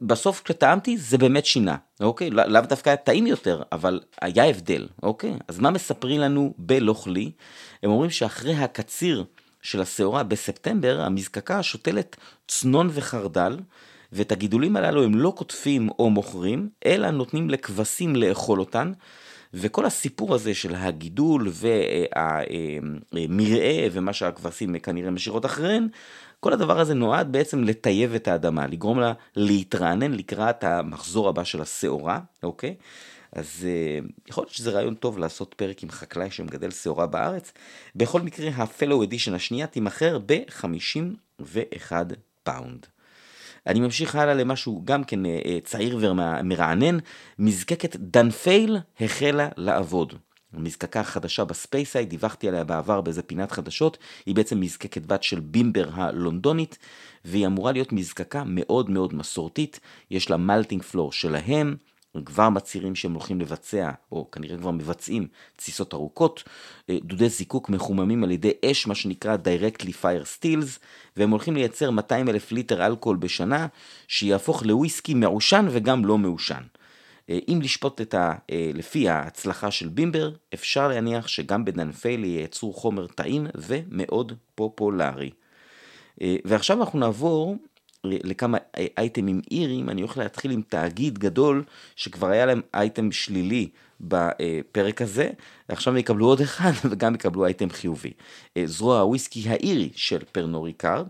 בסוף 0.00 0.42
כשטעמתי 0.44 0.98
זה 0.98 1.18
באמת 1.18 1.46
שינה, 1.46 1.76
אוקיי? 2.00 2.30
לא, 2.30 2.44
לאו 2.44 2.60
דווקא 2.60 2.90
היה 2.90 2.96
טעים 2.96 3.26
יותר, 3.26 3.62
אבל 3.72 4.00
היה 4.22 4.48
הבדל, 4.48 4.88
אוקיי? 5.02 5.34
אז 5.48 5.58
מה 5.58 5.70
מספרים 5.70 6.20
לנו 6.20 6.54
בלוכלי? 6.58 7.30
הם 7.82 7.90
אומרים 7.90 8.10
שאחרי 8.10 8.54
הקציר 8.54 9.24
של 9.62 9.80
השעורה 9.80 10.22
בספטמבר, 10.22 11.00
המזקקה 11.00 11.62
שותלת 11.62 12.16
צנון 12.48 12.90
וחרדל, 12.92 13.58
ואת 14.12 14.32
הגידולים 14.32 14.76
הללו 14.76 15.04
הם 15.04 15.14
לא 15.14 15.32
קוטפים 15.36 15.88
או 15.98 16.10
מוכרים, 16.10 16.68
אלא 16.86 17.10
נותנים 17.10 17.50
לכבשים 17.50 18.16
לאכול 18.16 18.60
אותן, 18.60 18.92
וכל 19.54 19.86
הסיפור 19.86 20.34
הזה 20.34 20.54
של 20.54 20.74
הגידול 20.74 21.48
והמרעה 23.12 23.86
ומה 23.92 24.12
שהכבשים 24.12 24.78
כנראה 24.78 25.10
משאירות 25.10 25.46
אחריהן, 25.46 25.88
כל 26.40 26.52
הדבר 26.52 26.80
הזה 26.80 26.94
נועד 26.94 27.32
בעצם 27.32 27.64
לטייב 27.64 28.14
את 28.14 28.28
האדמה, 28.28 28.66
לגרום 28.66 29.00
לה 29.00 29.12
להתרענן 29.36 30.12
לקראת 30.12 30.64
המחזור 30.64 31.28
הבא 31.28 31.44
של 31.44 31.62
השעורה, 31.62 32.20
אוקיי? 32.42 32.74
אז 33.32 33.66
uh, 33.66 34.12
יכול 34.28 34.42
להיות 34.42 34.54
שזה 34.54 34.70
רעיון 34.70 34.94
טוב 34.94 35.18
לעשות 35.18 35.54
פרק 35.54 35.82
עם 35.82 35.90
חקלאי 35.90 36.30
שמגדל 36.30 36.70
שעורה 36.70 37.06
בארץ. 37.06 37.52
בכל 37.96 38.20
מקרה, 38.20 38.50
ה- 38.56 38.68
Fallow 38.68 39.06
Edition 39.06 39.34
השנייה 39.34 39.66
תימכר 39.66 40.18
ב-51 40.26 41.92
pound. 42.42 42.86
אני 43.66 43.80
ממשיך 43.80 44.14
הלאה 44.14 44.34
למשהו 44.34 44.82
גם 44.84 45.04
כן 45.04 45.24
uh, 45.24 45.28
צעיר 45.64 45.98
ומרענן, 46.00 46.98
מזקקת 47.38 47.96
Dunphail 47.96 48.78
החלה 49.00 49.48
לעבוד. 49.56 50.14
המזקקה 50.52 51.00
החדשה 51.00 51.44
ב 51.44 51.51
Speyside, 51.51 52.10
דיווחתי 52.10 52.48
עליה 52.48 52.64
בעבר 52.64 53.00
באיזה 53.00 53.22
פינת 53.22 53.52
חדשות, 53.52 53.98
היא 54.26 54.34
בעצם 54.34 54.60
מזקקת 54.60 55.06
בת 55.06 55.22
של 55.22 55.40
Bimber 55.40 55.88
הלונדונית, 55.92 56.78
והיא 57.24 57.46
אמורה 57.46 57.72
להיות 57.72 57.92
מזקקה 57.92 58.42
מאוד 58.46 58.90
מאוד 58.90 59.14
מסורתית, 59.14 59.80
יש 60.10 60.30
לה 60.30 60.36
malting 60.36 60.82
floor 60.82 61.12
שלהם, 61.12 61.76
כבר 62.24 62.48
מצהירים 62.48 62.94
שהם 62.94 63.12
הולכים 63.12 63.40
לבצע, 63.40 63.90
או 64.12 64.30
כנראה 64.30 64.56
כבר 64.56 64.70
מבצעים, 64.70 65.26
תסיסות 65.56 65.94
ארוכות, 65.94 66.42
אה, 66.90 66.98
דודי 67.04 67.28
זיקוק 67.28 67.68
מחוממים 67.68 68.24
על 68.24 68.30
ידי 68.30 68.52
אש, 68.64 68.86
מה 68.86 68.94
שנקרא 68.94 69.36
Directly 69.36 69.90
Fire 70.02 70.38
Steels, 70.38 70.78
והם 71.16 71.30
הולכים 71.30 71.54
לייצר 71.54 71.90
200 71.90 72.28
אלף 72.28 72.52
ליטר 72.52 72.86
אלכוהול 72.86 73.16
בשנה, 73.16 73.66
שיהפוך 74.08 74.62
לוויסקי 74.66 75.14
מעושן 75.14 75.66
וגם 75.70 76.04
לא 76.04 76.18
מעושן. 76.18 76.62
אה, 77.30 77.38
אם 77.48 77.60
לשפוט 77.62 78.00
את 78.00 78.14
ה... 78.14 78.34
אה, 78.50 78.70
לפי 78.74 79.08
ההצלחה 79.08 79.70
של 79.70 79.88
בימבר, 79.88 80.30
אפשר 80.54 80.88
להניח 80.88 81.28
שגם 81.28 81.64
בדנפייל 81.64 82.24
ייצרו 82.24 82.72
חומר 82.72 83.06
טעים 83.06 83.46
ומאוד 83.54 84.32
פופולרי. 84.54 85.30
ועכשיו 86.44 86.80
אנחנו 86.80 86.98
נעבור 86.98 87.56
לכמה 88.04 88.58
אייטמים 88.98 89.40
איריים, 89.50 89.90
אני 89.90 90.00
הולך 90.00 90.18
להתחיל 90.18 90.50
עם 90.50 90.62
תאגיד 90.68 91.18
גדול 91.18 91.64
שכבר 91.96 92.26
היה 92.26 92.46
להם 92.46 92.60
אייטם 92.74 93.12
שלילי 93.12 93.68
בפרק 94.00 95.02
הזה, 95.02 95.30
ועכשיו 95.68 95.92
הם 95.92 95.98
יקבלו 95.98 96.26
עוד 96.26 96.40
אחד 96.40 96.70
וגם 96.90 97.14
יקבלו 97.14 97.44
אייטם 97.44 97.70
חיובי. 97.70 98.12
זרוע 98.64 99.00
הוויסקי 99.00 99.48
האירי 99.48 99.90
של 99.94 100.18
Pernod 100.32 100.62
Ricard, 100.62 101.06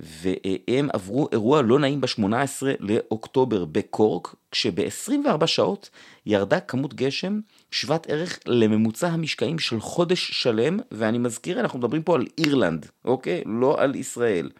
והם 0.00 0.88
עברו 0.92 1.28
אירוע 1.32 1.62
לא 1.62 1.78
נעים 1.78 2.00
ב-18 2.00 2.66
לאוקטובר 2.80 3.64
בקורק, 3.64 4.34
כשב-24 4.50 5.46
שעות 5.46 5.90
ירדה 6.26 6.60
כמות 6.60 6.94
גשם 6.94 7.40
שוות 7.70 8.06
ערך 8.06 8.38
לממוצע 8.46 9.08
המשקעים 9.08 9.58
של 9.58 9.80
חודש 9.80 10.30
שלם, 10.32 10.78
ואני 10.90 11.18
מזכיר, 11.18 11.60
אנחנו 11.60 11.78
מדברים 11.78 12.02
פה 12.02 12.14
על 12.14 12.26
אירלנד, 12.38 12.86
אוקיי? 13.04 13.42
לא 13.46 13.80
על 13.82 13.94
ישראל. 13.94 14.50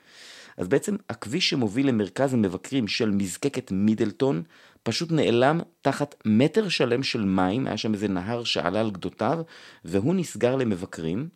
אז 0.57 0.69
בעצם 0.69 0.97
הכביש 1.11 1.51
שמוביל 1.51 1.89
למרכז 1.89 2.35
המבקרים 2.35 2.89
של 2.89 3.11
מזקקת 3.11 3.73
Midleton 3.73 4.43
פשוט 4.83 5.13
נעלם 5.13 5.61
תחת 5.83 6.15
מטר 6.25 6.69
שלם 6.69 7.03
של 7.03 7.25
מים, 7.25 7.67
היה 7.67 7.77
שם 7.77 7.95
איזה 7.95 8.09
נהר 8.09 8.45
שעלה 8.45 8.81
על 8.81 8.91
גדותיו, 8.91 9.43
והוא 9.85 10.15
נסגר 10.15 10.57
למבקרים. 10.57 11.29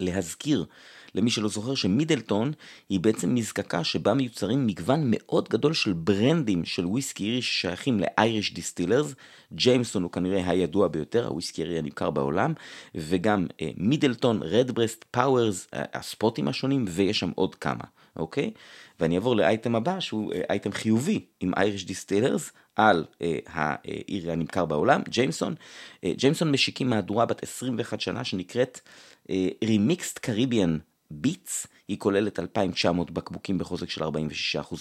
להזכיר 0.00 0.66
למי 1.16 1.30
שלא 1.30 1.48
זוכר 1.48 1.74
שמידלטון 1.74 2.52
היא 2.88 3.00
בעצם 3.00 3.34
מזקקה 3.34 3.84
שבה 3.84 4.14
מיוצרים 4.14 4.66
מגוון 4.66 5.00
מאוד 5.06 5.48
גדול 5.48 5.72
של 5.72 5.92
ברנדים 5.92 6.64
של 6.64 6.86
וויסקי 6.86 7.24
אירי 7.24 7.42
ששייכים 7.42 8.00
ל 8.00 8.09
Irish 8.09 8.54
Distillers. 8.54 9.14
Jameson 9.52 10.02
הוא 10.02 10.12
כנראה 10.12 10.50
הידוע 10.50 10.88
ביותר, 10.88 11.26
הוויסקי 11.26 11.62
אירי 11.62 11.78
הנמכר 11.78 12.10
בעולם, 12.10 12.52
וגם 12.94 13.46
אה, 13.60 13.70
Midleton, 13.76 14.42
Redbreast, 14.42 15.04
Powers, 15.10 15.68
הספוטים 15.72 16.48
השונים, 16.48 16.84
ויש 16.88 17.18
שם 17.18 17.30
עוד 17.34 17.54
כמה. 17.54 17.84
אוקיי? 18.16 18.50
ואני 19.00 19.14
אעבור 19.14 19.36
לאייטם 19.36 19.76
הבא 19.76 20.00
שהוא 20.00 20.32
אה, 20.32 20.40
אייטם 20.50 20.72
חיובי 20.72 21.24
עם 21.40 21.52
Irish 21.56 21.86
Distillers 21.86 22.52
על 22.76 23.04
אה, 23.22 23.38
האירי 23.46 24.32
הנמכר 24.32 24.64
בעולם, 24.64 25.02
Jameson. 25.08 25.54
אה, 26.04 26.12
Jameson 26.16 26.50
משיקים 26.50 26.90
מהדורה 26.90 27.26
בת 27.26 27.42
21 27.42 28.00
שנה 28.00 28.24
שנקראת 28.24 28.80
Remixed 29.64 30.18
Caribbean 30.18 30.78
Beats, 31.10 31.66
היא 31.88 31.98
כוללת 31.98 32.38
2,900 32.38 33.10
בקבוקים 33.10 33.58
בחוזק 33.58 33.90
של 33.90 34.04
46% 34.04 34.06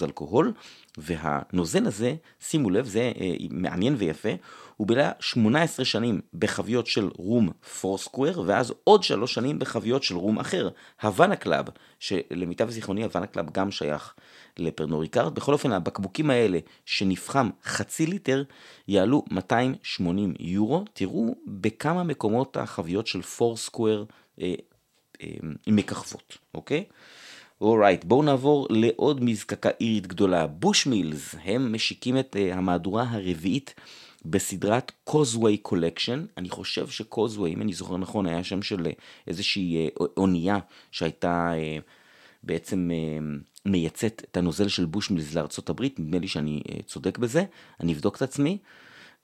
אלכוהול, 0.04 0.54
והנוזל 0.98 1.88
הזה, 1.88 2.16
שימו 2.40 2.70
לב, 2.70 2.86
זה 2.86 3.12
אה, 3.22 3.34
מעניין 3.50 3.96
ויפה, 3.98 4.30
הוא 4.78 4.88
בילה 4.88 5.12
18 5.20 5.86
שנים 5.86 6.22
בחביות 6.34 6.88
של 6.88 7.10
רום 7.18 7.52
Foursquare, 7.80 8.43
ואז 8.46 8.74
עוד 8.84 9.04
3 9.04 9.34
שנים 9.34 9.60
בחביות 9.60 10.04
של 10.04 10.16
רום 10.16 10.40
אחר, 10.40 10.70
Havana 11.02 11.36
Club, 11.36 11.65
שלמיטב 12.00 12.70
זיכרוני 12.70 13.04
Havana 13.04 13.28
Club 13.28 13.50
גם 13.52 13.72
שייך 13.72 14.14
ל 14.58 14.63
Pernod 14.63 15.00
Ricard. 15.00 15.36
בכל 15.36 15.54
אופן, 15.54 15.72
הבקבוקים 15.72 16.30
האלה, 16.30 16.60
שנפחם 16.86 17.50
חצי 17.64 18.06
ליטר, 18.06 18.44
יעלו 18.88 19.24
280 19.32 20.34
יורו. 20.40 20.86
תראו 20.94 21.36
בכמה 21.48 22.04
מקומות 22.04 22.58
החביות 22.58 23.08
של 23.08 23.22
Foursquare 23.21 24.06
אה, 24.42 24.46
אה, 24.46 24.54
מככבות, 25.67 26.38
אוקיי? 26.54 26.84
alright, 27.62 28.04
בואו 28.04 28.23
נעבור 28.23 28.67
לעוד 28.69 29.23
מזקקה 29.23 29.69
אירית 29.80 30.08
גדולה, 30.08 30.47
Bushmills, 30.48 31.36
הם 31.43 31.73
משיקים 31.73 32.19
את 32.19 32.36
אה, 32.36 32.56
המהדורה 32.56 33.06
הרביעית 33.10 33.73
בסדרת 34.25 34.91
Causeway 35.04 35.58
Collection, 35.58 36.26
אני 36.38 36.49
חושב 36.49 36.88
ש 36.88 37.00
Causeway, 37.00 37.54
אם 37.54 37.62
אני 37.62 37.73
זוכר 37.73 37.97
נכון, 37.97 38.25
היה 38.25 38.43
שם 38.43 38.62
של 38.62 38.88
איזושהי 39.28 39.88
אה, 39.88 40.04
אונייה 40.17 40.60
שהייתה 40.91 41.51
בעצם 42.43 42.89
מייצאת 43.65 44.25
את 44.32 44.38
הנוזל 44.38 44.67
של 44.67 44.86
Bushmills 44.86 45.36
הברית, 45.69 45.99
נדמה 45.99 46.19
לי 46.19 46.28
שאני 46.28 46.62
צודק 46.86 47.17
בזה, 47.17 47.43
אני 47.80 47.93
אבדוק 47.93 48.15
את 48.15 48.21
עצמי. 48.21 48.58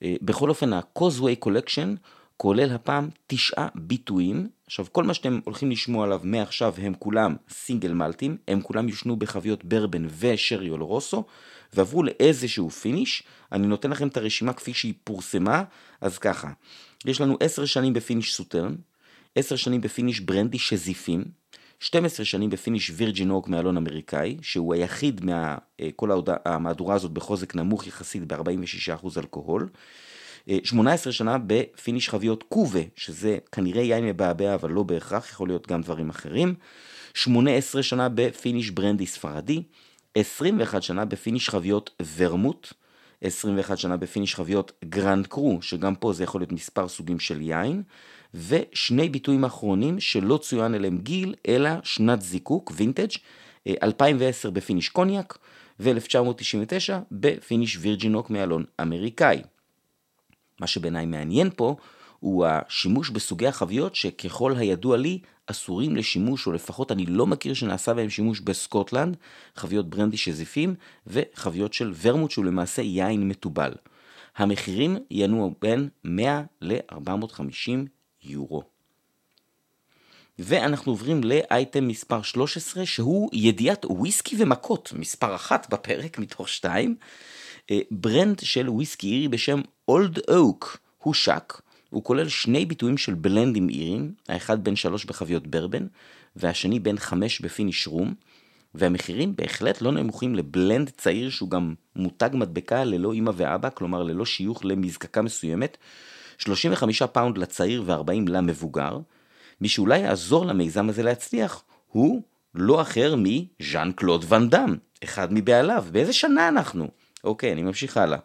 בכל 0.01 0.49
אופן, 0.49 0.73
ה 0.73 0.80
Causeway 0.80 1.35
Collection 1.35 1.95
כולל 2.41 2.71
הפעם 2.71 3.09
תשעה 3.27 3.67
ביטויים. 3.75 4.49
עכשיו, 4.65 4.85
כל 4.91 5.03
מה 5.03 5.13
שאתם 5.13 5.39
הולכים 5.45 5.71
לשמוע 5.71 6.05
עליו 6.05 6.19
מעכשיו 6.23 6.73
הם 6.77 6.93
כולם 6.99 7.35
סינגל 7.49 7.93
מלטים, 7.93 8.37
הם 8.47 8.61
כולם 8.61 8.89
יושנו 8.89 9.15
בחביות 9.15 9.65
ברבן 9.65 10.05
ושרי 10.19 10.69
Oloroso, 10.69 11.23
ועברו 11.73 12.03
לאיזשהו 12.03 12.69
finish. 12.69 13.23
אני 13.51 13.67
נותן 13.67 13.91
לכם 13.91 14.07
את 14.07 14.17
הרשימה 14.17 14.53
כפי 14.53 14.73
שהיא 14.73 14.93
פורסמה, 15.03 15.63
אז 16.01 16.17
ככה, 16.17 16.51
יש 17.05 17.21
לנו 17.21 17.37
עשר 17.39 17.65
שנים 17.65 17.93
ב 17.93 17.99
finish 17.99 18.33
Sauternes, 18.33 18.75
עשר 19.35 19.55
שנים 19.55 19.81
ב 19.81 19.87
finish 19.87 20.19
ברנדי 20.19 20.59
שזיפים, 20.59 21.23
12 21.79 22.25
שנים 22.25 22.49
ב 22.49 22.55
finish 22.55 22.91
virgin 22.95 23.29
oak 23.29 23.47
מאלון 23.47 23.77
אמריקאי, 23.77 24.37
שהוא 24.41 24.73
היחיד 24.73 25.21
מכל 25.25 26.07
מה, 26.07 26.35
המהדורה 26.45 26.95
הזאת 26.95 27.11
בחוזק 27.11 27.55
נמוך 27.55 27.87
יחסית 27.87 28.27
ב-46% 28.27 29.19
אלכוהול. 29.19 29.69
18 30.63 31.11
אה, 31.11 31.15
שנה 31.15 31.37
ב 31.47 31.56
finish 31.56 32.09
חביות 32.09 32.43
cuvée, 32.43 32.79
שזה 32.95 33.37
כנראה 33.51 33.81
יין 33.81 34.05
מבעבע 34.05 34.53
אבל 34.53 34.71
לא 34.71 34.83
בהכרח, 34.83 35.29
יכול 35.29 35.47
להיות 35.47 35.67
גם 35.67 35.81
דברים 35.81 36.09
אחרים. 36.09 36.53
18 37.13 37.83
שנה 37.83 38.09
ב 38.09 38.18
finish 38.18 38.69
ברנדי 38.69 39.05
ספרדי, 39.05 39.63
21 40.15 40.83
שנה 40.83 41.05
ב 41.05 41.11
finish 41.11 41.49
חביות 41.49 42.03
ורמוט, 42.17 42.73
21 43.21 43.77
שנה 43.77 43.97
ב 43.97 44.03
finish 44.03 44.35
חביות 44.35 44.71
Grand 44.85 45.27
Cru, 45.27 45.61
שגם 45.61 45.95
פה 45.95 46.13
זה 46.13 46.23
יכול 46.23 46.41
להיות 46.41 46.51
מספר 46.51 46.87
סוגים 46.87 47.19
של 47.19 47.41
יין, 47.41 47.83
ושני 48.33 49.09
ביטויים 49.09 49.45
אחרונים 49.45 49.99
שלא 49.99 50.37
צוין 50.37 50.75
אליהם 50.75 50.97
גיל, 50.97 51.35
אלא 51.47 51.69
שנת 51.83 52.21
זיקוק, 52.21 52.71
וינטג', 52.75 53.09
2010 53.67 54.49
ב 54.49 54.55
finish 54.55 54.89
קוניאק, 54.89 55.37
ו-1999 55.79 56.93
ב 57.11 57.21
finish 57.21 57.77
virgin 57.81 58.13
oak 58.13 58.29
מאלון 58.29 58.63
אמריקאי. 58.81 59.41
מה 60.61 60.67
שבעיניי 60.67 61.05
מעניין 61.05 61.49
פה, 61.55 61.75
הוא 62.19 62.45
השימוש 62.45 63.09
בסוגי 63.09 63.47
החביות 63.47 63.95
שככל 63.95 64.53
הידוע 64.57 64.97
לי, 64.97 65.19
אסורים 65.47 65.95
לשימוש, 65.95 66.47
או 66.47 66.51
לפחות 66.51 66.91
אני 66.91 67.05
לא 67.05 67.27
מכיר 67.27 67.53
שנעשה 67.53 67.93
בהם 67.93 68.09
שימוש 68.09 68.39
בסקוטלנד, 68.39 69.17
חביות 69.55 69.89
ברנדי 69.89 70.17
שזיפים, 70.17 70.75
וחביות 71.07 71.73
של 71.73 71.93
ורמוט 72.01 72.31
שהוא 72.31 72.45
למעשה 72.45 72.81
יין 72.81 73.27
מתובל. 73.27 73.71
המחירים 74.37 74.97
ינועו 75.11 75.53
בין 75.61 75.89
100 76.03 76.41
ל-450 76.61 77.71
יורו. 78.23 78.63
ואנחנו 80.39 80.91
עוברים 80.91 81.21
לאייטם 81.23 81.87
מספר 81.87 82.21
13, 82.21 82.85
שהוא 82.85 83.29
ידיעת 83.33 83.85
וויסקי 83.85 84.35
ומכות, 84.39 84.93
מספר 84.95 85.35
אחת 85.35 85.73
בפרק 85.73 86.19
מתוך 86.19 86.49
שתיים. 86.49 86.95
אה, 87.71 87.79
ברנד 87.91 88.39
של 88.39 88.69
וויסקי 88.69 89.07
אירי 89.07 89.27
בשם 89.27 89.61
אולד 89.87 90.19
אוק 90.29 90.77
הושק, 90.97 91.61
הוא 91.89 92.03
כולל 92.03 92.29
שני 92.29 92.65
ביטויים 92.65 92.97
של 92.97 93.13
בלנדים 93.13 93.69
אירים, 93.69 94.13
האחד 94.29 94.63
בין 94.63 94.75
שלוש 94.75 95.05
בחביות 95.05 95.47
ברבן, 95.47 95.87
והשני 96.35 96.79
בן 96.79 96.97
חמש 96.97 97.41
ב 97.41 97.48
finish 97.48 97.87
רום, 97.87 98.13
והמחירים 98.75 99.35
בהחלט 99.35 99.81
לא 99.81 99.91
נמוכים 99.91 100.35
לבלנד 100.35 100.89
צעיר 100.89 101.29
שהוא 101.29 101.49
גם 101.49 101.73
מותג 101.95 102.29
מדבקה 102.33 102.83
ללא 102.83 103.13
אמא 103.13 103.31
ואבא, 103.35 103.69
כלומר 103.73 104.03
ללא 104.03 104.25
שיוך 104.25 104.65
למזקקה 104.65 105.21
מסוימת, 105.21 105.77
35 106.37 107.03
פאונד 107.03 107.37
לצעיר 107.37 107.83
ו-40 107.85 108.29
למבוגר. 108.29 108.99
מי 109.61 109.67
שאולי 109.67 109.99
יעזור 109.99 110.45
למיזם 110.45 110.89
הזה 110.89 111.03
להצליח 111.03 111.63
הוא 111.87 112.21
לא 112.55 112.81
אחר 112.81 113.15
מז'אן 113.17 113.91
קלוד 113.95 114.25
ואן 114.27 114.49
דאם, 114.49 114.75
אחד 115.03 115.33
מבעליו. 115.33 115.85
באיזה 115.91 116.13
שנה 116.13 116.47
אנחנו? 116.47 116.87
אוקיי, 117.23 117.51
אני 117.51 117.63
ממשיך 117.63 117.97
הלאה. 117.97 118.17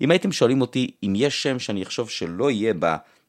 אם 0.00 0.10
הייתם 0.10 0.32
שואלים 0.32 0.60
אותי 0.60 0.90
אם 1.02 1.12
יש 1.16 1.42
שם 1.42 1.58
שאני 1.58 1.82
אחשוב 1.82 2.10
שלא 2.10 2.50
יהיה 2.50 2.74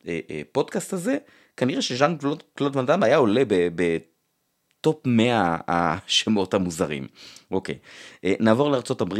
בפודקאסט 0.06 0.94
הזה, 0.94 1.18
כנראה 1.58 1.82
שז'אן 1.82 2.16
קלוד 2.56 2.76
ואן 2.76 2.86
דאם 2.86 3.04
היה 3.04 3.18
עולה 3.18 3.44
ב 3.48 3.86
top 3.86 5.02
100 5.06 5.58
השמות 5.68 6.54
המוזרים. 6.54 7.08
אוקיי, 7.52 7.78
נעבור 8.24 8.72
לארה"ב 8.72 9.14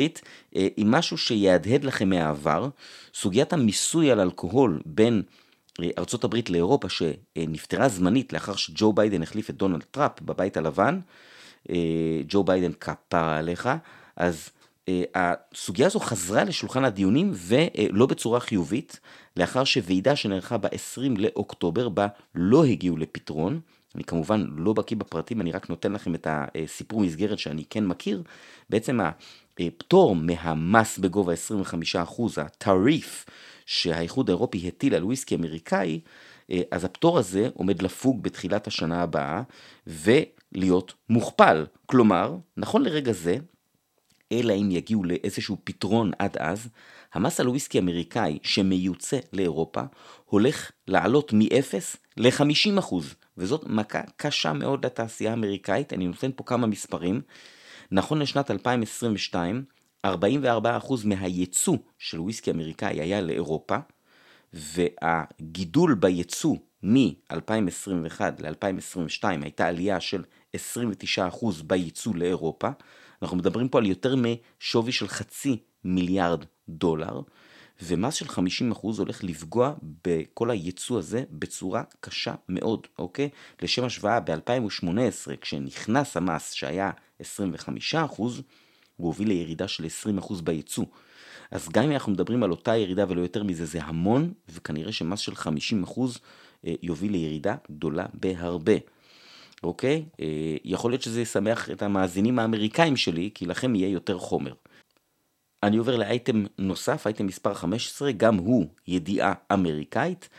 עם 0.78 0.92
משהו 0.92 1.18
שיהדהד 1.18 1.84
לכם 1.84 2.10
מהעבר, 2.10 2.70
סוגיית 3.14 3.54
המיסוי 3.54 4.12
על 4.12 4.20
אלכוהול 4.20 4.82
בין 4.86 5.24
ארצות 5.98 6.24
הברית 6.24 6.50
לאירופה 6.50 6.88
שנפתרה 6.90 7.90
זמנית 7.90 8.34
לאחר 8.34 8.56
שג'ו 8.56 8.94
ביידן 8.94 9.24
החליף 9.24 9.50
את 9.50 9.56
דונלד 9.56 9.84
טראמפ 9.92 10.22
בבית 10.22 10.58
הלבן, 10.58 11.00
אה, 11.70 12.22
ג'ו 12.28 12.44
ביידן 12.44 12.72
כפרה 12.74 13.38
עליך, 13.38 13.70
אז 14.16 14.50
אה, 14.50 14.65
הסוגיה 15.16 15.88
הזו 15.88 16.00
חזרה 16.00 16.44
לשולחן 16.44 16.86
הדיונים 16.86 17.32
ולא 17.34 18.06
בצורה 18.06 18.40
חיובית, 18.40 19.00
לאחר 19.38 19.64
שוועידה 19.64 20.16
שנערכה 20.16 20.58
ב-20 20.58 21.02
לאוקטובר 21.18 21.90
בה 21.90 22.08
לא 22.36 22.66
הגיעו 22.66 22.98
לפתרון. 22.98 23.60
אני 23.96 24.04
כמובן 24.04 24.46
לא 24.58 24.74
בקיא 24.74 24.98
בפרטים, 24.98 25.42
אני 25.42 25.52
רק 25.52 25.70
נותן 25.70 25.94
לכם 25.94 26.16
את 26.16 26.28
הסיפור 26.30 27.02
מסגרת 27.02 27.40
שאני 27.40 27.64
כן 27.70 27.86
מכיר. 27.86 28.24
בעצם 28.70 29.00
הפטור 29.60 30.16
מהמס 30.16 30.98
בגובה 30.98 31.34
25%, 31.94 32.42
הטריף, 32.42 33.26
שהאיחוד 33.66 34.30
האירופי 34.30 34.68
הטיל 34.68 34.96
על 34.96 35.04
וויסקי 35.04 35.36
אמריקאי, 35.36 36.00
אה, 36.52 36.62
אז 36.72 36.84
הפטור 36.84 37.20
הזה 37.20 37.50
עומד 37.54 37.82
לפוג 37.82 38.24
בתחילת 38.24 38.68
השנה 38.68 39.02
הבאה 39.02 39.42
ולהיות 39.88 40.94
מוכפל. 41.10 41.66
כלומר, 41.86 42.38
נכון 42.58 42.84
לרגע 42.84 43.12
זה, 43.12 43.38
אלא 44.32 44.54
אם 44.54 44.72
יגיעו 44.72 45.04
לאיזשהו 45.04 45.58
פתרון 45.64 46.12
עד 46.20 46.38
אז, 46.38 46.68
המס 47.14 47.40
על 47.40 47.50
וויסקי 47.50 47.80
אמריקאי 47.80 48.40
שמיוצא 48.44 49.20
לאירופה 49.34 49.82
הולך 50.26 50.72
לעלות 50.88 51.34
מ-0 51.34 51.98
ל-50%, 52.18 52.96
וזאת 53.38 53.64
מכה 53.68 54.02
קשה 54.18 54.54
מאוד 54.54 54.86
לתעשייה 54.86 55.32
האמריקאית, 55.32 55.94
אני 55.94 56.08
נותן 56.08 56.32
פה 56.36 56.44
כמה 56.44 56.68
מספרים. 56.68 57.22
נכון 57.92 58.20
לשנת 58.20 58.52
2022, 58.52 59.64
44% 60.06 60.10
מהייצוא 61.06 61.78
של 62.00 62.20
וויסקי 62.20 62.52
אמריקאי 62.52 63.02
היה 63.02 63.22
לאירופה, 63.22 63.78
והגידול 64.54 65.96
בייצוא 65.96 66.56
מ-2021 66.84 68.22
ל-2022 68.40 69.24
הייתה 69.24 69.68
עלייה 69.68 70.00
של 70.00 70.24
29% 70.56 70.58
בייצוא 71.64 72.16
לאירופה. 72.16 72.70
אנחנו 73.22 73.38
מדברים 73.38 73.70
פה 73.70 73.78
על 73.78 73.86
יותר 73.86 74.16
משווי 74.16 74.92
של 74.92 75.08
חצי 75.08 75.58
מיליארד 75.84 76.46
דולר, 76.70 77.22
ומס 77.84 78.14
של 78.14 78.26
50% 78.26 78.40
הולך 78.98 79.24
לפגוע 79.24 79.74
בכל 80.08 80.52
הייצוא 80.52 81.00
הזה 81.00 81.24
בצורה 81.32 81.84
קשה 82.00 82.36
מאוד, 82.50 82.88
אוקיי? 83.00 83.30
לשם 83.62 83.84
השוואה, 83.84 84.20
ב-2018, 84.20 85.36
כשנכנס 85.42 86.18
המס 86.18 86.52
שהיה 86.52 86.92
25%, 87.22 87.26
הוא 88.18 89.08
הוביל 89.08 89.28
לירידה 89.28 89.68
של 89.68 89.86
20% 90.20 90.42
בייצוא. 90.44 90.86
אז 91.52 91.70
גם 91.70 91.84
אם 91.84 91.92
אנחנו 91.92 92.12
מדברים 92.12 92.44
על 92.44 92.52
אותה 92.52 92.78
ירידה 92.78 93.06
ולא 93.10 93.22
יותר 93.22 93.44
מזה, 93.44 93.66
זה 93.66 93.84
המון, 93.84 94.34
וכנראה 94.50 94.92
שמס 94.92 95.20
של 95.20 95.34
50% 95.34 96.00
אה, 96.68 96.74
יוביל 96.82 97.12
לירידה 97.12 97.56
גדולה 97.72 98.06
בהרבה. 98.14 98.95
אוקיי? 99.64 100.06
אה, 100.20 100.56
יכול 100.64 100.92
להיות 100.92 101.02
שזה 101.02 101.22
ישמח 101.22 101.70
את 101.72 101.82
המאזינים 101.82 102.40
האמריקאים 102.40 102.98
שלי, 102.98 103.30
כי 103.34 103.46
לכם 103.46 103.76
יהיה 103.76 103.90
יותר 103.90 104.18
חומר. 104.18 104.54
אני 105.64 105.78
עובר 105.78 105.96
לאייטם 105.96 106.46
נוסף, 106.58 107.08
אייטם 107.08 107.26
מספר 107.26 107.54
15, 107.54 108.12
גם 108.12 108.36
הוא 108.36 108.66
ידיעה 108.88 109.34
אמריקאית. 109.54 110.30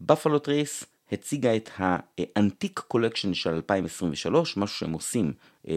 Buffalo 0.00 0.38
Trace 0.38 0.84
הציגה 1.12 1.56
את 1.56 1.70
ה 1.78 1.91
Antique 1.91 2.78
Collection 2.78 3.34
של 3.34 3.50
2023, 3.50 4.56
משהו 4.56 4.78
שהם 4.78 4.92
עושים 4.92 5.32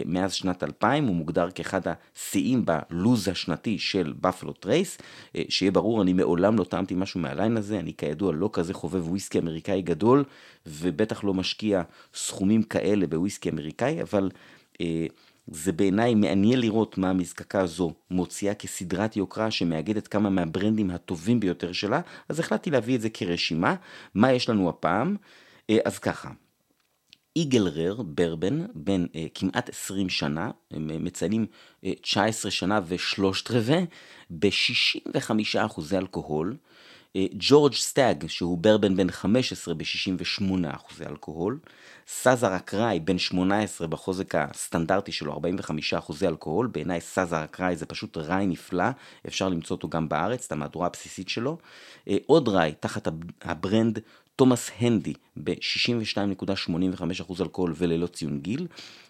מאז 0.06 0.32
שנת 0.32 0.62
2000, 0.62 1.06
הוא 1.06 1.16
מוגדר 1.16 1.50
כאחד 1.50 1.80
השיאים 1.86 2.64
בלו"ז 2.64 3.28
השנתי 3.28 3.78
של 3.78 4.14
Buffalo 4.20 4.52
Trace. 4.52 4.98
אה, 5.36 5.42
שיהיה 5.48 5.72
ברור, 5.72 6.02
אני 6.02 6.12
מעולם 6.12 6.58
לא 6.58 6.64
טעמתי 6.64 6.94
משהו 6.94 7.20
מה 7.20 7.32
line 7.32 7.56
הזה, 7.56 7.78
אני 7.78 7.94
כידוע 7.94 8.32
לא 8.32 8.50
כזה 8.52 8.74
חובב 8.74 9.08
וויסקי 9.08 9.38
אמריקאי 9.38 9.82
גדול, 9.82 10.24
ובטח 10.66 11.24
לא 11.24 11.34
משקיע 11.34 11.82
סכומים 12.14 12.62
כאלה 12.62 13.06
בוויסקי 13.06 13.50
אמריקאי, 13.50 14.02
אבל... 14.02 14.30
אה, 14.80 15.06
זה 15.52 15.72
בעיניי 15.72 16.14
מעניין 16.14 16.60
לראות 16.60 16.98
מה 16.98 17.10
המזקקה 17.10 17.60
הזו 17.60 17.92
מוציאה 18.10 18.54
כסדרת 18.54 19.16
יוקרה 19.16 19.50
שמאגדת 19.50 20.08
כמה 20.08 20.30
מהברנדים 20.30 20.90
הטובים 20.90 21.40
ביותר 21.40 21.72
שלה, 21.72 22.00
אז 22.28 22.40
החלטתי 22.40 22.70
להביא 22.70 22.96
את 22.96 23.00
זה 23.00 23.10
כרשימה. 23.10 23.74
מה 24.14 24.32
יש 24.32 24.48
לנו 24.48 24.68
הפעם? 24.68 25.16
אה, 25.70 25.78
אז 25.84 25.98
ככה, 25.98 26.30
איגל 27.36 27.68
רר, 27.68 28.02
ברבן, 28.02 28.66
בן 28.74 29.04
uh, 29.04 29.16
כמעט 29.34 29.68
20 29.68 30.08
שנה, 30.08 30.50
הם 30.70 30.90
uh, 30.90 30.98
מציינים 30.98 31.46
uh, 31.84 31.88
19 32.02 32.50
שנה 32.50 32.80
ושלושת 32.86 33.50
רבעי, 33.50 33.86
ב-65 34.30 35.30
אחוזי 35.58 35.98
אלכוהול. 35.98 36.56
George 37.38 37.74
Stagg, 37.74 38.26
שהוא 38.26 38.58
ברבן 38.58 38.96
בן 38.96 39.10
15 39.10 39.74
ב-68 39.74 40.44
אחוזי 40.68 41.06
אלכוהול. 41.06 41.58
Sazerac 42.08 42.56
Rye 42.56 43.00
בן 43.00 43.18
18 43.18 43.86
בחוזק 43.86 44.34
הסטנדרטי 44.34 45.12
שלו 45.12 45.32
45 45.32 45.94
אחוזי 45.94 46.28
אלכוהול, 46.28 46.66
בעיניי 46.66 47.00
Sazerac 47.00 47.44
Rye 47.44 47.76
זה 47.76 47.86
פשוט 47.86 48.16
rye 48.16 48.46
נפלא, 48.46 48.84
אפשר 49.26 49.48
למצוא 49.48 49.76
אותו 49.76 49.88
גם 49.88 50.08
בארץ, 50.08 50.46
את 50.46 50.52
המהדורה 50.52 50.86
הבסיסית 50.86 51.28
שלו. 51.28 51.58
אה, 52.08 52.16
עוד 52.26 52.48
rye 52.48 52.72
תחת 52.80 53.08
הברנד 53.42 53.98
Thomas 54.40 54.70
Handy 54.78 55.12
ב-62.85% 55.36 57.04
אחוז 57.20 57.40
אלכוהול 57.40 57.74
וללא 57.76 58.06
ציון 58.06 58.40
גיל. 58.40 58.66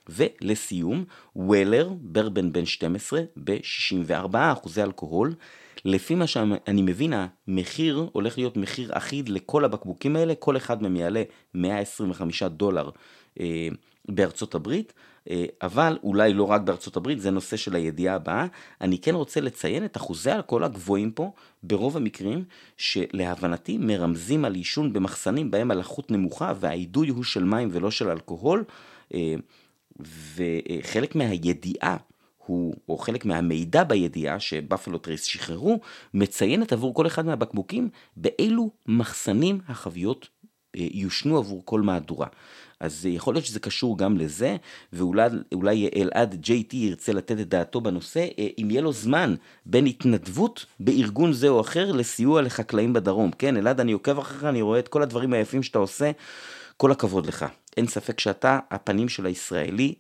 ולסיום, 0.08 1.04
Weller, 1.36 1.90
ברבן 2.00 2.52
בן 2.52 2.66
12 2.66 3.20
ב-64% 3.44 4.36
אחוזי 4.52 4.82
אלכוהול. 4.82 5.34
לפי 5.84 6.14
מה 6.14 6.26
שאני 6.26 6.82
מבין, 6.82 7.12
המחיר 7.48 8.08
הולך 8.12 8.38
להיות 8.38 8.56
מחיר 8.56 8.90
אחיד 8.92 9.28
לכל 9.28 9.64
הבקבוקים 9.64 10.16
האלה, 10.16 10.34
כל 10.34 10.56
אחד 10.56 10.82
מהם 10.82 10.96
יעלה 10.96 11.22
125 11.54 12.42
דולר 12.42 12.90
אה, 13.40 13.68
בארצות 14.08 14.54
הברית, 14.54 14.92
אבל 15.62 15.98
אולי 16.02 16.34
לא 16.34 16.44
רק 16.44 16.60
בארצות 16.60 16.96
הברית, 16.96 17.20
זה 17.20 17.30
נושא 17.30 17.56
של 17.56 17.76
הידיעה 17.76 18.14
הבאה. 18.14 18.46
אני 18.80 18.98
כן 18.98 19.14
רוצה 19.14 19.40
לציין 19.40 19.84
את 19.84 19.96
אחוזי 19.96 20.30
האלכוהול 20.30 20.64
הגבוהים 20.64 21.10
פה, 21.10 21.32
ברוב 21.62 21.96
המקרים, 21.96 22.44
שלהבנתי 22.76 23.78
מרמזים 23.78 24.44
על 24.44 24.54
עישון 24.54 24.92
במחסנים 24.92 25.50
בהם 25.50 25.70
הלחות 25.70 26.10
נמוכה 26.10 26.52
והאידוי 26.60 27.08
הוא 27.08 27.24
של 27.24 27.44
מים 27.44 27.68
ולא 27.72 27.90
של 27.90 28.08
אלכוהול. 28.08 28.64
אה, 29.14 29.34
וחלק 30.36 31.14
מהידיעה 31.14 31.96
הוא, 32.46 32.74
או 32.88 32.98
חלק 32.98 33.24
מהמידע 33.24 33.84
בידיעה 33.84 34.40
ש 34.40 34.53
Buffalo 34.53 34.98
Trace 34.98 35.22
שחררו, 35.22 35.80
מציינת 36.14 36.72
עבור 36.72 36.94
כל 36.94 37.06
אחד 37.06 37.26
מהבקבוקים 37.26 37.88
באילו 38.16 38.70
מחסנים 38.86 39.60
החביות 39.68 40.28
אה, 40.76 40.86
יושנו 40.92 41.38
עבור 41.38 41.62
כל 41.64 41.80
מהדורה. 41.80 42.26
אז 42.80 43.06
יכול 43.06 43.34
להיות 43.34 43.44
שזה 43.44 43.60
קשור 43.60 43.98
גם 43.98 44.16
לזה, 44.16 44.56
ואולי 44.92 45.88
אלעד 45.96 46.46
JT 46.46 46.76
ירצה 46.76 47.12
לתת 47.12 47.40
את 47.40 47.48
דעתו 47.48 47.80
בנושא, 47.80 48.26
אה, 48.38 48.46
אם 48.58 48.70
יהיה 48.70 48.80
לו 48.82 48.92
זמן 48.92 49.34
בין 49.66 49.86
התנדבות 49.86 50.66
בארגון 50.80 51.32
זה 51.32 51.48
או 51.48 51.60
אחר 51.60 51.92
לסיוע 51.92 52.42
לחקלאים 52.42 52.92
בדרום. 52.92 53.30
כן, 53.38 53.56
אלעד, 53.56 53.80
אני 53.80 53.92
עוקב 53.92 54.18
אחריך, 54.18 54.44
אני 54.44 54.62
רואה 54.62 54.78
את 54.78 54.88
כל 54.88 55.02
הדברים 55.02 55.32
היפים 55.32 55.62
שאתה 55.62 55.78
עושה. 55.78 56.10
כל 56.76 56.92
הכבוד 56.92 57.26
לך. 57.26 57.46
אין 57.76 57.86
ספק 57.86 58.20
שאתה 58.20 58.58
הפנים 58.70 59.08
של 59.08 59.26
הישראלי 59.26 59.94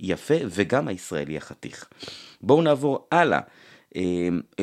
היפה 0.00 0.34
וגם 0.46 0.88
הישראלי 0.88 1.36
החתיך. 1.36 1.88
בואו 2.40 2.62
נעבור 2.62 3.06
הלאה. 3.12 3.40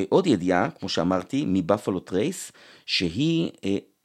עוד 0.09 0.27
ידיעה, 0.27 0.69
כמו 0.79 0.89
שאמרתי, 0.89 1.45
מ 1.47 1.54
Buffalo 1.54 1.99
Trace, 1.99 2.51
שהיא 2.85 3.51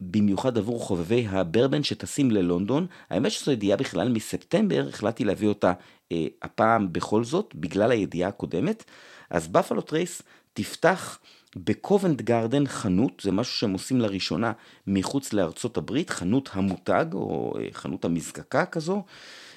במיוחד 0.00 0.58
עבור 0.58 0.80
חובבי 0.80 1.26
הברבן 1.28 1.82
שטסים 1.82 2.30
ללונדון. 2.30 2.86
האמת 3.10 3.32
שזו 3.32 3.52
ידיעה 3.52 3.76
בכלל 3.76 4.08
מספטמבר, 4.08 4.86
החלטתי 4.88 5.24
להביא 5.24 5.48
אותה 5.48 5.72
אה, 6.12 6.26
הפעם 6.42 6.92
בכל 6.92 7.24
זאת, 7.24 7.54
בגלל 7.54 7.90
הידיעה 7.90 8.28
הקודמת. 8.28 8.84
אז 9.30 9.48
Buffalo 9.48 9.80
Trace 9.80 10.22
תפתח 10.52 11.18
בקובנט 11.56 12.20
גרדן 12.22 12.66
חנות, 12.66 13.20
זה 13.22 13.32
משהו 13.32 13.54
שהם 13.54 13.72
עושים 13.72 14.00
לראשונה 14.00 14.52
מחוץ 14.86 15.32
לארצות 15.32 15.76
הברית, 15.76 16.10
חנות 16.10 16.50
המותג 16.52 17.06
או 17.12 17.54
אה, 17.58 17.68
חנות 17.72 18.04
המזקקה 18.04 18.66
כזו. 18.66 19.02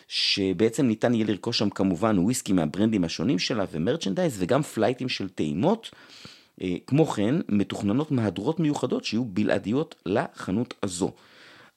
שבעצם 0.08 0.86
ניתן 0.86 1.14
יהיה 1.14 1.26
לרכוש 1.26 1.60
שם 1.60 1.70
כמובן 1.70 2.20
וויסקי 2.20 2.54
מהברנדים 2.54 3.04
השונים 3.04 3.40
שלה 3.40 3.66
ומרצ'נדייז 3.72 4.36
וגם 4.40 4.62
פלייטים 4.62 5.10
של 5.10 5.30
טעימות. 5.30 5.92
אה, 6.62 6.76
כמו 6.88 7.06
כן, 7.06 7.36
מתוכננות 7.50 8.12
מהדורות 8.12 8.60
מיוחדות 8.60 9.04
שיהיו 9.04 9.26
בלעדיות 9.26 9.96
לחנות 10.06 10.74
הזו. 10.84 11.12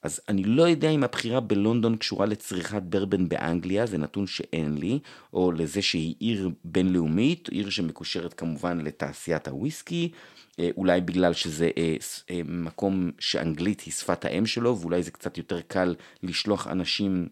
אז 0.05 0.21
אני 0.29 0.43
לא 0.43 0.63
יודע 0.63 0.89
אם 0.89 1.03
הבחירה 1.03 1.39
בלונדון 1.39 1.97
קשורה 1.97 2.25
לצריכת 2.25 2.81
ברבן 2.81 3.29
באנגליה, 3.29 3.85
זה 3.85 3.97
נתון 3.97 4.27
שאין 4.27 4.77
לי, 4.77 4.99
או 5.33 5.51
לזה 5.51 5.81
שהיא 5.81 6.15
עיר 6.19 6.49
בינלאומית, 6.63 7.49
עיר 7.49 7.69
שמקושרת 7.69 8.33
כמובן 8.33 8.81
לתעשיית 8.81 9.47
הוויסקי, 9.47 10.11
אה, 10.59 10.69
אולי 10.77 11.01
בגלל 11.01 11.33
שזה 11.33 11.69
אה, 11.77 12.41
מקום 12.45 13.11
שאנגלית 13.19 13.81
היא 13.81 13.93
שפת 13.93 14.25
האם 14.25 14.45
שלו, 14.45 14.77
ואולי 14.77 15.03
זה 15.03 15.11
קצת 15.11 15.37
יותר 15.37 15.61
קל 15.61 15.95
לשלוח 16.23 16.67
אנשים 16.67 17.27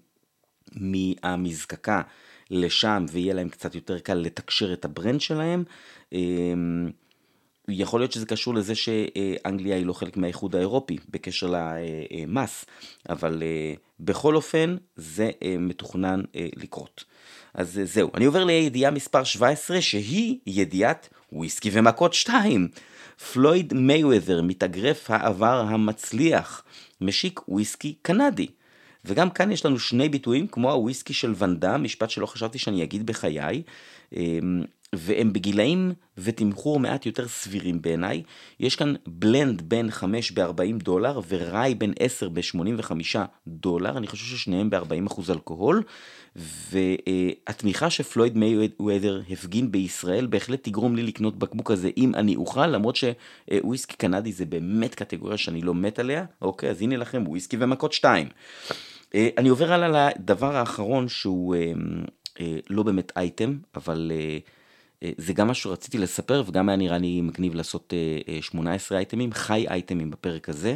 מהמזקקה 0.76 2.02
לשם, 2.52 3.06
ויהיה 3.12 3.34
להם 3.34 3.50
קצת 3.50 3.76
יותר 3.76 4.00
קל 4.00 4.14
לתקשר 4.14 4.74
את 4.74 4.86
ה 4.86 4.92
brand 4.92 5.22
שלהם. 5.22 5.64
יכול 7.68 8.00
להיות 8.02 8.12
שזה 8.12 8.26
קשור 8.26 8.54
לזה 8.54 8.76
שאנגליה 8.76 9.76
היא 9.76 9.86
לא 9.86 9.94
חלק 9.94 10.18
מהאיחוד 10.18 10.56
האירופי 10.56 10.98
בקשר 11.10 11.54
למס, 11.54 12.66
אבל 13.10 13.44
אה, 13.44 13.74
בכל 14.00 14.36
אופן 14.36 14.76
זה 14.96 15.32
אה, 15.44 15.56
מתוכנן 15.60 16.22
אה, 16.36 16.48
לקרות. 16.56 17.04
אז 17.54 17.82
זהו, 17.84 18.12
אני 18.16 18.26
עובר 18.26 18.44
לידיעה 18.44 18.92
מספר 18.92 19.24
17 19.24 19.82
שהיא 19.82 20.38
ידיעת 20.48 21.10
וויסקי 21.32 21.70
ומכות 21.74 22.14
2. 22.14 22.68
פלויד 23.34 23.74
מייוותר, 23.74 24.42
מתאגרף 24.42 25.12
העבר 25.12 25.60
המצליח, 25.60 26.64
משיק 27.02 27.40
וויסקי 27.48 27.94
קנדי. 28.02 28.48
וגם 29.06 29.30
כאן 29.30 29.52
יש 29.52 29.66
לנו 29.66 29.80
שני 29.80 30.10
ביטויים, 30.10 30.48
כמו 30.48 30.72
הוויסקי 30.72 31.14
של 31.14 31.34
ונדה, 31.38 31.78
משפט 31.78 32.10
שלא 32.10 32.26
חשבתי 32.26 32.58
שאני 32.58 32.84
אגיד 32.84 33.06
בחיי. 33.06 33.64
והם 34.94 35.34
בגילאים 35.34 35.94
ותמחור 36.18 36.80
מעט 36.80 37.06
יותר 37.06 37.28
סבירים 37.28 37.82
בעיניי. 37.82 38.24
יש 38.60 38.76
כאן 38.76 38.94
בלנד 39.08 39.62
בין 39.62 39.92
5 39.92 40.32
ב-40 40.32 40.84
דולר 40.84 41.20
וראי 41.28 41.76
בין 41.76 41.94
10 42.00 42.30
ב-85 42.30 42.92
דולר, 43.48 43.98
אני 43.98 44.08
חושב 44.08 44.36
ששניהם 44.36 44.70
ב-40% 44.70 45.22
אלכוהול, 45.30 45.84
והתמיכה 46.36 47.90
שפלויד 47.90 48.38
מייוודר 48.38 49.22
הפגין 49.30 49.72
בישראל 49.72 50.26
בהחלט 50.26 50.64
תגרום 50.64 50.96
לי 50.96 51.04
לקנות 51.04 51.40
בקבוק 51.40 51.72
הזה 51.72 51.90
אם 51.98 52.16
אני 52.16 52.36
אוכל, 52.36 52.68
למרות 52.68 52.96
שוויסקי 52.96 53.96
קנדי 53.96 54.32
זה 54.32 54.46
באמת 54.46 54.96
קטגוריה 54.96 55.38
שאני 55.38 55.62
לא 55.62 55.74
מת 55.76 56.00
עליה, 56.00 56.26
אוקיי, 56.42 56.70
אז 56.70 56.82
הנה 56.82 56.98
לכם 56.98 57.24
וויסקי 57.28 57.58
ומכות 57.60 57.94
2. 57.94 58.28
אה, 59.16 59.30
אני 59.38 59.50
עובר 59.50 59.74
הלאה 59.74 60.10
לדבר 60.10 60.56
האחרון 60.56 61.08
שהוא 61.08 61.56
אה, 61.56 61.72
אה, 62.40 62.58
לא 62.70 62.84
באמת 62.84 63.12
אייטם, 63.16 63.58
אבל... 63.76 64.12
אה, 65.04 65.12
זה 65.18 65.34
גם 65.34 65.48
מה 65.48 65.54
שרציתי 65.54 65.98
לספר 65.98 66.44
וגם 66.48 66.70
היה 66.70 66.76
נראה 66.76 66.98
לי 66.98 67.22
מגניב 67.22 67.56
לעשות 67.56 67.94
18 68.42 68.96
אה, 68.96 69.00
אה, 69.00 69.02
אייטמים, 69.02 69.34
חי 69.34 69.66
אייטמים 69.70 70.12
בפרק 70.12 70.50
הזה. 70.50 70.76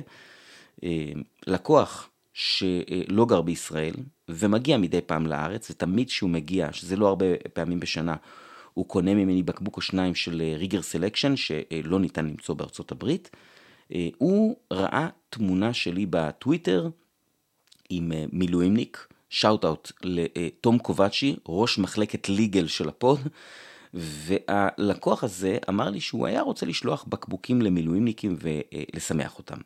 לקוח 1.48 2.10
שלא 2.34 3.26
גר 3.26 3.42
בישראל 3.42 3.94
ומגיע 4.30 4.78
מדי 4.78 5.02
פעם 5.02 5.28
לארץ 5.28 5.72
ותמיד 5.72 6.10
שהוא 6.10 6.30
מגיע, 6.30 6.74
שזה 6.74 6.96
לא 6.96 7.08
הרבה 7.08 7.26
פעמים 7.54 7.80
בשנה, 7.80 8.16
הוא 8.74 8.86
קונה 8.86 9.14
ממני 9.14 9.44
בקבוק 9.44 9.78
או 9.78 9.82
שניים 9.82 10.16
של 10.16 10.42
ריגר 10.58 10.82
selection 10.82 11.36
שלא 11.36 12.00
ניתן 12.00 12.26
למצוא 12.26 12.56
בארצות 12.56 12.92
הברית. 12.92 13.30
הוא 14.18 14.58
ראה 14.74 15.08
תמונה 15.30 15.74
שלי 15.74 16.06
בטוויטר 16.10 16.90
עם 17.90 18.12
מילואימניק, 18.32 19.08
shout 19.30 19.66
out 19.66 19.92
לתום 20.04 20.80
קובצ'י, 20.80 21.36
ראש 21.48 21.78
מחלקת 21.78 22.30
legal 22.30 22.68
של 22.68 22.90
ה 22.90 22.96
pod, 22.96 23.20
והלקוח 23.98 25.24
הזה 25.24 25.58
אמר 25.70 25.90
לי 25.90 26.02
שהוא 26.02 26.28
היה 26.28 26.42
רוצה 26.42 26.66
לשלוח 26.66 27.06
בקבוקים 27.08 27.62
למילואימניקים 27.62 28.38
ולשמח 28.42 29.38
אותם. 29.38 29.58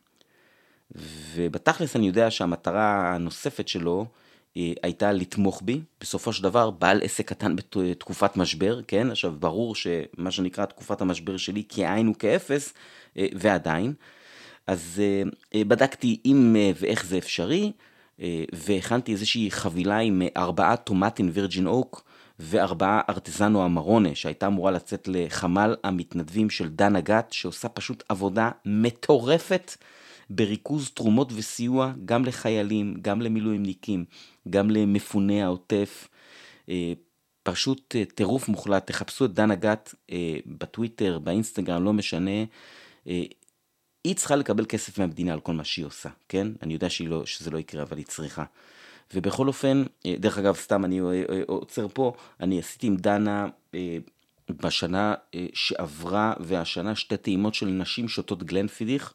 ובתכלס 1.35 1.95
אני 1.95 2.07
יודע 2.07 2.31
שהמטרה 2.31 3.15
הנוספת 3.15 3.67
שלו 3.67 4.05
אה, 4.57 4.71
הייתה 4.83 5.11
לתמוך 5.11 5.61
בי, 5.65 5.81
בסופו 6.01 6.33
של 6.33 6.43
דבר 6.43 6.69
בעל 6.69 7.01
עסק 7.03 7.29
קטן 7.29 7.55
בתקופת 7.55 8.37
משבר, 8.37 8.81
כן? 8.87 9.11
עכשיו 9.11 9.33
ברור 9.39 9.75
שמה 9.75 10.31
שנקרא 10.31 10.65
תקופת 10.65 11.01
המשבר 11.01 11.37
שלי 11.37 11.63
כאין 11.69 12.07
וכאפס, 12.07 12.73
אה, 13.17 13.27
ועדיין. 13.33 13.93
אז 14.67 15.01
אה, 15.55 15.63
בדקתי 15.63 16.19
אם 16.25 16.55
ואיך 16.75 17.05
זה 17.05 17.17
אפשרי, 17.17 17.71
והכנתי 18.53 19.11
איזושהי 19.11 19.51
חבילה 19.51 19.97
עם 19.97 20.21
ארבעה 20.37 20.77
טומטין 20.77 21.29
וירג'ין 21.33 21.67
אוק, 21.67 22.03
וארבעה 22.39 23.01
ארטזנו 23.09 23.65
אמרונה, 23.65 24.15
שהייתה 24.15 24.47
אמורה 24.47 24.71
לצאת 24.71 25.07
לחמ"ל 25.07 25.75
המתנדבים 25.83 26.49
של 26.49 26.69
דנה 26.69 27.01
גת, 27.01 27.27
שעושה 27.31 27.69
פשוט 27.69 28.03
עבודה 28.09 28.51
מטורפת 28.65 29.71
בריכוז 30.29 30.89
תרומות 30.89 31.31
וסיוע 31.35 31.93
גם 32.05 32.25
לחיילים, 32.25 32.97
גם 33.01 33.21
למילואימניקים, 33.21 34.05
גם 34.49 34.69
למפוני 34.69 35.43
העוטף. 35.43 36.07
אה, 36.69 36.93
פשוט 37.43 37.95
אה, 37.95 38.05
טירוף 38.05 38.47
מוחלט, 38.47 38.87
תחפשו 38.87 39.25
את 39.25 39.33
דנה 39.33 39.55
גת 39.55 39.95
אה, 40.11 40.37
בטוויטר, 40.45 41.19
באינסטגרם, 41.19 41.83
לא 41.83 41.93
משנה. 41.93 42.31
היא 44.03 44.15
צריכה 44.15 44.35
לקבל 44.35 44.65
כסף 44.65 44.99
מהמדינה 44.99 45.33
על 45.33 45.39
כל 45.39 45.53
מה 45.53 45.63
שהיא 45.63 45.85
עושה, 45.85 46.09
כן? 46.29 46.47
אני 46.61 46.73
יודע 46.73 46.87
לא, 47.05 47.25
שזה 47.25 47.51
לא 47.51 47.57
יקרה, 47.57 47.83
אבל 47.83 47.97
היא 47.97 48.05
צריכה. 48.05 48.43
ובכל 49.13 49.47
אופן, 49.47 49.83
אה, 50.05 50.15
דרך 50.19 50.37
אגב, 50.37 50.55
סתם 50.55 50.85
אני 50.85 51.01
אה, 51.01 51.05
אה, 51.05 51.41
עוצר 51.47 51.87
פה, 51.93 52.13
אני 52.39 52.59
עשיתי 52.59 52.87
עם 52.87 52.95
דנה 52.95 53.47
בשנה 54.49 55.13
שעברה 55.53 56.33
והשנה 56.39 56.95
שתי 56.95 57.17
טעימות 57.17 57.53
של 57.53 57.65
נשים 57.65 58.07
שותות 58.07 58.43
גלנפידיך. 58.43 59.13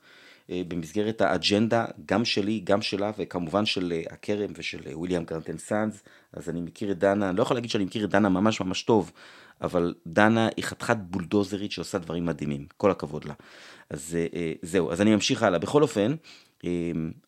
במסגרת 0.69 1.21
האג'נדה, 1.21 1.85
גם 2.07 2.25
שלי, 2.25 2.61
גם 2.65 2.83
שלה, 2.83 3.11
וכמובן 3.19 3.67
של 3.67 3.93
הכרם 4.11 4.51
ושל 4.57 4.79
וויליאם 4.93 5.25
גרנטן 5.25 5.59
סאנס. 5.59 6.03
אז 6.33 6.49
אני 6.49 6.61
מכיר 6.61 6.91
את 6.93 6.99
דנה, 6.99 7.29
אני 7.29 7.37
לא 7.37 7.43
יכול 7.43 7.57
להגיד 7.57 7.71
שאני 7.71 7.85
מכיר 7.85 8.05
את 8.05 8.11
דנה 8.11 8.29
ממש 8.29 8.61
ממש 8.61 8.83
טוב, 8.83 9.13
אבל 9.61 9.95
דנה 10.07 10.49
היא 10.57 10.65
חתיכת 10.65 10.97
בולדוזרית 10.97 11.73
שעושה 11.73 11.99
דברים 11.99 12.27
מדהימים, 12.27 12.67
כל 12.77 12.91
הכבוד 12.91 13.25
לה. 13.25 13.35
אז 13.91 14.17
זהו, 14.63 14.93
אז 14.93 15.01
אני 15.01 15.15
ממשיך 15.15 15.43
הלאה. 15.43 15.59
בכל 15.59 15.83
אופן, 15.83 16.15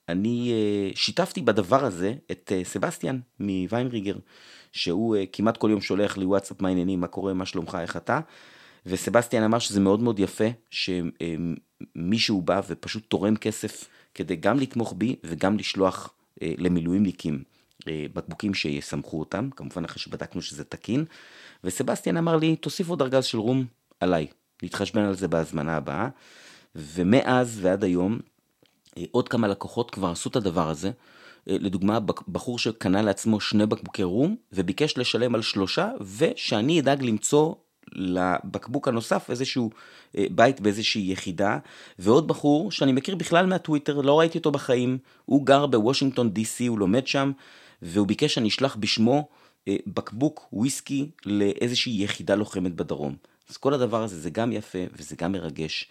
אני 0.08 0.52
אה, 0.52 0.90
שיתפתי 0.94 1.42
בדבר 1.42 1.84
הזה 1.84 2.14
את 2.30 2.52
אה, 2.54 2.64
סבסטיאן 2.64 3.20
מוויינריגר, 3.40 4.16
שהוא 4.72 5.16
אה, 5.16 5.24
כמעט 5.32 5.56
כל 5.56 5.70
יום 5.70 5.80
שולח 5.80 6.16
לי 6.16 6.24
וואטסאפ 6.24 6.60
מה 6.60 6.68
העניינים, 6.68 7.00
מה 7.00 7.06
קורה, 7.06 7.34
מה 7.34 7.46
שלומך, 7.46 7.78
איך 7.80 7.96
אתה, 7.96 8.20
וסבסטיאן 8.86 9.42
אמר 9.42 9.58
שזה 9.58 9.80
מאוד 9.80 10.00
מאוד 10.00 10.20
יפה 10.20 10.44
שמישהו 10.70 12.42
בא 12.42 12.60
ופשוט 12.68 13.02
תורם 13.08 13.36
כסף 13.36 13.88
כדי 14.14 14.36
גם 14.36 14.58
לתמוך 14.58 14.94
בי 14.96 15.16
וגם 15.24 15.58
לשלוח 15.58 16.14
למילואימניקים 16.40 17.42
בקבוקים 17.86 18.54
שיסמכו 18.54 19.20
אותם, 19.20 19.50
כמובן 19.56 19.84
אחרי 19.84 19.98
שבדקנו 19.98 20.42
שזה 20.42 20.64
תקין, 20.64 21.04
וסבסטיאן 21.64 22.16
אמר 22.16 22.36
לי, 22.36 22.56
תוסיף 22.56 22.88
עוד 22.88 23.02
ארגז 23.02 23.24
של 23.24 23.38
רום 23.38 23.64
עליי, 24.00 24.26
נתחשבן 24.62 25.02
על 25.02 25.14
זה 25.14 25.28
בהזמנה 25.28 25.76
הבאה, 25.76 26.08
ומאז 26.74 27.58
ועד 27.62 27.84
היום 27.84 28.18
עוד 29.10 29.28
כמה 29.28 29.48
לקוחות 29.48 29.90
כבר 29.90 30.10
עשו 30.10 30.28
את 30.28 30.36
הדבר 30.36 30.70
הזה. 30.70 30.90
אה, 31.48 31.56
לדוגמה, 31.60 31.98
בחור 32.28 32.58
שקנה 32.58 33.02
לעצמו 33.02 33.40
שני 33.40 33.66
בקבוקי 33.66 34.02
רום 34.02 34.36
וביקש 34.52 34.98
לשלם 34.98 35.34
על 35.34 35.42
שלושה, 35.42 35.90
ושאני 36.18 36.80
אדאג 36.80 37.02
למצוא 37.02 37.54
לבקבוק 37.92 38.88
הנוסף 38.88 39.30
איזשהו 39.30 39.70
אה, 40.18 40.26
בית 40.30 40.60
באיזושהי 40.60 41.12
יחידה, 41.12 41.58
ועוד 41.98 42.28
בחור 42.28 42.70
שאני 42.70 42.92
מכיר 42.92 43.14
בכלל 43.14 43.46
מהטוויטר, 43.46 44.00
לא 44.00 44.18
ראיתי 44.18 44.38
אותו 44.38 44.50
בחיים, 44.50 44.98
הוא 45.24 45.46
גר 45.46 45.66
בוושינגטון 45.66 46.30
די.סי, 46.30 46.66
הוא 46.66 46.78
לומד 46.78 47.06
שם, 47.06 47.32
והוא 47.82 48.06
ביקש 48.06 48.34
שאני 48.34 48.48
אשלח 48.48 48.76
בשמו 48.76 49.28
בקבוק 49.86 50.48
וויסקי 50.52 51.10
לאיזושהי 51.26 52.02
יחידה 52.02 52.34
לוחמת 52.34 52.74
בדרום. 52.74 53.16
אז 53.50 53.56
כל 53.56 53.74
הדבר 53.74 54.02
הזה 54.02 54.20
זה 54.20 54.30
גם 54.30 54.52
יפה 54.52 54.78
וזה 54.92 55.16
גם 55.16 55.32
מרגש, 55.32 55.88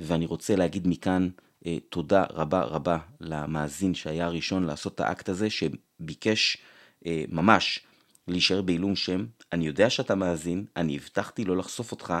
ואני 0.00 0.26
רוצה 0.26 0.56
להגיד 0.56 0.88
מכאן 0.88 1.28
אה, 1.28 1.47
תודה 1.88 2.24
רבה 2.30 2.62
רבה 2.62 2.98
למאזין 3.20 3.94
שהיה 3.94 4.26
הראשון 4.26 4.64
לעשות 4.64 4.94
את 4.94 5.00
האקט 5.00 5.28
הזה, 5.28 5.48
שביקש 5.50 6.58
אה, 7.06 7.24
ממש 7.28 7.80
להישאר 8.28 8.62
בעילום 8.62 8.96
שם. 8.96 9.26
אני 9.52 9.66
יודע 9.66 9.90
שאתה 9.90 10.14
מאזין, 10.14 10.64
אני 10.76 10.96
הבטחתי 10.96 11.44
לא 11.44 11.56
לחשוף 11.56 11.92
אותך, 11.92 12.14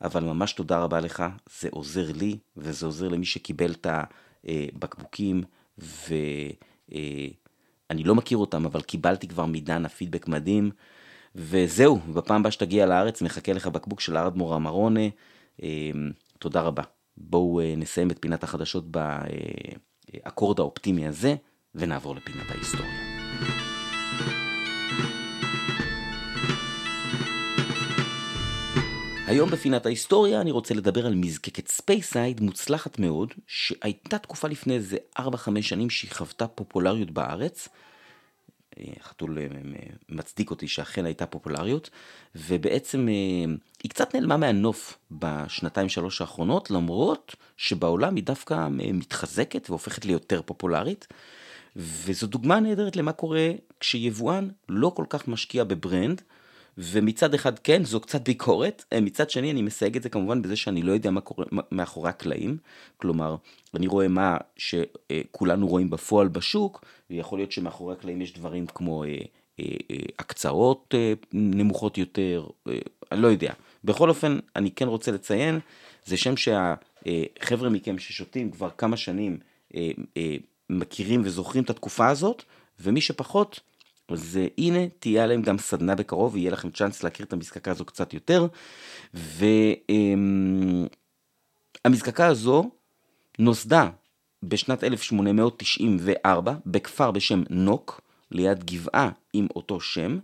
אבל 0.00 0.24
ממש 0.24 0.52
תודה 0.52 0.78
רבה 0.78 1.00
לך, 1.00 1.24
זה 1.60 1.68
עוזר 1.70 2.12
לי 2.12 2.38
וזה 2.56 2.86
עוזר 2.86 3.08
למי 3.08 3.26
שקיבל 3.26 3.72
את 3.72 3.86
הבקבוקים, 4.44 5.42
ואני 5.78 7.34
לא 8.04 8.14
מכיר 8.14 8.38
אותם, 8.38 8.66
אבל 8.66 8.80
קיבלתי 8.80 9.28
כבר 9.28 9.46
מדנה 9.46 9.88
פידבק 9.88 10.28
מדהים. 10.28 10.70
וזהו, 11.34 11.98
בפעם 11.98 12.40
הבאה 12.40 12.52
שתגיע 12.52 12.86
לארץ 12.86 13.22
מחכה 13.22 13.52
לך 13.52 13.66
בקבוק 13.66 14.00
של 14.00 14.16
Ardmore 14.16 14.54
Amarone. 14.54 15.08
תודה 16.38 16.60
רבה. 16.60 16.82
בואו 17.20 17.60
אה, 17.60 17.74
נסיים 17.76 18.10
את 18.10 18.16
פינת 18.20 18.42
החדשות 18.42 18.84
באקורד 18.90 20.60
האופטימי 20.60 21.06
הזה, 21.06 21.34
ונעבור 21.74 22.16
לפינת 22.16 22.50
ההיסטוריה. 22.50 23.08
היום 29.26 29.50
בפינת 29.50 29.86
ההיסטוריה 29.86 30.40
אני 30.40 30.50
רוצה 30.50 30.74
לדבר 30.74 31.06
על 31.06 31.14
מזקקת 31.14 31.68
Speyside 31.68 32.40
מוצלחת 32.40 32.98
מאוד, 32.98 33.34
שהייתה 33.46 34.18
תקופה 34.18 34.48
לפני 34.48 34.74
איזה 34.74 34.96
4-5 35.18 35.22
שנים 35.60 35.90
שהיא 35.90 36.10
חוותה 36.10 36.46
פופולריות 36.46 37.10
בארץ, 37.10 37.68
חתול 39.02 39.38
אה, 39.38 39.46
מצדיק 40.08 40.50
אותי 40.50 40.68
שאכן 40.68 41.04
הייתה 41.04 41.26
פופולריות, 41.26 41.90
ובעצם 42.34 43.08
אה, 43.08 43.54
היא 43.82 43.90
קצת 43.90 44.14
נעלמה 44.14 44.36
מהנוף 44.36 44.98
בשנתיים 45.10 45.88
שלוש 45.88 46.20
האחרונות, 46.20 46.70
למרות 46.70 47.36
שבעולם 47.56 48.14
היא 48.14 48.24
דווקא 48.24 48.54
אה, 48.54 48.68
מתחזקת 48.68 49.70
והופכת 49.70 50.04
ליותר 50.04 50.42
פופולרית. 50.42 51.06
וזו 51.76 52.26
דוגמה 52.26 52.60
נהדרת 52.60 52.96
למה 52.96 53.12
קורה 53.12 53.50
כשיבואן 53.80 54.48
לא 54.68 54.92
כל 54.94 55.04
כך 55.08 55.28
משקיע 55.28 55.64
בברנד, 55.64 56.22
ומצד 56.80 57.34
אחד 57.34 57.58
כן, 57.58 57.84
זו 57.84 58.00
קצת 58.00 58.24
ביקורת, 58.24 58.84
אה, 58.92 59.00
מצד 59.00 59.30
שני 59.30 59.50
אני 59.50 59.62
מסייג 59.62 59.96
את 59.96 60.02
זה 60.02 60.08
כמובן 60.08 60.42
בזה 60.42 60.56
שאני 60.56 60.82
לא 60.82 60.92
יודע 60.92 61.10
מה 61.10 61.20
קורה 61.20 61.46
מאחורי 61.72 62.08
הקלעים, 62.08 62.56
כלומר, 62.96 63.36
אני 63.74 63.86
רואה 63.86 64.08
מה 64.08 64.36
שכולנו 64.56 65.68
רואים 65.68 65.90
בפועל 65.90 66.28
בשוק, 66.28 66.84
ויכול 67.10 67.38
להיות 67.38 67.52
שמאחורי 67.52 67.94
הקלעים 67.94 68.20
יש 68.20 68.34
דברים 68.34 68.66
כמו 68.66 69.04
אה, 69.04 69.08
אה, 69.60 69.64
הקצאות 70.18 70.94
נמוכות 71.32 71.98
יותר, 71.98 72.46
אני 73.12 73.22
לא 73.22 73.28
יודע. 73.28 73.52
בכל 73.84 74.08
אופן, 74.08 74.38
אני 74.56 74.70
כן 74.70 74.88
רוצה 74.88 75.12
לציין, 75.12 75.58
זה 76.04 76.16
שם 76.16 76.34
שהחבר'ה 76.36 77.68
מכם 77.68 77.98
ששותים 77.98 78.50
כבר 78.50 78.70
כמה 78.70 78.96
שנים 78.96 79.38
מכירים 80.70 81.20
וזוכרים 81.24 81.64
את 81.64 81.70
התקופה 81.70 82.08
הזאת, 82.08 82.42
ומי 82.80 83.00
שפחות, 83.00 83.60
אז 84.08 84.38
הנה, 84.58 84.78
תהיה 84.98 85.24
עליהם 85.24 85.42
גם 85.42 85.58
סדנה 85.58 85.94
בקרוב, 85.94 86.34
ויהיה 86.34 86.50
לכם 86.50 86.70
צ'אנס 86.70 87.02
להכיר 87.02 87.26
את 87.26 87.32
המזקקה 87.32 87.70
הזו 87.70 87.84
קצת 87.84 88.14
יותר. 88.14 88.46
והמזקקה 91.84 92.26
הזו 92.26 92.70
נוסדה 93.38 93.90
בשנת 94.42 94.84
1894 94.84 96.54
בכפר 96.66 97.10
בשם 97.10 97.42
נוק, 97.50 98.00
ליד 98.30 98.64
גבעה 98.64 99.10
עם 99.32 99.46
אותו 99.56 99.80
שם, 99.80 100.18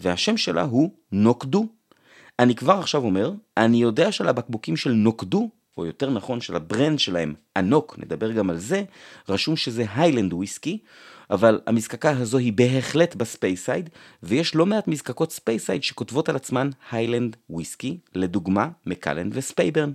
והשם 0.00 0.36
שלה 0.36 0.62
הוא 0.62 0.90
Knockdhu. 1.12 1.66
אני 2.38 2.54
כבר 2.54 2.78
עכשיו 2.78 3.04
אומר, 3.04 3.32
אני 3.56 3.82
יודע 3.82 4.12
שלבקבוקים 4.12 4.76
של 4.76 4.90
Knockdhu, 4.92 5.50
או 5.76 5.86
יותר 5.86 6.10
נכון 6.10 6.40
של 6.40 6.56
ה 6.56 6.63
brand 6.63 6.98
שלהם, 6.98 7.34
anCnoc, 7.56 7.98
נדבר 7.98 8.32
גם 8.32 8.50
על 8.50 8.58
זה, 8.58 8.84
רשום 9.28 9.56
שזה 9.56 9.84
Highland 9.94 10.32
whisky, 10.32 10.78
אבל 11.30 11.60
המזקקה 11.66 12.10
הזו 12.10 12.38
היא 12.38 12.52
בהחלט 12.52 13.14
ב 13.14 13.22
Speyside, 13.22 13.90
ויש 14.22 14.54
לא 14.54 14.66
מעט 14.66 14.88
מזקקות 14.88 15.32
Speyside 15.32 15.82
שכותבות 15.82 16.28
על 16.28 16.36
עצמן 16.36 16.70
Highland 16.90 17.36
whisky, 17.50 17.98
לדוגמה 18.14 18.68
Macallan 18.86 19.28
ו 19.32 19.38
Speyburn. 19.38 19.92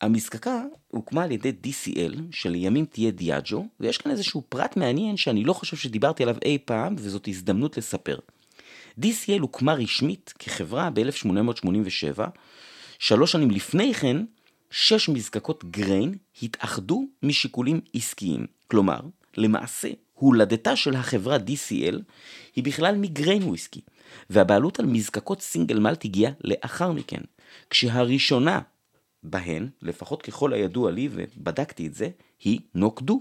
המזקקה 0.00 0.62
הוקמה 0.88 1.24
על 1.24 1.30
ידי 1.30 1.52
DCL, 1.64 2.14
שלימים 2.30 2.84
תהיה 2.84 3.10
דיאג'ו, 3.10 3.66
ויש 3.80 3.98
כאן 3.98 4.10
איזשהו 4.10 4.42
פרט 4.48 4.76
מעניין 4.76 5.16
שאני 5.16 5.44
לא 5.44 5.52
חושב 5.52 5.76
שדיברתי 5.76 6.22
עליו 6.22 6.36
אי 6.44 6.58
פעם, 6.64 6.94
וזאת 6.98 7.28
הזדמנות 7.28 7.76
לספר. 7.76 8.18
DCL 9.00 9.40
הוקמה 9.40 9.74
רשמית 9.74 10.34
כחברה 10.38 10.90
ב-1887, 10.90 12.22
שלוש 12.98 13.32
שנים 13.32 13.50
לפני 13.50 13.94
כן, 13.94 14.16
שש 14.70 15.08
מזקקות 15.08 15.64
גריין 15.64 16.14
התאחדו 16.42 17.04
משיקולים 17.22 17.80
עסקיים. 17.94 18.46
כלומר, 18.68 19.00
למעשה, 19.38 19.88
הולדתה 20.14 20.76
של 20.76 20.94
החברה 20.94 21.36
DCL 21.36 21.96
היא 22.56 22.64
בכלל 22.64 22.96
מגריין 22.96 23.42
וויסקי, 23.42 23.80
והבעלות 24.30 24.80
על 24.80 24.86
מזקקות 24.86 25.40
סינגל 25.40 25.78
מלט 25.78 26.04
הגיעה 26.04 26.32
לאחר 26.44 26.92
מכן, 26.92 27.20
כשהראשונה 27.70 28.60
בהן, 29.22 29.68
לפחות 29.82 30.22
ככל 30.22 30.52
הידוע 30.52 30.90
לי 30.90 31.08
ובדקתי 31.12 31.86
את 31.86 31.94
זה, 31.94 32.08
היא 32.44 32.60
נוקדו. 32.74 33.20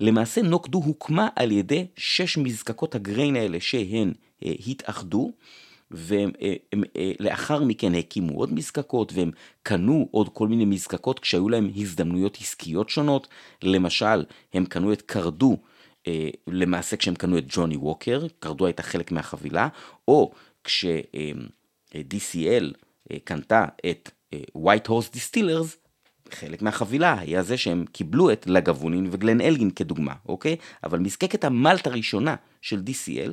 למעשה 0.00 0.42
נוקדו 0.42 0.78
הוקמה 0.78 1.28
על 1.36 1.52
ידי 1.52 1.86
שש 1.96 2.38
מזקקות 2.38 2.94
הגריין 2.94 3.36
האלה 3.36 3.60
שהן 3.60 4.12
אה, 4.44 4.52
התאחדו, 4.66 5.32
ולאחר 5.90 7.60
אה, 7.60 7.64
מכן 7.64 7.94
הקימו 7.94 8.38
עוד 8.38 8.52
מזקקות 8.52 9.12
והם 9.12 9.30
קנו 9.62 10.08
עוד 10.10 10.28
כל 10.28 10.48
מיני 10.48 10.64
מזקקות 10.64 11.18
כשהיו 11.18 11.48
להם 11.48 11.70
הזדמנויות 11.76 12.38
עסקיות 12.40 12.88
שונות. 12.88 13.28
למשל, 13.62 14.24
הם 14.54 14.64
קנו 14.64 14.92
את 14.92 15.02
קרדו, 15.02 15.56
אה, 16.06 16.28
למעשה 16.46 16.96
כשהם 16.96 17.14
קנו 17.14 17.38
את 17.38 17.44
ג'וני 17.48 17.76
ווקר, 17.76 18.26
קרדו 18.38 18.66
הייתה 18.66 18.82
חלק 18.82 19.12
מהחבילה, 19.12 19.68
או 20.08 20.32
כש-DCL 20.64 22.72
אה, 23.10 23.16
קנתה 23.24 23.64
את 23.90 24.10
White 24.58 24.88
Horse 24.88 25.16
Distillers, 25.16 25.76
חלק 26.30 26.62
מהחבילה 26.62 27.18
היה 27.18 27.42
זה 27.42 27.56
שהם 27.56 27.84
קיבלו 27.92 28.32
את 28.32 28.46
לגבונין 28.46 29.08
וגלן 29.10 29.40
אלגין 29.40 29.70
כדוגמה, 29.70 30.14
אוקיי? 30.28 30.56
אבל 30.84 30.98
מזקקת 30.98 31.44
המלט 31.44 31.86
הראשונה 31.86 32.34
של 32.60 32.82
DCL, 32.86 33.32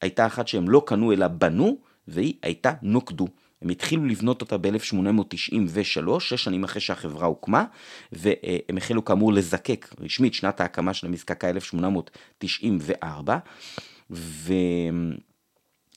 הייתה 0.00 0.26
אחת 0.26 0.48
שהם 0.48 0.68
לא 0.68 0.82
קנו 0.86 1.12
אלא 1.12 1.28
בנו, 1.28 1.78
והיא 2.08 2.34
הייתה 2.42 2.72
נוקדו. 2.82 3.28
הם 3.62 3.68
התחילו 3.68 4.06
לבנות 4.06 4.40
אותה 4.40 4.58
ב-1893, 4.58 6.20
שש 6.20 6.44
שנים 6.44 6.64
אחרי 6.64 6.80
שהחברה 6.80 7.26
הוקמה, 7.26 7.64
והם 8.12 8.76
החלו 8.76 9.04
כאמור 9.04 9.32
לזקק 9.32 9.94
רשמית 10.00 10.34
שנת 10.34 10.60
ההקמה 10.60 10.94
של 10.94 11.06
המזקקה 11.06 11.50
1894, 11.50 13.38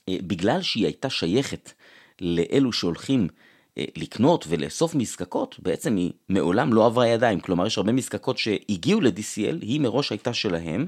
ובגלל 0.08 0.62
שהיא 0.62 0.84
הייתה 0.84 1.10
שייכת 1.10 1.72
לאלו 2.20 2.72
שהולכים 2.72 3.28
לקנות 3.76 4.44
ולאסוף 4.48 4.94
מזקקות, 4.94 5.56
בעצם 5.58 5.96
היא 5.96 6.12
מעולם 6.28 6.72
לא 6.72 6.86
עברה 6.86 7.06
ידיים. 7.06 7.40
כלומר, 7.40 7.66
יש 7.66 7.78
הרבה 7.78 7.92
מזקקות 7.92 8.38
שהגיעו 8.38 9.00
ל-DCL, 9.00 9.56
היא 9.60 9.80
מראש 9.80 10.10
הייתה 10.10 10.34
שלהם, 10.34 10.86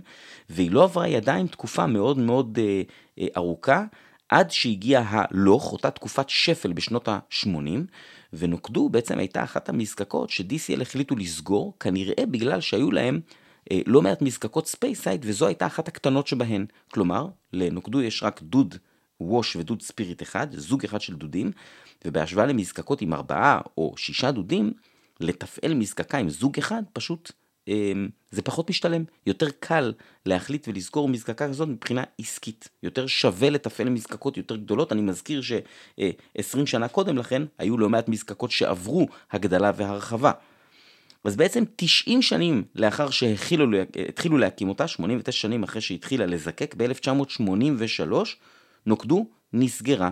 והיא 0.50 0.70
לא 0.70 0.84
עברה 0.84 1.08
ידיים 1.08 1.46
תקופה 1.46 1.86
מאוד 1.86 2.18
מאוד 2.18 2.58
אה, 2.62 2.82
אה, 3.18 3.26
ארוכה, 3.36 3.84
עד 4.28 4.50
שהגיע 4.50 5.02
הלוך, 5.06 5.72
אותה 5.72 5.90
תקופת 5.90 6.28
שפל 6.28 6.72
בשנות 6.72 7.08
ה-80, 7.08 7.48
ו 8.32 8.38
Knockdhu 8.38 8.88
בעצם 8.88 9.18
הייתה 9.18 9.44
אחת 9.44 9.68
המזקקות 9.68 10.30
ש-DCL 10.30 10.82
החליטו 10.82 11.16
לסגור, 11.16 11.74
כנראה 11.80 12.26
בגלל 12.30 12.60
שהיו 12.60 12.90
להם 12.90 13.20
אה, 13.70 13.80
לא 13.86 14.02
מעט 14.02 14.22
מזקקות 14.22 14.66
Speyside, 14.66 15.24
וזו 15.28 15.46
הייתה 15.46 15.66
אחת 15.66 15.88
הקטנות 15.88 16.26
שבהן. 16.26 16.66
כלומר, 16.92 17.26
לנוקדו 17.52 18.02
יש 18.02 18.22
רק 18.22 18.42
דוד 18.42 18.74
ווש 19.20 19.56
ודוד 19.56 19.82
ספיריט 19.82 20.22
אחד, 20.22 20.46
זוג 20.52 20.84
אחד 20.84 21.00
של 21.00 21.14
דודים, 21.14 21.50
ובהשוואה 22.06 22.46
למזקקות 22.46 23.00
עם 23.02 23.14
ארבעה 23.14 23.60
או 23.78 23.94
שישה 23.96 24.30
דודים, 24.30 24.72
לתפעל 25.20 25.74
מזקקה 25.74 26.18
עם 26.18 26.28
זוג 26.28 26.58
אחד 26.58 26.82
פשוט 26.92 27.32
אמ, 27.68 28.08
זה 28.30 28.42
פחות 28.42 28.70
משתלם. 28.70 29.04
יותר 29.26 29.46
קל 29.60 29.92
להחליט 30.26 30.68
ולסגור 30.68 31.08
מזקקה 31.08 31.48
כזאת 31.48 31.68
מבחינה 31.68 32.04
עסקית. 32.18 32.68
יותר 32.82 33.06
שווה 33.06 33.50
לתפעל 33.50 33.88
מזקקות 33.88 34.36
יותר 34.36 34.56
גדולות. 34.56 34.92
אני 34.92 35.00
מזכיר 35.00 35.42
ש-20 35.42 36.66
שנה 36.66 36.88
קודם 36.88 37.18
לכן 37.18 37.42
היו 37.58 37.78
לא 37.78 37.88
מעט 37.88 38.08
מזקקות 38.08 38.50
שעברו 38.50 39.06
הגדלה 39.32 39.72
והרחבה. 39.76 40.32
אז 41.24 41.36
בעצם 41.36 41.64
90 41.76 42.22
שנים 42.22 42.64
לאחר 42.74 43.10
שהתחילו 43.10 44.38
להקים 44.38 44.68
אותה, 44.68 44.88
89 44.88 45.32
שנים 45.32 45.62
אחרי 45.62 45.80
שהתחילה 45.80 46.26
לזקק, 46.26 46.74
ב-1983, 46.78 48.12
נוקדו 48.86 49.26
נסגרה. 49.52 50.10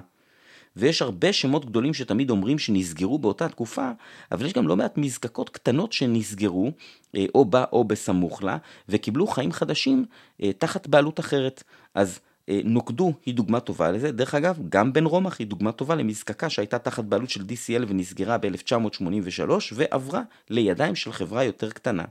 ויש 0.77 1.03
הרבה 1.03 1.33
שמות 1.33 1.64
גדולים 1.66 1.95
שתמיד 1.95 2.31
אומרים 2.31 2.59
שנסגרו 2.59 3.18
באותה 3.18 3.49
תקופה, 3.49 3.91
אבל 4.33 4.47
יש 4.47 4.53
גם 4.53 4.68
לא 4.68 4.77
מעט 4.77 4.99
מזקקות 4.99 5.51
קטנות 5.51 5.93
שנסגרו, 5.93 6.73
אה, 7.16 7.25
או 7.35 7.45
בה 7.45 7.64
או 7.73 7.85
בסמוך 7.85 8.43
לה, 8.43 8.57
וקיבלו 8.89 9.27
חיים 9.27 9.53
חדשים 9.53 10.05
אה, 10.43 10.53
תחת 10.53 10.87
בעלות 10.87 11.20
אחרת. 11.20 11.62
אז 11.95 12.20
אה, 12.49 12.61
נוקדו 12.64 13.12
היא 13.27 13.35
דוגמה 13.35 13.61
טובה 13.61 13.91
לזה, 13.91 14.12
דרך 14.12 14.35
אגב, 14.35 14.59
גם 14.68 14.93
בן 14.93 15.05
רומח 15.05 15.39
היא 15.39 15.47
דוגמה 15.47 15.73
טובה 15.73 15.95
למזקקה 15.95 16.51
שהייתה 16.51 16.79
תחת 16.79 17.05
בעלות 17.05 17.31
של 17.31 17.41
DCL 17.41 17.85
ונסגרה 17.89 18.39
ב-1983 18.39 19.51
ועברה 19.73 20.23
לידיים 20.51 20.95
של 20.95 21.12
חברה 21.12 21.45
יותר 21.45 21.70
קטנה. 21.70 22.05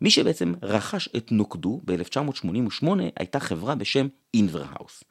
מי 0.00 0.10
שבעצם 0.10 0.52
רכש 0.62 1.08
את 1.16 1.32
נוקדו 1.32 1.80
ב-1988 1.84 2.86
הייתה 3.16 3.40
חברה 3.40 3.74
בשם 3.74 4.08
אינברהאוס. 4.34 5.04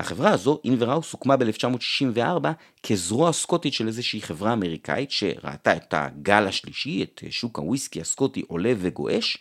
החברה 0.00 0.30
הזו, 0.30 0.60
אינבראוס, 0.64 1.12
הוקמה 1.12 1.36
ב-1964 1.36 2.48
כזרוע 2.82 3.32
סקוטית 3.32 3.72
של 3.72 3.86
איזושהי 3.86 4.22
חברה 4.22 4.52
אמריקאית 4.52 5.10
שראתה 5.10 5.76
את 5.76 5.94
הגל 5.96 6.46
השלישי, 6.46 7.02
את 7.02 7.22
שוק 7.30 7.58
הוויסקי 7.58 8.00
הסקוטי 8.00 8.42
עולה 8.48 8.72
וגועש, 8.78 9.38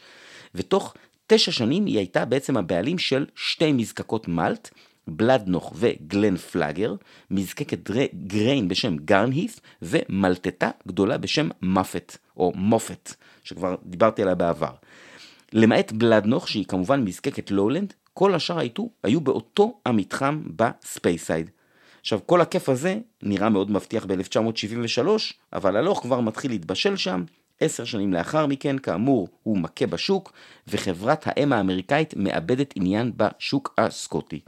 ותוך 0.55 0.93
תשע 1.27 1.51
שנים 1.51 1.85
היא 1.85 1.97
הייתה 1.97 2.25
בעצם 2.25 2.57
הבעלים 2.57 2.97
של 2.97 3.25
שתי 3.35 3.71
מזקקות 3.71 4.27
מלט, 4.27 4.69
בלדנוך 5.07 5.73
וגלן 5.75 6.37
פלאגר, 6.37 6.95
מזקקת 7.31 7.89
גריין 8.27 8.67
בשם 8.67 8.97
גרנהית, 8.97 9.61
ומלטטה 9.81 10.69
גדולה 10.87 11.17
בשם 11.17 11.49
מפת, 11.61 12.17
או 12.37 12.51
מופת, 12.55 13.13
שכבר 13.43 13.75
דיברתי 13.85 14.21
עליה 14.21 14.35
בעבר. 14.35 14.71
למעט 15.53 15.91
Bladnoch, 15.91 16.47
שהיא 16.47 16.65
כמובן 16.65 17.03
מזקקת 17.03 17.51
Lowland, 17.51 17.93
כל 18.19 18.35
השאר 18.35 18.59
היו, 18.59 18.87
היו 19.03 19.21
באותו 19.21 19.79
המתחם 19.85 20.41
ב 20.55 20.65
Speyside. 20.65 21.49
עכשיו, 22.01 22.19
כל 22.25 22.41
הכיף 22.41 22.69
הזה 22.69 22.97
נראה 23.23 23.49
מאוד 23.49 23.71
מבטיח 23.71 24.05
ב-1973, 24.05 25.07
אבל 25.53 25.77
הלוך 25.77 26.01
כבר 26.01 26.19
מתחיל 26.19 26.51
להתבשל 26.51 26.95
שם. 26.95 27.23
עשר 27.59 27.83
שנים 27.83 28.13
לאחר 28.13 28.45
מכן, 28.45 28.77
כאמור, 28.77 29.27
הוא 29.43 29.57
מכה 29.57 29.87
בשוק, 29.87 30.33
וחברת 30.67 31.23
האם 31.25 31.53
האמריקאית 31.53 32.13
מאבדת 32.17 32.73
עניין 32.75 33.11
בשוק 33.17 33.73
הסקוטי. 33.77 34.39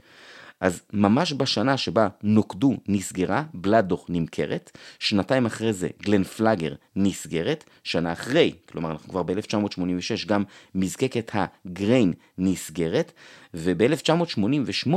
אז 0.62 0.82
ממש 0.92 1.32
בשנה 1.32 1.76
שבה 1.76 2.08
Knockdhu 2.22 2.76
נסגרה, 2.88 3.42
Bladnoch 3.54 4.06
נמכרת, 4.08 4.78
שנתיים 4.98 5.46
אחרי 5.46 5.72
זה 5.72 5.88
Glen 6.02 6.24
Flagler 6.24 6.74
נסגרת, 6.96 7.64
שנה 7.84 8.12
אחרי, 8.12 8.52
כלומר 8.68 8.90
אנחנו 8.90 9.08
כבר 9.08 9.22
ב-1986, 9.22 10.26
גם 10.26 10.44
מזקקת 10.74 11.30
הגריין 11.34 12.12
נסגרת, 12.38 13.12
וב-1988 13.54 14.90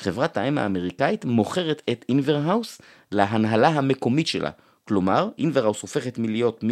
חברת 0.00 0.36
האם 0.36 0.58
האמריקאית 0.58 1.24
מוכרת 1.24 1.82
את 1.90 2.04
אינברהאוס 2.08 2.80
להנהלה 3.12 3.68
המקומית 3.68 4.26
שלה. 4.26 4.50
כלומר, 4.88 5.28
אינברהאוס 5.38 5.82
הופכת 5.82 6.18
מלהיות 6.18 6.64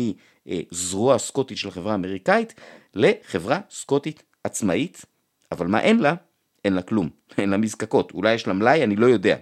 מזרוע 0.47 1.19
סקוטית 1.19 1.59
של 1.59 1.71
חברה 1.71 1.95
אמריקאית 1.95 2.55
לחברה 2.95 3.61
סקוטית 3.71 4.23
עצמאית, 4.45 5.05
אבל 5.53 5.67
מה 5.67 5.81
אין 5.81 5.99
לה? 5.99 6.15
אין 6.65 6.73
לה 6.75 6.83
כלום, 6.83 7.09
אין 7.39 7.51
לה 7.51 7.57
מזקקות, 7.57 8.13
אולי 8.13 8.35
יש 8.35 8.47
לה 8.47 8.53
מלאי, 8.53 8.85
אני 8.85 8.97
לא 8.97 9.07
יודע. 9.07 9.37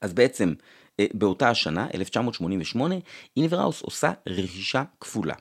אז 0.00 0.12
בעצם, 0.12 0.54
אה, 1.00 1.06
באותה 1.14 1.50
השנה, 1.50 1.86
1988, 1.94 2.94
Inver 3.36 3.59
House 3.59 3.82
עושה 3.82 4.12
רכישה 4.26 4.82
כפולה. 5.00 5.34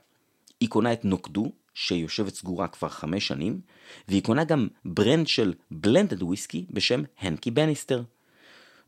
היא 0.60 0.70
קונה 0.70 0.94
את 0.94 1.06
Knockdhu, 1.06 1.52
שיושבת 1.74 2.36
סגורה 2.36 2.68
כבר 2.68 2.90
חמש 2.90 3.28
שנים, 3.28 3.60
והיא 4.08 4.24
קונה 4.24 4.44
גם 4.44 4.68
brand 4.86 5.28
של 5.28 5.54
blended 5.72 6.24
whisky 6.24 6.66
בשם 6.70 7.04
Hankey 7.20 7.52
Bannister. 7.52 8.04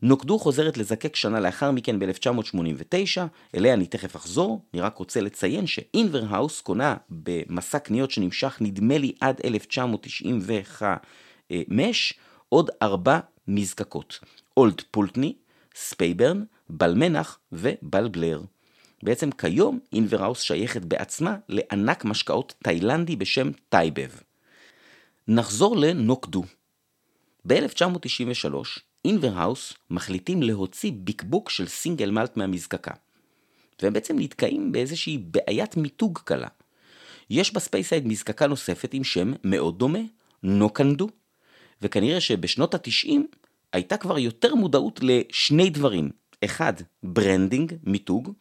Knockdhu 0.02 0.38
חוזרת 0.38 0.76
לזקק 0.76 1.16
שנה 1.16 1.40
לאחר 1.40 1.70
מכן 1.70 1.98
ב-1989, 1.98 3.20
אליה 3.54 3.74
אני 3.74 3.86
תכף 3.86 4.16
אחזור, 4.16 4.62
אני 4.74 4.82
רק 4.82 4.96
רוצה 4.96 5.20
לציין 5.20 5.66
ש 5.66 5.82
Inver 5.82 6.21
House 6.21 6.60
קונה 6.60 6.96
במסע 7.10 7.78
קניות 7.78 8.10
שנמשך 8.10 8.58
נדמה 8.60 8.98
לי 8.98 9.12
עד 9.20 9.40
1991 9.44 10.82
אה, 10.82 10.96
מש 11.50 12.14
עוד 12.48 12.70
ארבע 12.82 13.18
מזקקות, 13.48 14.18
Old 14.56 14.82
Pulteney, 14.90 15.34
Speyburn, 15.74 16.44
Balmenach 16.68 17.38
ו 17.52 17.61
Balblair. 17.61 18.42
בעצם 19.02 19.30
כיום 19.30 19.78
Inver 19.92 20.16
House 20.16 20.40
שייכת 20.40 20.82
בעצמה 20.82 21.36
לענק 21.48 22.04
משקאות 22.04 22.54
תאילנדי 22.62 23.16
בשם 23.16 23.50
ThaiBev. 23.68 24.10
נחזור 25.28 25.76
ל 25.76 25.83
Knockdhu. 25.83 26.44
ב-1993 27.46 28.80
Inver 29.04 29.39
House 29.39 29.74
מחליטים 29.90 30.42
להוציא 30.42 30.92
ביקבוק 30.94 31.50
של 31.50 31.66
single 31.66 32.10
malt 32.10 32.36
מהמזקקה. 32.36 32.94
והם 33.82 33.92
בעצם 33.92 34.18
נתקעים 34.18 34.72
באיזושהי 34.72 35.18
בעיית 35.18 35.76
מיתוג 35.76 36.18
קלה. 36.24 36.48
יש 37.30 37.54
ב 37.54 37.60
Speyside 37.60 38.06
מזקקה 38.06 38.46
נוספת 38.46 38.94
עם 38.94 39.04
שם 39.04 39.32
מאוד 39.44 39.78
דומה, 39.78 39.98
Knockando. 40.42 41.08
וכנראה 41.82 42.20
שבשנות 42.20 42.74
התשעים 42.74 43.26
הייתה 43.72 43.96
כבר 43.96 44.18
יותר 44.18 44.54
מודעות 44.54 45.00
לשני 45.02 45.70
דברים. 45.70 46.10
אחד, 46.44 46.72
branding, 47.02 47.74
מיתוג, 47.84 48.32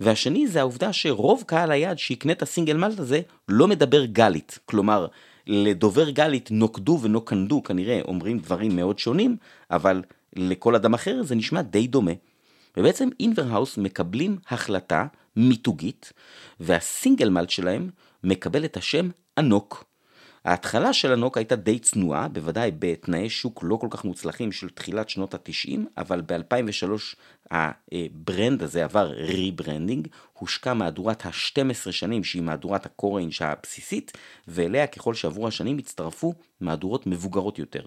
והשני 0.00 0.46
זה 0.46 0.60
העובדה 0.60 0.92
שרוב 0.92 1.44
קהל 1.46 1.70
היעד 1.70 1.98
שיקנה 1.98 2.32
את 2.32 2.42
ה 2.42 2.47
single 2.47 2.76
malt 2.76 2.98
הזה 2.98 3.20
לא 3.48 3.68
מדבר 3.68 4.04
גלית. 4.04 4.58
כלומר, 4.64 5.06
לדובר 5.46 6.10
גלית 6.10 6.50
Knockdhu 6.50 6.93
ו 6.93 6.98
Knockando 7.02 7.62
כנראה 7.62 8.00
אומרים 8.04 8.38
דברים 8.38 8.76
מאוד 8.76 8.98
שונים, 8.98 9.36
אבל 9.70 10.02
לכל 10.36 10.74
אדם 10.74 10.94
אחר 10.94 11.22
זה 11.22 11.34
נשמע 11.34 11.62
די 11.62 11.86
דומה. 11.86 12.12
ובעצם 12.76 13.08
Inver 13.20 13.49
House 13.49 13.78
מקבלים 13.78 14.38
החלטה 14.48 15.06
מיתוגית, 15.36 16.12
וה 16.60 16.77
single 16.77 17.28
malt 17.28 17.50
שלהם 17.50 17.90
מקבל 18.24 18.64
את 18.64 18.76
השם 18.76 19.08
anCnoc. 19.38 19.84
ההתחלה 20.44 20.92
של 20.92 21.12
anCnoc 21.12 21.38
הייתה 21.38 21.56
די 21.56 21.78
צנועה, 21.78 22.28
בוודאי 22.28 22.70
בתנאי 22.78 23.30
שוק 23.30 23.60
לא 23.62 23.76
כל 23.76 23.86
כך 23.90 24.04
מוצלחים 24.04 24.52
של 24.52 24.68
תחילת 24.68 25.08
שנות 25.08 25.34
ה-90, 25.34 25.78
אבל 25.96 26.22
ב-2003 26.26 27.16
ה 27.50 27.69
brand 27.69 28.62
הזה 28.62 28.84
עבר 28.84 29.06
rebranding, 29.10 30.08
הושקה 30.32 30.74
מהדורת 30.74 31.26
ה-12 31.26 31.92
שנים 31.92 32.24
שהיא 32.24 32.42
מהדורת 32.42 32.86
ה 32.86 32.91
core 32.91 33.09
range 33.09 33.32
הבסיסית, 33.40 34.12
ואליה 34.48 34.86
ככל 34.86 35.14
שעברו 35.14 35.48
השנים 35.48 35.78
הצטרפו 35.78 36.34
מהדורות 36.60 37.06
מבוגרות 37.06 37.58
יותר. 37.58 37.86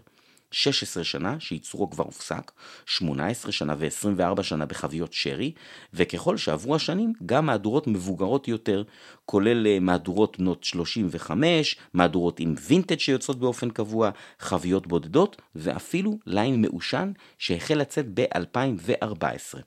16 0.55 1.03
שנה 1.03 1.39
שייצורו 1.39 1.89
כבר 1.89 2.03
הופסק, 2.03 2.51
18 2.85 3.51
שנה 3.51 3.75
ו-24 3.77 4.43
שנה 4.43 4.65
בחביות 4.65 5.13
שרי, 5.13 5.51
וככל 5.93 6.37
שעברו 6.37 6.75
השנים 6.75 7.13
גם 7.25 7.45
מהדורות 7.45 7.87
מבוגרות 7.87 8.47
יותר, 8.47 8.83
כולל 9.25 9.67
אה, 9.67 9.79
מהדורות 9.79 10.39
בנות 10.39 10.63
35, 10.63 11.75
מהדורות 11.93 12.39
עם 12.39 12.55
וינטג' 12.67 12.99
שיוצאות 12.99 13.39
באופן 13.39 13.69
קבוע, 13.69 14.09
חביות 14.39 14.87
בודדות, 14.87 15.41
ואפילו 15.55 16.19
ליין 16.25 16.61
מעושן 16.61 17.11
שהחל 17.37 17.75
לצאת 17.75 18.05
ב-2014. 18.13 19.59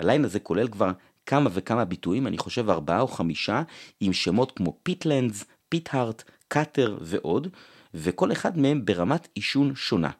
הליין 0.00 0.24
הזה 0.24 0.40
כולל 0.40 0.68
כבר 0.68 0.90
כמה 1.26 1.50
וכמה 1.52 1.84
ביטויים, 1.84 2.26
אני 2.26 2.38
חושב 2.38 2.70
ארבעה 2.70 3.00
או 3.00 3.08
חמישה, 3.08 3.62
עם 4.00 4.12
שמות 4.12 4.52
כמו 4.56 4.78
Peatlands, 4.82 5.44
Peatheart, 5.68 6.22
Cutter 6.48 6.98
ועוד, 7.00 7.48
וכל 7.94 8.32
אחד 8.32 8.58
מהם 8.58 8.84
ברמת 8.84 9.28
עישון 9.34 9.74
שונה. 9.74 10.10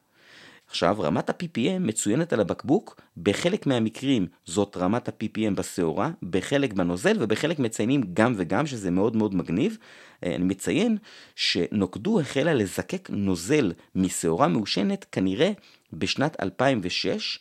עכשיו, 0.72 0.96
רמת 1.00 1.30
ה-PPM 1.30 1.78
מצוינת 1.80 2.32
על 2.32 2.40
הבקבוק, 2.40 3.00
בחלק 3.16 3.66
מהמקרים 3.66 4.26
זאת 4.44 4.76
רמת 4.76 5.08
ה-PPM 5.08 5.54
בשעורה, 5.54 6.10
בחלק 6.22 6.72
בנוזל 6.72 7.16
ובחלק 7.20 7.58
מציינים 7.58 8.02
גם 8.14 8.32
וגם, 8.36 8.66
שזה 8.66 8.90
מאוד 8.90 9.16
מאוד 9.16 9.34
מגניב. 9.34 9.78
אה, 10.24 10.34
אני 10.34 10.44
מציין 10.44 10.96
שנוקדו 11.36 12.20
החלה 12.20 12.54
לזקק 12.54 13.10
נוזל 13.10 13.72
משעורה 13.94 14.48
מעושנת 14.48 15.06
כנראה 15.12 15.52
בשנת 15.92 16.36
2006, 16.42 17.38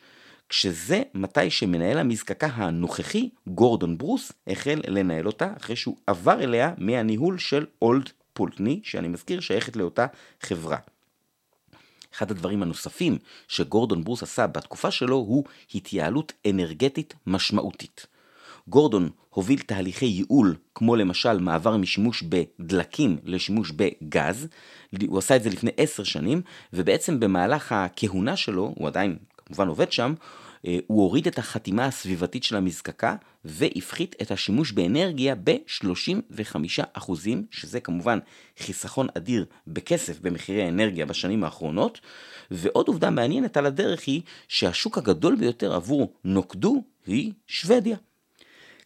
כשזה 0.50 1.04
מתי 1.14 1.50
שמנהל 1.50 1.98
המזקקה 1.98 2.48
הנוכחי, 2.48 3.30
גורדון 3.48 3.98
ברוס, 3.98 4.32
החל 4.48 4.82
לנהל 4.88 5.28
אותה, 5.28 5.54
אחרי 5.58 5.76
שהוא 5.76 5.98
עבר 6.08 6.44
אליה 6.44 6.74
מהניהול 6.78 7.38
של 7.38 7.66
אולד 7.82 8.10
פולטני, 8.34 8.80
שאני 8.84 9.08
מזכיר 9.08 9.40
שייכת 9.40 9.76
לאותה 9.76 10.06
חברה. 10.42 10.78
אחד 12.16 12.32
הדברים 12.32 12.64
הנוספים 12.64 13.18
שגורדון 13.48 14.04
ברוס 14.04 14.24
עשה 14.24 14.48
בתקופה 14.48 14.92
שלו 14.92 15.16
הוא 15.16 15.44
התייעלות 15.76 16.34
אנרגטית 16.50 17.14
משמעותית. 17.28 18.08
גורדון 18.68 19.10
הוביל 19.30 19.60
תהליכי 19.60 20.06
ייעול, 20.06 20.56
כמו 20.76 20.96
למשל 20.96 21.40
מעבר 21.40 21.78
משימוש 21.78 22.24
בדלקים 22.24 23.18
לשימוש 23.24 23.72
בגז, 23.72 24.48
הוא 25.08 25.18
עשה 25.18 25.36
את 25.36 25.44
זה 25.44 25.50
לפני 25.50 25.72
עשר 25.78 26.04
שנים, 26.04 26.42
ובעצם 26.74 27.20
במהלך 27.20 27.72
הכהונה 27.72 28.36
שלו, 28.36 28.74
הוא 28.76 28.88
עדיין 28.88 29.18
כמובן 29.38 29.68
עובד 29.68 29.92
שם, 29.92 30.14
הוא 30.64 31.02
הוריד 31.02 31.28
את 31.28 31.38
החתימה 31.38 31.86
הסביבתית 31.86 32.44
של 32.44 32.56
המזקקה 32.56 33.16
והפחית 33.46 34.16
את 34.22 34.32
השימוש 34.32 34.72
באנרגיה 34.72 35.36
ב-35%, 35.36 37.12
שזה 37.52 37.80
כמובן 37.80 38.20
חיסכון 38.60 39.08
אדיר 39.18 39.46
בכסף 39.68 40.20
במחירי 40.20 40.64
האנרגיה 40.64 41.06
בשנים 41.06 41.44
האחרונות. 41.44 42.02
ועוד 42.52 42.88
עובדה 42.88 43.10
מעניינת 43.10 43.58
על 43.58 43.66
הדרך 43.66 44.04
היא 44.08 44.22
שהשוק 44.48 44.98
הגדול 44.98 45.36
ביותר 45.36 45.74
עבור 45.74 46.14
נוקדו 46.24 46.84
היא 47.08 47.32
שוודיה. 47.48 47.98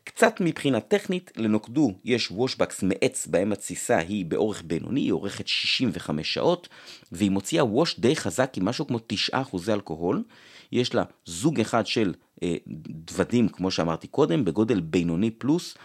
קצת 0.04 0.36
מבחינה 0.40 0.80
טכנית, 0.80 1.32
לנוקדו 1.38 1.92
יש 2.04 2.32
וושבקס 2.32 2.84
מעץ 2.84 3.28
בהם 3.28 3.52
התסיסה 3.52 3.98
היא 3.98 4.26
באורך 4.26 4.64
בינוני, 4.66 5.02
היא 5.02 5.12
אורכת 5.12 5.48
65 5.48 6.34
שעות, 6.34 6.68
והיא 7.12 7.32
מוציאה 7.32 7.66
ווש 7.66 8.00
די 8.00 8.16
חזק 8.16 8.54
עם 8.58 8.66
משהו 8.66 8.88
כמו 8.88 9.00
9% 9.34 9.36
אלכוהול. 9.70 10.24
יש 10.72 10.96
לה 10.96 11.04
זוג 11.26 11.60
אחד 11.60 11.88
של 11.88 12.14
אה, 12.44 12.56
דוודים, 12.90 13.50
כמו 13.50 13.72
שאמרתי 13.72 14.08
קודם, 14.08 14.46
בגודל 14.46 14.80
בינוני 14.80 15.32
פלוס, 15.32 15.78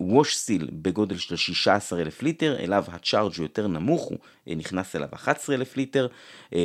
ווש 0.00 0.36
סיל 0.36 0.68
בגודל 0.72 1.16
של 1.16 1.36
16,000 1.36 2.22
ליטר, 2.22 2.56
אליו 2.58 2.84
ה 2.88 2.94
charge 2.94 3.32
הוא 3.36 3.44
יותר 3.44 3.66
נמוך, 3.66 4.02
הוא 4.02 4.18
אה, 4.48 4.54
נכנס 4.54 4.96
אליו 4.96 5.08
11,000 5.12 5.76
ליטר, 5.76 6.06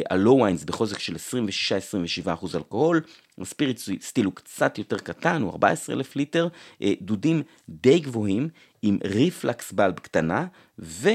ה 0.09 0.17
low 0.17 0.41
wines 0.41 0.63
בחוזק 0.63 0.99
של 0.99 1.15
26-27% 2.25 2.29
אלכוהול, 2.55 3.01
ה 3.41 3.47
spirit 3.47 3.79
still 4.01 4.25
הוא 4.25 4.33
קצת 4.33 4.77
יותר 4.77 4.97
קטן, 4.97 5.41
הוא 5.41 5.51
14,000 5.51 6.15
ליטר, 6.15 6.47
אה, 6.81 6.93
דודים 7.01 7.43
די 7.69 7.99
גבוהים 7.99 8.49
עם 8.81 8.97
reflux 9.03 9.71
bulb 9.71 9.99
קטנה, 9.99 10.45
ו... 10.79 11.09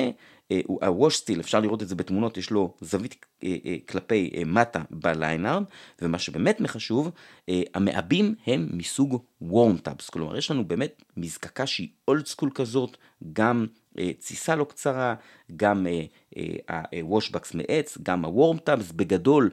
ה 0.66 0.76
wash 0.76 1.16
still, 1.16 1.40
אפשר 1.40 1.60
לראות 1.60 1.82
את 1.82 1.88
זה 1.88 1.94
בתמונות, 1.94 2.36
יש 2.36 2.50
לו 2.50 2.74
זווית 2.80 3.16
אה, 3.44 3.56
אה, 3.64 3.76
כלפי 3.88 4.30
אה, 4.36 4.42
מטה 4.44 4.82
ב 4.90 4.98
lyne 4.98 5.30
arm, 5.30 5.62
ומה 6.02 6.18
שבאמת 6.18 6.60
חשוב, 6.60 7.10
המעבים 7.74 8.34
הם 8.46 8.68
מסוג 8.72 9.22
worm 9.40 9.76
tubs, 9.76 10.10
כלומר 10.10 10.36
יש 10.36 10.50
לנו 10.50 10.64
באמת 10.64 11.02
מזקקה 11.16 11.66
שהיא 11.66 11.88
old 12.08 12.26
school 12.26 12.50
כזאת, 12.54 12.96
גם 13.32 13.66
תסיסה 14.18 14.56
לא 14.56 14.64
קצרה, 14.64 15.14
גם 15.56 15.86
ה 16.92 16.98
washbacks 16.98 17.54
מעץ, 17.54 17.98
גם 18.02 18.24
ה 18.24 18.31
worm 18.31 18.58
tubs, 18.58 18.92
בגדול 18.92 19.50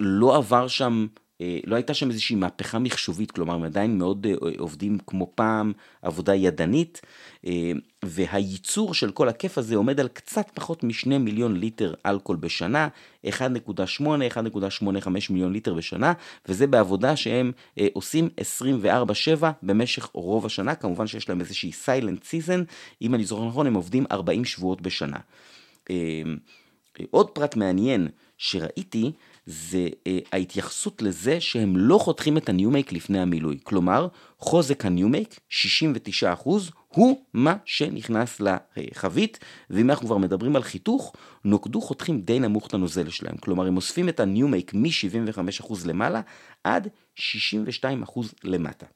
לא 0.00 0.36
עבר 0.36 0.68
שם 0.68 1.06
אה, 1.12 1.27
לא 1.40 1.76
הייתה 1.76 1.94
שם 1.94 2.10
איזושהי 2.10 2.36
מהפכה 2.36 2.78
מחשובית, 2.78 3.30
כלומר 3.30 3.54
הם 3.54 3.62
עדיין 3.62 3.98
מאוד 3.98 4.26
אה, 4.26 4.34
עובדים 4.58 4.98
כמו 5.06 5.32
פעם, 5.34 5.72
עבודה 6.02 6.34
ידנית, 6.34 7.00
אה, 7.46 7.72
והייצור 8.04 8.94
של 8.94 9.10
כל 9.10 9.28
הכיף 9.28 9.58
הזה 9.58 9.76
עומד 9.76 10.00
על 10.00 10.08
קצת 10.08 10.50
פחות 10.54 10.84
משני 10.84 11.18
מיליון 11.18 11.56
ליטר 11.56 11.94
אלכוהול 12.06 12.38
בשנה, 12.40 12.88
1.8, 13.26 13.30
1.85 14.30 15.30
מיליון 15.30 15.52
ליטר 15.52 15.74
בשנה, 15.74 16.12
וזה 16.48 16.66
בעבודה 16.66 17.16
שהם 17.16 17.52
עושים 17.92 18.28
24/7 18.40 19.50
במשך 19.62 20.04
רוב 20.12 20.46
השנה, 20.46 20.74
כמובן 20.74 21.06
שיש 21.06 21.28
להם 21.28 21.40
איזושהי 21.40 21.72
silent 21.72 22.24
season, 22.24 22.62
אם 23.02 23.14
אני 23.14 23.24
זוכר 23.24 23.44
נכון 23.44 23.66
הם 23.66 23.74
עובדים 23.74 24.04
40 24.12 24.44
שבועות 24.44 24.80
בשנה. 24.80 25.18
עוד 27.10 27.30
פרט 27.30 27.56
מעניין 27.56 28.08
שראיתי, 28.38 29.12
זה 29.50 29.88
אה, 30.06 30.18
ההתייחסות 30.32 31.02
לזה 31.02 31.40
שהם 31.40 31.76
לא 31.76 31.98
חותכים 31.98 32.36
את 32.36 32.48
ה 32.48 32.53
new 32.53 32.70
make 32.70 32.92
לפני 32.92 33.20
המילוי. 33.20 33.58
כלומר, 33.62 34.08
חוזק 34.38 34.84
ה 34.84 34.90
new 34.90 35.09
make, 35.09 35.40
69%, 35.50 36.48
הוא 36.88 37.24
מה 37.34 37.56
שנכנס 37.64 38.40
לחבית, 38.40 39.38
ואם 39.70 39.90
אנחנו 39.90 40.06
כבר 40.06 40.16
מדברים 40.16 40.56
על 40.56 40.62
חיתוך, 40.62 41.14
נוקדו 41.44 41.80
חותכים 41.80 42.20
די 42.20 42.38
נמוך 42.38 42.66
את 42.66 42.74
הנוזל 42.74 43.10
שלהם. 43.10 43.36
כלומר, 43.36 43.66
הם 43.66 43.76
אוספים 43.76 44.08
את 44.08 44.20
הניומייק 44.20 44.74
מ-75% 44.74 45.74
למעלה 45.86 46.20
עד 46.64 46.88
62% 47.16 47.20
למטה. 48.44 48.86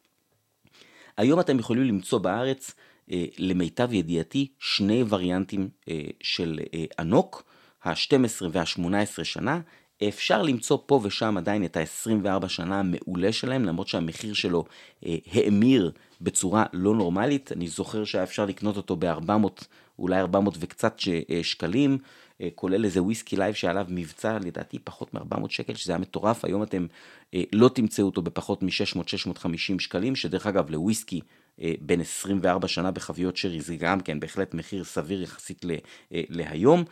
היום 1.16 1.40
אתם 1.40 1.58
יכולים 1.58 1.82
למצוא 1.82 2.18
בארץ, 2.18 2.74
אה, 3.10 3.24
למיטב 3.38 3.92
ידיעתי, 3.92 4.48
שני 4.58 5.04
וריאנטים 5.08 5.68
אה, 5.88 6.02
של 6.20 6.60
אה, 6.74 6.84
ענוק, 6.98 7.42
ה-12 7.84 8.44
וה-18 8.52 9.24
שנה, 9.24 9.60
אפשר 10.08 10.42
למצוא 10.42 10.78
פה 10.86 11.00
ושם 11.02 11.36
עדיין 11.36 11.64
את 11.64 11.76
ה-24 11.76 12.48
שנה 12.48 12.80
המעולה 12.80 13.32
שלהם, 13.32 13.64
למרות 13.64 13.88
שהמחיר 13.88 14.34
שלו 14.34 14.64
אה, 15.06 15.16
האמיר 15.32 15.92
בצורה 16.20 16.64
לא 16.72 16.94
נורמלית. 16.94 17.52
אני 17.52 17.68
זוכר 17.68 18.04
שהיה 18.04 18.24
אפשר 18.24 18.46
לקנות 18.46 18.76
אותו 18.76 18.96
ב-400, 18.96 19.64
אולי 19.98 20.20
400 20.20 20.56
וקצת 20.60 20.98
ש, 20.98 21.08
אה, 21.08 21.40
שקלים, 21.42 21.98
אה, 22.40 22.48
כולל 22.54 22.84
איזה 22.84 23.02
Whisky 23.02 23.36
Live 23.36 23.54
שעליו 23.54 23.86
מבצע 23.88 24.38
לדעתי 24.38 24.78
פחות 24.78 25.14
מ-400 25.14 25.48
שקל, 25.48 25.74
שזה 25.74 25.92
היה 25.92 25.98
מטורף. 25.98 26.44
היום 26.44 26.62
אתם 26.62 26.86
אה, 27.34 27.42
לא 27.52 27.68
תמצאו 27.68 28.04
אותו 28.04 28.22
בפחות 28.22 28.62
מ-600-650 28.62 29.78
שקלים, 29.78 30.16
שדרך 30.16 30.46
אגב 30.46 30.70
לוויסקי 30.70 31.20
אה, 31.62 31.72
בן 31.80 32.00
24 32.00 32.68
שנה 32.68 32.90
בחביות 32.90 33.36
שרי, 33.36 33.60
זה 33.60 33.76
גם 33.76 34.00
כן 34.00 34.20
בהחלט 34.20 34.54
מחיר 34.54 34.84
סביר 34.84 35.22
יחסית 35.22 35.64
אה, 35.64 36.20
להיום. 36.28 36.84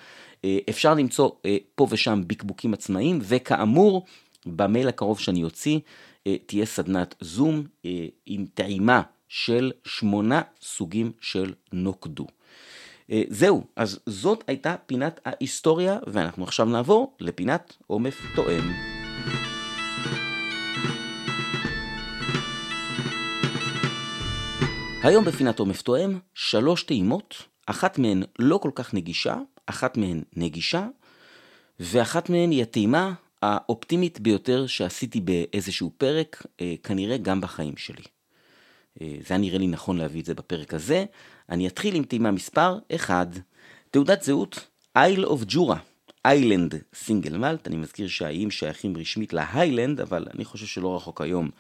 אה, 0.45 0.59
אפשר 0.71 0.95
למצוא 0.95 1.31
פה 1.75 1.87
ושם 1.91 2.23
בקבוקים 2.27 2.75
עצמאיים, 2.75 3.19
וכאמור, 3.23 4.07
במייל 4.47 4.89
הקרוב 4.89 5.21
שאני 5.21 5.45
אוציא, 5.45 5.79
תהיה 6.47 6.67
סדנת 6.67 7.15
זום 7.21 7.67
עם 8.27 8.47
טעימה 8.55 9.03
של 9.29 9.73
שמונה 9.85 10.43
סוגים 10.63 11.13
של 11.21 11.53
נוקדו. 11.73 12.27
זהו, 13.29 13.65
אז 13.77 13.99
זאת 14.07 14.45
הייתה 14.47 14.77
פינת 14.87 15.21
ההיסטוריה, 15.25 15.99
ואנחנו 16.07 16.45
עכשיו 16.45 16.67
נעבור 16.67 17.17
לפינת 17.21 17.77
עומף 17.87 18.21
תואם. 18.35 18.73
היום 25.03 25.25
בפינת 25.25 25.59
עומף 25.59 25.83
תואם, 25.83 26.19
שלוש 26.35 26.83
טעימות, 26.83 27.35
אחת 27.67 27.99
מהן 27.99 28.23
לא 28.39 28.59
כל 28.59 28.71
כך 28.75 28.95
נגישה, 28.95 29.37
אחת 29.67 29.97
מהן 29.97 30.23
נגישה, 30.37 30.87
ואחת 31.81 32.31
מהן 32.31 32.51
היא 32.51 32.63
הטעימה 32.63 33.13
האופטימית 33.43 34.21
ביותר 34.21 34.67
שעשיתי 34.67 35.21
באיזשהו 35.21 35.93
פרק, 35.99 36.47
אה, 36.61 36.75
כנראה 36.83 37.17
גם 37.17 37.41
בחיים 37.41 37.77
שלי. 37.77 38.03
אה, 39.01 39.15
זה 39.27 39.35
היה 39.35 39.39
נראה 39.39 39.59
לי 39.59 39.67
נכון 39.67 39.97
להביא 39.99 40.21
את 40.21 40.27
זה 40.27 40.35
בפרק 40.35 40.75
הזה. 40.75 41.05
אני 41.49 41.67
אתחיל 41.67 41.95
עם 41.95 42.05
טעימה 42.05 42.31
מספר 42.31 42.79
1, 42.95 43.29
תעודת 43.91 44.23
זהות 44.23 44.67
Isle 44.99 45.27
of 45.27 45.53
Jura, 45.53 45.77
איילנד 46.25 46.75
סינגל 46.95 47.37
מלט, 47.37 47.67
אני 47.67 47.77
מזכיר 47.77 48.09
שהאיים 48.09 48.51
שייכים 48.51 48.97
רשמית 48.97 49.33
להיילנד, 49.33 50.01
אבל 50.01 50.27
אני 50.35 50.45
חושב 50.45 50.67
שלא 50.67 50.97
רחוק 50.97 51.21
היום 51.21 51.51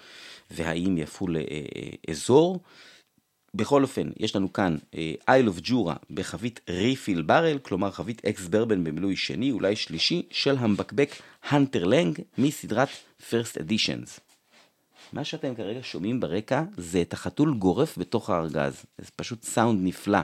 והאיים 0.51 0.99
יפו 0.99 1.26
לאזור. 1.28 2.61
בכל 3.55 3.82
אופן, 3.82 4.11
יש 4.16 4.36
לנו 4.36 4.53
כאן 4.53 4.76
Isle 5.28 5.49
of 5.49 5.57
Jura 5.62 5.97
בחבית 6.11 6.61
refill 6.68 7.22
barrel, 7.22 7.59
כלומר 7.62 7.90
חבית 7.90 8.24
ex-bourbon 8.24 8.85
במילוי 8.84 9.16
שני, 9.16 9.51
אולי 9.51 9.76
שלישי, 9.76 10.22
של 10.30 10.57
המבקבק 10.59 11.11
Hunter 11.49 11.85
Laing 11.85 12.18
מסדרת 12.38 12.88
First 13.31 13.59
Editions. 13.59 14.20
מה 15.12 15.24
שאתם 15.24 15.55
כרגע 15.55 15.80
שומעים 15.82 16.20
ברקע 16.20 16.62
זה 16.76 17.03
את 17.03 17.12
החתול 17.12 17.55
גורף 17.55 17.98
בתוך 17.98 18.30
הארגז, 18.30 18.84
זה 18.98 19.11
פשוט 19.16 19.42
סאונד 19.42 19.80
נפלא. 19.82 20.18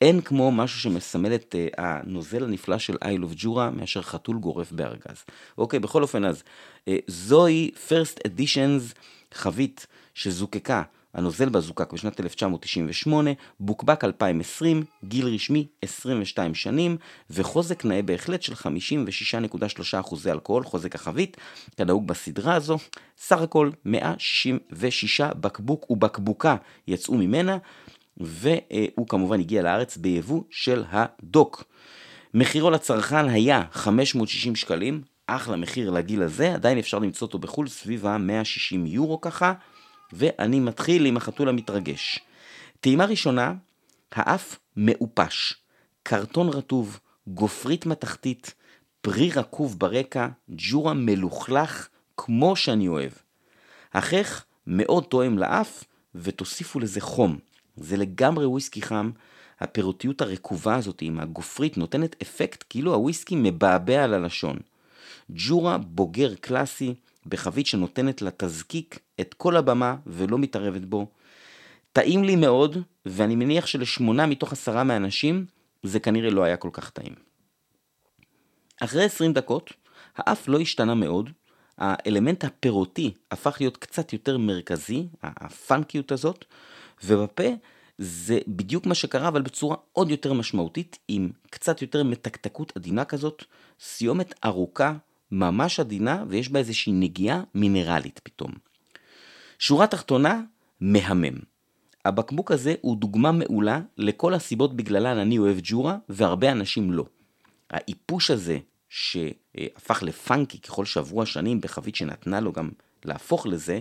אין 0.00 0.20
כמו 0.20 0.52
משהו 0.52 0.80
שמסמל 0.80 1.34
את 1.34 1.54
אה, 1.54 1.80
הנוזל 1.80 2.44
הנפלא 2.44 2.78
של 2.78 2.96
Isle 3.02 3.22
of 3.22 3.32
Jura 3.36 3.70
מאשר 3.70 4.02
חתול 4.02 4.38
גורף 4.38 4.72
בארגז. 4.72 5.24
אוקיי, 5.58 5.78
בכל 5.78 6.02
אופן 6.02 6.24
אז, 6.24 6.42
אה, 6.42 6.92
זוהי 7.06 7.70
First 7.88 8.20
Editions 8.26 8.94
חבית 9.34 9.86
שזוקקה 10.14 10.82
הנוזל 11.16 11.48
בה 11.48 11.60
זוקק 11.60 11.92
בשנת 11.92 12.20
1998, 12.20 13.30
בוקבק 13.60 14.04
2020, 14.04 14.84
גיל 15.04 15.26
רשמי 15.26 15.66
22 15.82 16.54
שנים, 16.54 16.96
וחוזק 17.30 17.84
נאה 17.84 18.02
בהחלט 18.02 18.42
של 18.42 18.52
56.3% 18.52 20.30
אלכוהול, 20.30 20.64
חוזק 20.64 20.94
החבית, 20.94 21.36
כנהוג 21.76 22.06
בסדרה 22.06 22.54
הזו. 22.54 22.78
סך 23.18 23.40
הכל 23.40 23.70
166 23.84 25.20
בקבוק 25.20 25.90
ובקבוקה 25.90 26.56
יצאו 26.88 27.14
ממנה, 27.14 27.58
והוא 28.16 29.08
כמובן 29.08 29.40
הגיע 29.40 29.62
לארץ 29.62 29.96
ביבוא 29.96 30.42
של 30.50 30.84
הדוק. 30.90 31.64
מחירו 32.34 32.70
לצרכן 32.70 33.28
היה 33.28 33.62
560 33.72 34.56
שקלים, 34.56 35.02
אחלה 35.26 35.56
מחיר 35.56 35.90
לגיל 35.90 36.22
הזה, 36.22 36.54
עדיין 36.54 36.78
אפשר 36.78 36.98
למצוא 36.98 37.26
אותו 37.26 37.38
בחו"ל 37.38 37.68
סביב 37.68 38.06
ה-160 38.06 38.76
יורו 38.86 39.20
ככה. 39.20 39.52
ואני 40.12 40.60
מתחיל 40.60 41.06
עם 41.06 41.16
החתול 41.16 41.48
המתרגש. 41.48 42.18
טעימה 42.80 43.04
ראשונה, 43.04 43.54
האף 44.12 44.58
מעופש, 44.76 45.54
קרטון 46.02 46.48
רטוב, 46.48 47.00
גופרית 47.28 47.86
מתכתית, 47.86 48.54
פרי 49.00 49.30
רקוב 49.30 49.78
ברקע, 49.78 50.28
ג'ורה 50.50 50.94
מלוכלך 50.94 51.88
כמו 52.16 52.56
שאני 52.56 52.88
אוהב. 52.88 53.12
החך 53.94 54.44
מאוד 54.66 55.04
תואם 55.04 55.38
לאף, 55.38 55.84
ותוסיפו 56.14 56.80
לזה 56.80 57.00
חום. 57.00 57.38
זה 57.76 57.96
לגמרי 57.96 58.46
וויסקי 58.46 58.82
חם, 58.82 59.10
הפירותיות 59.60 60.20
הרקובה 60.20 60.76
הזאת 60.76 60.98
עם 61.02 61.20
הגופרית 61.20 61.76
נותנת 61.76 62.22
אפקט 62.22 62.64
כאילו 62.68 62.94
הוויסקי 62.94 63.34
מבעבע 63.38 64.04
על 64.04 64.14
הלשון. 64.14 64.56
ג'ורה 65.30 65.78
בוגר 65.78 66.34
קלאסי, 66.34 66.94
בחבית 67.28 67.66
שנותנת 67.66 68.22
לתזקיק 68.22 68.98
את 69.20 69.34
כל 69.34 69.56
הבמה 69.56 69.96
ולא 70.06 70.38
מתערבת 70.38 70.84
בו. 70.84 71.06
טעים 71.92 72.24
לי 72.24 72.36
מאוד, 72.36 72.78
ואני 73.06 73.36
מניח 73.36 73.66
שלשמונה 73.66 74.26
מתוך 74.26 74.52
עשרה 74.52 74.84
מהאנשים 74.84 75.46
זה 75.82 76.00
כנראה 76.00 76.30
לא 76.30 76.42
היה 76.42 76.56
כל 76.56 76.70
כך 76.72 76.90
טעים. 76.90 77.14
אחרי 78.80 79.04
20 79.04 79.32
דקות, 79.32 79.72
האף 80.16 80.48
לא 80.48 80.60
השתנה 80.60 80.94
מאוד, 80.94 81.30
האלמנט 81.78 82.44
הפירותי 82.44 83.14
הפך 83.30 83.56
להיות 83.60 83.76
קצת 83.76 84.12
יותר 84.12 84.38
מרכזי, 84.38 85.06
הפאנקיות 85.22 86.12
הזאת, 86.12 86.44
ובפה 87.04 87.48
זה 87.98 88.38
בדיוק 88.48 88.86
מה 88.86 88.94
שקרה, 88.94 89.28
אבל 89.28 89.42
בצורה 89.42 89.76
עוד 89.92 90.10
יותר 90.10 90.32
משמעותית, 90.32 90.98
עם 91.08 91.30
קצת 91.50 91.82
יותר 91.82 92.02
מתקתקות 92.02 92.72
עדינה 92.76 93.04
כזאת, 93.04 93.44
סיומת 93.80 94.34
ארוכה, 94.44 94.92
ממש 95.32 95.80
עדינה, 95.80 96.24
ויש 96.28 96.48
בה 96.48 96.58
איזושהי 96.58 96.92
נגיעה 96.92 97.42
מינרלית 97.54 98.20
פתאום. 98.22 98.52
שורה 99.58 99.86
תחתונה, 99.86 100.42
מהמם. 100.80 101.38
הבקבוק 102.04 102.52
הזה 102.52 102.74
הוא 102.80 102.96
דוגמה 102.96 103.32
מעולה 103.32 103.80
לכל 103.98 104.34
הסיבות 104.34 104.76
בגללן 104.76 105.18
אני 105.18 105.38
אוהב 105.38 105.56
ג'ורה, 105.62 105.96
והרבה 106.08 106.52
אנשים 106.52 106.92
לא. 106.92 107.04
העיפוש 107.70 108.30
הזה, 108.30 108.58
שהפך 108.88 110.02
ל 110.02 110.11
funky 110.11 110.58
ככל 110.58 110.84
שעברו 110.84 111.22
השנים 111.22 111.60
בחבית 111.60 111.96
שנתנה 111.96 112.40
לו 112.40 112.52
גם 112.52 112.70
להפוך 113.04 113.46
לזה, 113.46 113.80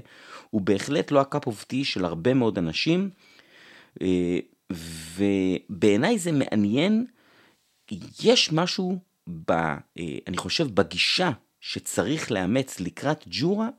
הוא 0.49 0.61
בהחלט 0.61 1.11
לא 1.11 1.21
ה 1.21 1.28
cup 1.28 1.47
of 1.47 1.63
tea 1.63 1.84
של 1.83 2.05
הרבה 2.05 2.33
מאוד 2.33 2.57
אנשים, 2.57 3.09
אה, 4.01 4.39
ובעיניי 5.15 6.19
זה 6.19 6.31
מעניין, 6.31 7.05
יש 8.23 8.51
משהו, 8.51 8.99
ב, 9.28 9.51
אה, 9.51 9.78
אני 10.28 10.38
חושב, 10.38 10.67
בגישה 10.76 11.32
שצריך 11.61 12.32
לאמץ 12.32 12.80
לקראת 12.80 13.23
ג'ורה, 13.28 13.69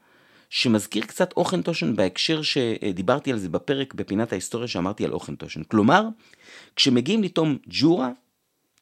שמזכיר 0.50 1.04
קצת 1.04 1.32
Auchentoshan 1.32 1.96
בהקשר 1.96 2.42
שדיברתי 2.42 3.32
על 3.32 3.38
זה 3.38 3.48
בפרק 3.48 3.94
בפינת 3.94 4.32
ההיסטוריה 4.32 4.68
שאמרתי 4.68 5.04
על 5.04 5.12
Auchentoshan. 5.12 5.62
כלומר, 5.62 6.02
כשמגיעים 6.76 7.22
לטעום 7.22 7.58
ג'ורה, 7.66 8.10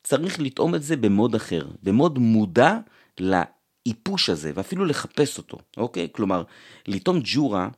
צריך 0.02 0.40
לטעום 0.40 0.74
את 0.74 0.82
זה 0.82 0.96
ב 0.96 1.04
mode 1.04 1.34
אחר, 1.34 1.66
ב 1.82 1.89
mode 1.89 2.18
מודע 2.18 2.78
לעיפוש 3.20 4.30
הזה, 4.30 4.52
ואפילו 4.54 4.84
לחפש 4.84 5.38
אותו, 5.38 5.58
אוקיי? 5.76 6.08
כלומר, 6.12 6.42
לטעום 6.88 7.20
ג'ורה 7.24 7.68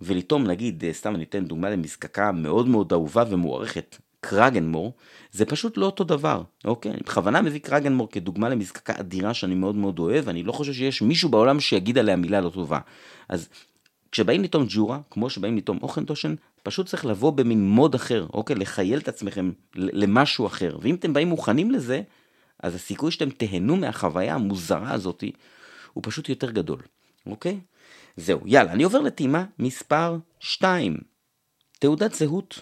ולטעום, 0.00 0.46
נגיד, 0.46 0.84
אה, 0.84 0.92
סתם 0.92 1.14
אני 1.14 1.24
אתן 1.24 1.44
דוגמה 1.44 1.70
למזקקה 1.70 2.32
מאוד 2.32 2.68
מאוד 2.68 2.92
אהובה 2.92 3.24
ומוערכת, 3.30 3.98
קרגנמור, 4.28 4.92
זה 5.32 5.46
פשוט 5.46 5.76
לא 5.76 5.86
אותו 5.86 6.04
דבר, 6.04 6.42
אוקיי? 6.64 6.92
אני 6.92 7.00
בכוונה 7.00 7.42
מביא 7.42 7.60
קרגנמור 7.60 8.10
כדוגמה 8.10 8.48
למזקקה 8.48 8.92
אדירה 9.00 9.34
שאני 9.34 9.54
מאוד 9.54 9.74
מאוד 9.74 9.98
אוהב, 9.98 10.26
ואני 10.26 10.42
לא 10.42 10.52
חושב 10.52 10.72
שיש 10.72 11.02
מישהו 11.02 11.28
בעולם 11.28 11.60
שיגיד 11.60 11.98
עליה 11.98 12.16
מילה 12.16 12.40
לא 12.40 12.48
טובה. 12.48 12.78
אז 13.28 13.48
כשבאים 14.12 14.42
לטעום 14.42 14.66
ג'ורה, 14.68 15.00
כמו 15.10 15.30
שבאים 15.30 15.56
לטעום 15.56 15.78
אוכן 15.82 16.04
טושן, 16.04 16.34
פשוט 16.62 16.86
צריך 16.86 17.06
לבוא 17.06 17.32
במין 17.32 17.68
מוד 17.68 17.94
אחר, 17.94 18.26
אוקיי? 18.32 18.56
לחייל 18.56 18.98
את 18.98 19.08
עצמכם 19.08 19.52
למשהו 19.74 20.46
אחר. 20.46 20.78
ואם 20.80 20.94
אתם 20.94 21.12
באים 21.12 21.28
מוכנים 21.28 21.70
לזה, 21.70 22.02
אז 22.62 22.74
הסיכוי 22.74 23.10
שאתם 23.10 23.30
תהנו 23.30 23.76
מהחוויה 23.76 24.34
המוזרה 24.34 24.92
הזאת 24.92 25.24
הוא 25.92 26.02
פשוט 26.06 26.28
יותר 26.28 26.50
גדול, 26.50 26.82
אוקיי? 27.26 27.60
זהו, 28.16 28.40
יאללה, 28.46 28.72
אני 28.72 28.82
עובר 28.82 29.00
לטעימה 29.00 29.44
מספר 29.58 30.16
2. 30.40 30.96
תעודת 31.78 32.14
זהות 32.14 32.60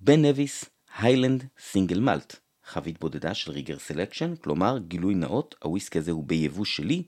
Ben 0.00 0.24
Nevis 0.24 0.64
Highland 0.98 1.44
single 1.58 2.00
malt. 2.00 2.36
חבית 2.64 3.00
בודדה 3.00 3.34
של 3.34 3.52
Riegger's 3.52 3.78
Selection, 3.78 4.34
כלומר 4.36 4.78
גילוי 4.78 5.14
נאות, 5.14 5.54
הוויסקי 5.62 5.98
הזה 5.98 6.10
הוא 6.10 6.24
ביבוא 6.24 6.64
שלי, 6.64 7.02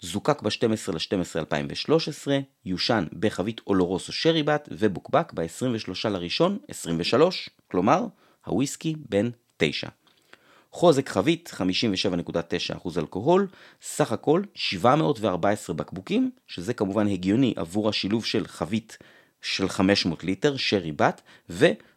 זוקק 0.00 0.42
ב-12 0.42 0.92
ל-12 0.92 1.38
2013, 1.38 2.38
יושן 2.64 3.04
בחבית 3.18 3.60
Oloroso 3.66 4.12
sherry 4.12 4.42
butt 4.42 4.68
ובוקבק 4.72 5.32
ב-23 5.32 6.08
לראשון 6.08 6.58
23, 6.68 7.50
כלומר 7.70 8.06
הוויסקי 8.46 8.94
בן 9.08 9.30
9. 9.56 9.88
חוזק 10.72 11.08
חבית 11.08 11.52
57.9% 12.74 12.98
אלכוהול, 12.98 13.48
סך 13.82 14.12
הכל 14.12 14.42
714 14.54 15.76
בקבוקים, 15.76 16.30
שזה 16.46 16.74
כמובן 16.74 17.08
הגיוני 17.08 17.54
עבור 17.56 17.88
השילוב 17.88 18.24
של 18.24 18.46
חבית 18.46 18.98
של 19.42 19.68
500 19.68 20.24
ליטר, 20.24 20.56
שרי 20.56 20.92
בת, 20.92 21.22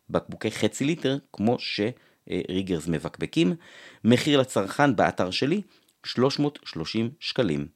ובקבוקי 0.09 0.51
חצי 0.51 0.85
ליטר, 0.85 1.17
כמו 1.33 1.57
שריגרס 1.59 2.87
מבקבקים. 2.87 3.55
מחיר 4.03 4.39
לצרכן 4.39 4.95
באתר 4.95 5.31
שלי, 5.31 5.61
330 6.05 7.09
שקלים. 7.19 7.67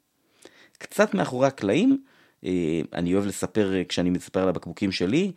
קצת 0.77 1.13
מאחורי 1.13 1.47
הקלעים, 1.47 2.03
אה, 2.45 2.81
אני 2.93 3.13
אוהב 3.13 3.25
לספר 3.25 3.73
כשאני 3.89 4.09
מספר 4.09 4.41
על 4.43 4.49
הבקבוקים 4.49 4.91
שלי, 4.91 5.31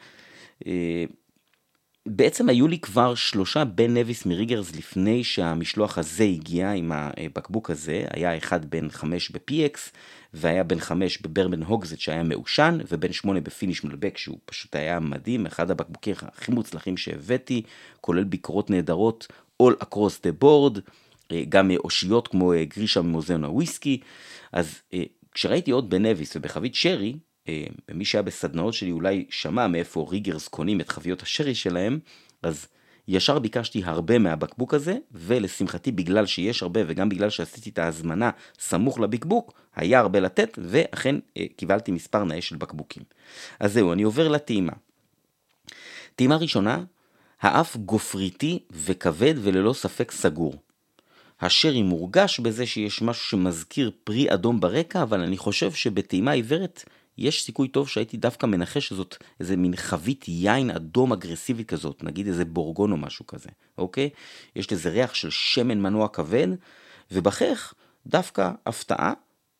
אה, 0.67 1.05
בעצם 2.07 2.49
היו 2.49 2.69
לי 2.69 2.79
כבר 2.79 3.15
שלושה 3.15 3.65
Ben 3.65 3.97
Nevis 3.97 4.27
מ 4.27 4.32
Riegger's 4.32 4.77
לפני 4.77 5.25
שהמשלוח 5.25 5.99
הזה 5.99 6.25
הגיע 6.25 6.73
עם 6.73 6.93
הבקבוק 6.95 7.71
הזה, 7.71 8.05
היה 8.11 8.37
אחד 8.37 8.71
בן 8.71 8.91
חמש 8.91 9.31
ב-PX 9.31 9.79
והיה 10.35 10.65
בן 10.65 10.81
חמש 10.81 11.19
ב 11.19 11.24
bourbon 11.24 11.63
hogshead 11.63 11.99
שהיה 11.99 12.23
מעושן 12.23 12.79
ובן 12.89 13.13
שמונה 13.13 13.41
ב 13.41 13.47
finish 13.47 13.85
מלבק 13.85 14.19
שהוא 14.19 14.39
פשוט 14.45 14.77
היה 14.77 15.01
מדהים, 15.01 15.47
אחד 15.47 15.71
הבקבוקים 15.71 16.15
הכי 16.23 16.53
מוצלחים 16.53 16.97
שהבאתי, 16.97 17.63
כולל 18.01 18.25
ביקורות 18.25 18.71
נהדרות 18.71 19.27
all 19.63 19.85
across 19.85 20.21
the 20.23 20.45
board, 20.45 20.81
גם 21.49 21.71
אושיות 21.71 22.29
כמו 22.29 22.53
גרישה 22.75 23.03
ממוזיאון 23.03 23.45
הוויסקי, 23.45 24.01
אז 24.53 24.81
כשראיתי 25.33 25.71
עוד 25.71 25.91
Ben 25.91 26.07
Nevis 26.07 26.37
ובחבית 26.37 26.75
שרי, 26.75 27.17
אה, 27.49 27.65
ומי 27.91 28.05
שהיה 28.05 28.23
בסדנאות 28.23 28.75
שלי 28.75 28.91
אולי 28.91 29.27
שמע 29.31 29.67
מאיפה 29.67 30.07
ריגרס 30.11 30.49
קונים 30.49 30.81
את 30.81 30.89
חביות 30.89 31.23
השרי 31.23 31.55
שלהם, 31.55 31.99
אז 32.43 32.67
ישר 33.13 33.39
ביקשתי 33.39 33.83
הרבה 33.85 34.19
מהבקבוק 34.19 34.75
הזה, 34.75 34.97
ולשמחתי 35.13 35.93
בגלל 35.93 36.27
שיש 36.27 36.63
הרבה 36.63 36.81
וגם 36.87 37.09
בגלל 37.09 37.31
שעשיתי 37.31 37.71
את 37.71 37.79
ההזמנה 37.79 38.31
סמוך 38.59 39.01
לבקבוק, 39.01 39.53
היה 39.77 40.01
הרבה 40.01 40.21
לתת, 40.21 40.59
ואכן 40.63 41.17
אה, 41.37 41.45
קיבלתי 41.57 41.93
מספר 41.93 42.25
נאה 42.25 42.43
של 42.43 42.57
בקבוקים. 42.57 43.03
אז 43.61 43.73
זהו, 43.73 43.93
אני 43.93 44.03
עובר 44.03 44.29
לטעימה. 44.29 44.73
טעימה 46.17 46.37
ראשונה, 46.37 46.85
האף 47.41 47.77
גופריתי 47.77 48.59
וכבד 48.71 49.35
וללא 49.39 49.73
ספק 49.73 50.11
סגור. 50.11 50.55
השרי 51.41 51.83
מורגש 51.83 52.41
בזה 52.41 52.67
שיש 52.67 53.03
משהו 53.03 53.25
שמזכיר 53.25 53.91
פרי 54.05 54.35
אדום 54.35 54.61
ברקע, 54.61 55.03
אבל 55.03 55.21
אני 55.21 55.37
חושב 55.37 55.73
שבטעימה 55.73 56.31
עיוורת 56.31 56.85
יש 57.21 57.43
סיכוי 57.43 57.69
טוב 57.69 57.89
שהייתי 57.89 58.17
דווקא 58.17 58.47
מנחש 58.47 58.89
שזאת 58.89 59.17
איזה 59.41 59.57
מין 59.57 59.77
חבית 59.77 60.25
יין 60.29 60.71
אדום 60.71 61.13
אגרסיבית 61.13 61.69
כזאת, 61.69 62.05
נגיד 62.05 62.27
איזה 62.27 62.45
בורגון 62.45 62.93
או 62.93 62.97
משהו 62.97 63.27
כזה, 63.27 63.49
אוקיי? 63.79 64.11
יש 64.57 64.73
לזה 64.73 64.91
ריח 64.91 65.15
של 65.15 65.31
שמן 65.31 65.81
מנוע 65.81 66.09
כבד, 66.09 66.49
ובחך 67.11 67.75
דווקא 68.07 68.51
הפתעה, 68.67 69.13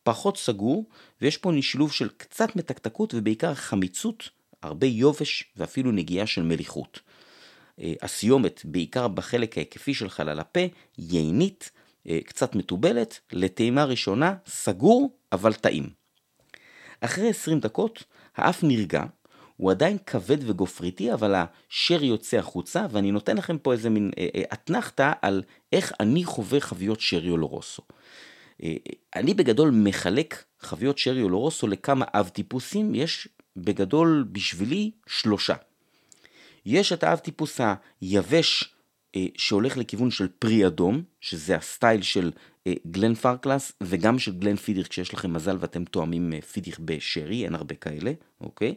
פחות 0.03 0.37
סגור, 0.37 0.85
ויש 1.23 1.37
פה 1.37 1.53
נשלוב 1.53 1.93
של 1.93 2.09
קצת 2.17 2.57
מתקתקות 2.57 3.15
ובעיקר 3.15 3.55
חמיצות, 3.55 4.29
הרבה 4.63 4.87
יובש 4.87 5.45
ואפילו 5.57 5.93
נגיעה 5.93 6.27
של 6.27 6.43
מליחות. 6.43 7.01
אה, 7.81 7.93
הסיומת, 8.03 8.61
בעיקר 8.65 9.09
בחלק 9.09 9.59
ההיקפי 9.59 9.95
של 9.95 10.09
חלל 10.09 10.41
הפה, 10.41 10.61
יינית, 10.99 11.71
אה, 12.09 12.19
קצת 12.25 12.55
מתובלת, 12.55 13.21
לטעימה 13.33 13.85
ראשונה, 13.85 14.35
סגור 14.47 15.11
אבל 15.33 15.53
טעים. 15.53 16.00
אחרי 17.01 17.29
20 17.29 17.61
דקות 17.61 18.05
האף 18.37 18.65
נרגע, 18.65 19.05
הוא 19.57 19.71
עדיין 19.71 19.99
כבד 20.07 20.51
וגופריתי, 20.51 21.13
אבל 21.13 21.35
השרי 21.35 22.07
יוצא 22.07 22.37
החוצה, 22.37 22.87
ואני 22.91 23.13
נותן 23.13 23.37
לכם 23.37 23.59
פה 23.59 23.73
איזה 23.73 23.91
מין 23.91 24.11
אה, 24.19 24.29
אה, 24.35 24.43
אתנחתא 24.53 25.13
על 25.23 25.43
איך 25.73 25.93
אני 26.01 26.25
חווה 26.25 26.61
חביות 26.61 27.01
שרי 27.01 27.31
אולורוסו. 27.31 27.83
אה, 28.63 28.75
אני 29.17 29.35
בגדול 29.35 29.71
מחלק 29.71 30.45
חביות 30.61 30.99
שרי 30.99 31.23
אולורוסו 31.23 31.67
לכמה 31.67 32.05
אב 32.15 32.29
טיפוסים, 32.29 32.95
יש 32.95 33.29
בגדול 33.57 34.25
בשבילי 34.33 34.91
שלושה. 35.07 35.55
יש 36.67 36.93
את 36.93 37.05
האב 37.05 37.19
טיפוס 37.19 37.61
היבש 38.01 38.75
שהולך 39.37 39.77
לכיוון 39.77 40.11
של 40.11 40.29
פרי 40.39 40.67
אדום, 40.67 41.03
שזה 41.21 41.57
הסטייל 41.57 42.03
של 42.03 42.31
אה, 42.67 42.73
Glenfarclas 42.91 43.73
וגם 43.83 44.19
של 44.19 44.39
Glenfiddich 44.39 44.89
כשיש 44.89 45.15
לכם 45.15 45.33
מזל 45.33 45.57
ואתם 45.61 45.85
טועמים 45.85 46.33
אה, 46.33 46.41
Fiddich 46.41 46.79
בשרי, 46.85 47.45
אין 47.45 47.55
הרבה 47.55 47.75
כאלה, 47.75 48.13
אוקיי? 48.41 48.75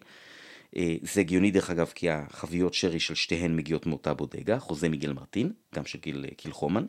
אה, 0.75 0.95
זה 1.01 1.21
הגיוני 1.21 1.51
דרך 1.51 1.69
אגב 1.69 1.91
כי 1.95 2.09
החביות 2.09 2.73
שרי 2.73 2.99
של 2.99 3.15
שתיהן 3.15 3.55
מגיעות 3.55 3.85
מאותה 3.85 4.13
bodega, 4.13 4.59
José 4.59 4.89
Miguel 4.89 5.13
Martín, 5.13 5.51
גם 5.75 5.85
של 5.85 5.99
גיל 5.99 6.25
Kilchoman. 6.37 6.85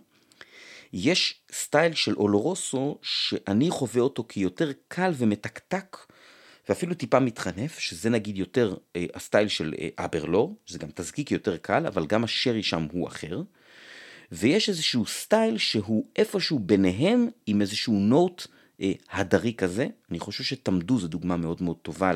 יש 0.92 1.40
style 1.52 1.94
של 1.94 2.14
אולורוסו 2.14 2.98
שאני 3.02 3.70
חווה 3.70 4.02
אותו 4.02 4.24
כיותר 4.28 4.70
קל 4.88 5.10
ומתקתק 5.14 5.96
ואפילו 6.68 6.94
טיפה 6.94 7.20
מתחנף, 7.20 7.78
שזה 7.78 8.10
נגיד 8.10 8.36
יותר 8.36 8.74
אה, 8.96 9.06
ה 9.14 9.20
style 9.20 9.48
של 9.48 9.74
אה, 9.78 10.04
Aberlour, 10.04 10.56
זה 10.66 10.78
גם 10.78 10.88
תזקיק 10.94 11.30
יותר 11.30 11.56
קל, 11.56 11.86
אבל 11.86 12.06
גם 12.06 12.24
השרי 12.24 12.62
שם 12.62 12.86
הוא 12.92 13.08
אחר. 13.08 13.42
ויש 14.32 14.68
איזשהו 14.68 15.06
סטייל 15.06 15.58
שהוא 15.58 16.06
איפשהו 16.16 16.58
ביניהם 16.58 17.28
עם 17.46 17.60
איזשהו 17.60 17.94
נוט 17.94 18.46
אה, 18.80 18.92
הדרי 19.10 19.54
כזה. 19.54 19.86
אני 20.10 20.18
חושב 20.18 20.44
שתמדו 20.44 20.98
זו 20.98 21.08
דוגמה 21.08 21.36
מאוד 21.36 21.62
מאוד 21.62 21.76
טובה 21.76 22.12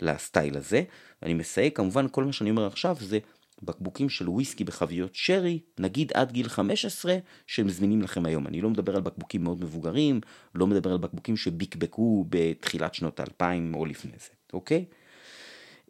לסטייל 0.00 0.56
הזה. 0.56 0.82
ואני 1.22 1.34
מסייג 1.34 1.72
כמובן 1.72 2.06
כל 2.10 2.24
מה 2.24 2.32
שאני 2.32 2.50
אומר 2.50 2.66
עכשיו 2.66 2.96
זה 3.00 3.18
בקבוקים 3.62 4.08
של 4.08 4.28
וויסקי 4.28 4.64
בחביות 4.64 5.10
שרי, 5.14 5.60
נגיד 5.78 6.12
עד 6.14 6.32
גיל 6.32 6.48
15, 6.48 7.16
שהם 7.46 7.68
זמינים 7.68 8.02
לכם 8.02 8.26
היום. 8.26 8.46
אני 8.46 8.60
לא 8.60 8.70
מדבר 8.70 8.96
על 8.96 9.02
בקבוקים 9.02 9.44
מאוד 9.44 9.60
מבוגרים, 9.60 10.20
לא 10.54 10.66
מדבר 10.66 10.92
על 10.92 10.98
בקבוקים 10.98 11.36
שביקבקו 11.36 12.26
בתחילת 12.28 12.94
שנות 12.94 13.20
האלפיים 13.20 13.74
או 13.74 13.86
לפני 13.86 14.12
זה, 14.18 14.30
אוקיי? 14.52 14.84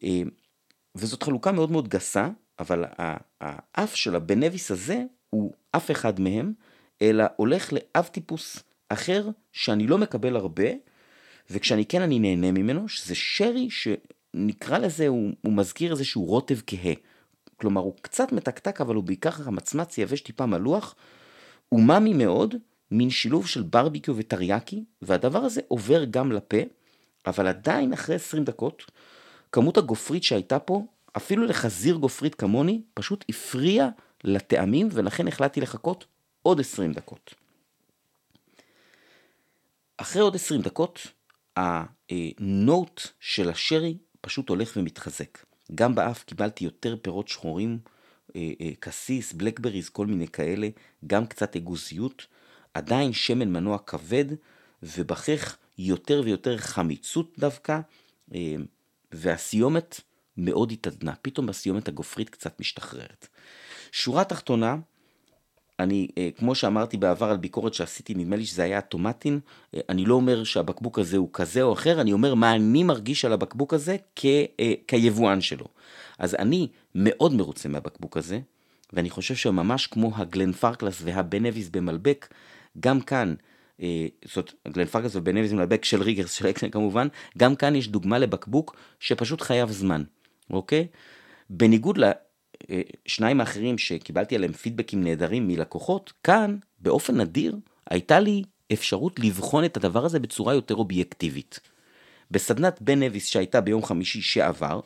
אה, 0.05 0.23
וזאת 0.95 1.23
חלוקה 1.23 1.53
מאוד 1.53 1.71
מאוד 1.71 1.89
גסה, 1.89 2.29
אבל 2.59 2.85
האף 3.41 3.95
של 3.95 4.17
הבנביס 4.17 4.71
הזה 4.71 5.05
הוא 5.31 5.53
אף 5.71 5.91
אחד 5.91 6.21
מהם, 6.21 6.53
אלא 7.03 7.25
הולך 7.37 7.73
לאב 7.73 8.05
טיפוס 8.05 8.63
אחר 8.89 9.29
שאני 9.53 9.87
לא 9.87 9.99
מקבל 9.99 10.37
הרבה, 10.37 10.69
וכשאני 11.51 11.87
כן 11.87 12.03
אני 12.03 12.19
נהנה 12.19 12.53
ממנו, 12.53 12.89
שזה 12.89 13.15
שרי 13.15 13.69
שנקרא 13.71 14.79
לזה, 14.79 15.09
הוא, 15.09 15.31
הוא 15.41 15.53
מזכיר 15.53 15.93
איזשהו 15.93 16.25
רוטב 16.25 16.59
כהה. 16.67 16.93
כלומר, 17.63 17.81
הוא 17.81 17.95
קצת 18.03 18.33
מתקתק, 18.33 18.81
אבל 18.81 18.95
הוא 18.95 19.05
בעיקר 19.05 19.31
ככה 19.31 19.51
מצמץ 19.51 19.99
יבש 19.99 20.21
טיפה 20.21 20.47
מלוח, 20.47 20.95
אומאמי 21.73 22.13
מאוד, 22.13 22.55
מין 22.91 23.11
שילוב 23.11 23.47
של 23.47 23.63
ברביקיו 23.63 24.17
וטריאקי, 24.17 24.85
והדבר 25.03 25.39
הזה 25.39 25.61
עובר 25.69 26.05
גם 26.05 26.33
לפה, 26.33 26.57
אבל 27.27 27.47
עדיין 27.47 27.93
אחרי 27.93 28.15
20 28.15 28.45
דקות, 28.45 28.91
כמות 29.53 29.77
הגופרית 29.77 30.23
שהייתה 30.23 30.59
פה, 30.59 30.87
אפילו 31.17 31.45
לחזיר 31.47 31.97
גופרית 31.97 32.35
כמוני, 32.35 32.83
פשוט 32.95 33.25
הפריע 33.29 33.89
לטעמים, 34.25 34.89
ולכן 34.93 35.29
החלטתי 35.29 35.61
לחכות 35.61 36.05
עוד 36.43 36.61
20 36.61 36.93
דקות. 36.93 37.35
אחרי 39.97 40.23
עוד 40.23 40.35
20 40.35 40.63
דקות, 40.63 41.07
הנוט 41.57 43.01
של 43.21 43.51
השרי 43.51 43.97
פשוט 44.21 44.49
הולך 44.49 44.73
ומתחזק. 44.77 45.52
גם 45.75 45.95
באף 45.95 46.25
קיבלתי 46.25 46.65
יותר 46.65 46.97
פירות 47.03 47.29
שחורים, 47.29 47.79
אה, 48.37 48.51
אה, 48.61 48.71
קסיס, 48.81 49.33
בלקבריז, 49.33 49.89
כל 49.89 50.07
מיני 50.07 50.29
כאלה, 50.29 50.69
גם 51.07 51.27
קצת 51.27 51.57
אגוזיות, 51.57 52.27
עדיין 52.75 53.13
שמן 53.13 53.49
מנוע 53.53 53.79
כבד, 53.79 54.25
ובכך 54.83 55.57
יותר 55.79 56.23
ויותר 56.25 56.59
חמיצות 56.59 57.35
דווקא, 57.39 57.81
אה, 58.35 58.57
והסיומת 59.13 60.01
מאוד 60.37 60.73
התעדנה, 60.73 61.15
פתאום 61.23 61.49
הסיומת 61.49 61.89
הגופרית 61.89 62.31
קצת 62.31 62.61
משתחררת. 62.61 63.29
שורה 63.93 64.25
תחתונה, 64.25 64.77
אני, 65.79 66.09
אה, 66.19 66.29
כמו 66.37 66.55
שאמרתי 66.55 66.97
בעבר 66.97 67.31
על 67.31 67.37
ביקורת 67.37 67.75
שעשיתי, 67.75 68.15
נדמה 68.15 68.37
לי 68.37 68.47
שזה 68.47 68.63
היה 68.63 68.79
הטומטין, 68.79 69.41
אה, 69.75 69.81
אני 69.89 70.05
לא 70.05 70.15
אומר 70.15 70.45
שהבקבוק 70.45 70.99
הזה 70.99 71.17
הוא 71.17 71.29
כזה 71.33 71.63
או 71.63 71.73
אחר, 71.73 72.01
אני 72.01 72.13
אומר 72.13 72.35
מה 72.35 72.55
אני 72.55 72.83
מרגיש 72.85 73.25
על 73.25 73.33
הבקבוק 73.33 73.75
הזה 73.75 73.97
כ, 74.17 74.27
אה, 74.61 74.73
כיבואן 74.89 75.41
שלו. 75.41 75.67
אז 76.19 76.35
אני 76.35 76.69
מאוד 76.95 77.35
מרוצה 77.35 77.69
מהבקבוק 77.69 78.17
הזה, 78.17 78.41
ואני 78.93 79.11
חושב 79.11 79.35
שממש 79.35 79.87
כמו 79.87 80.11
ה 80.17 80.53
Glenfarclas 80.53 81.01
וה 81.05 81.21
Ben 81.21 81.47
Nevis 81.47 81.69
במלבק, 81.69 82.35
גם 82.81 83.01
כאן, 83.01 83.35
זאת 84.25 84.53
Glenfarclas 84.69 84.85
ו 84.85 85.17
Ben 85.17 85.37
Nevis 85.37 85.53
במלבק 85.53 85.85
של 85.85 86.03
Riegger's 86.03 86.33
של 86.33 86.51
אקסן 86.51 86.71
כמובן, 86.71 87.09
גם 87.39 87.57
כאן 87.57 87.77
יש 87.77 87.89
דוגמה 87.89 88.19
לבקבוק 88.19 88.77
שפשוט 89.01 89.41
חייב 89.41 89.71
זמן, 89.71 90.03
אוקיי? 90.51 90.87
בניגוד 91.51 91.99
לשניים 93.07 93.41
האחרים 93.41 93.79
שקיבלתי 93.79 94.35
עליהם 94.35 94.53
פידבקים 94.53 95.05
נהדרים 95.05 95.49
מלקוחות, 95.49 96.13
כאן, 96.25 96.57
באופן 96.81 97.21
נדיר, 97.21 97.57
הייתה 97.91 98.21
לי 98.21 98.43
אפשרות 98.73 99.19
לבחון 99.19 99.65
את 99.65 99.77
הדבר 99.77 100.05
הזה 100.05 100.19
בצורה 100.21 100.55
יותר 100.55 100.75
אובייקטיבית. 100.75 101.61
בסדנת 102.31 102.83
Ben 102.83 103.03
Nevis 103.03 103.27
שהייתה 103.27 103.61
ביום 103.61 103.85
חמישי 103.85 104.23
שעבר, 104.23 104.81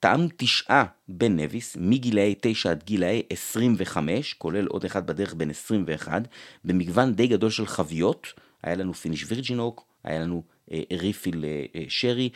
טעמנו 0.00 0.28
תשעה 0.36 0.84
Ben 1.08 1.36
Nevis, 1.36 1.76
מגילאי 1.80 2.34
9 2.40 2.70
עד 2.70 2.82
גילאי 2.84 3.22
25, 3.30 4.34
כולל 4.34 4.66
עוד 4.66 4.84
אחד 4.84 5.06
בדרך 5.06 5.34
בן 5.34 5.50
21, 5.50 6.22
במגוון 6.64 7.14
די 7.14 7.26
גדול 7.26 7.50
של 7.50 7.66
חביות, 7.66 8.26
היה 8.62 8.76
לנו 8.76 8.94
finish 8.94 9.24
virgin 9.28 9.62
oak, 9.62 9.84
היה 10.04 10.18
לנו 10.20 10.42
אה, 10.72 10.82
refill 10.92 11.44
אה, 11.44 11.64
אה, 11.74 11.84
שרי, 11.88 12.30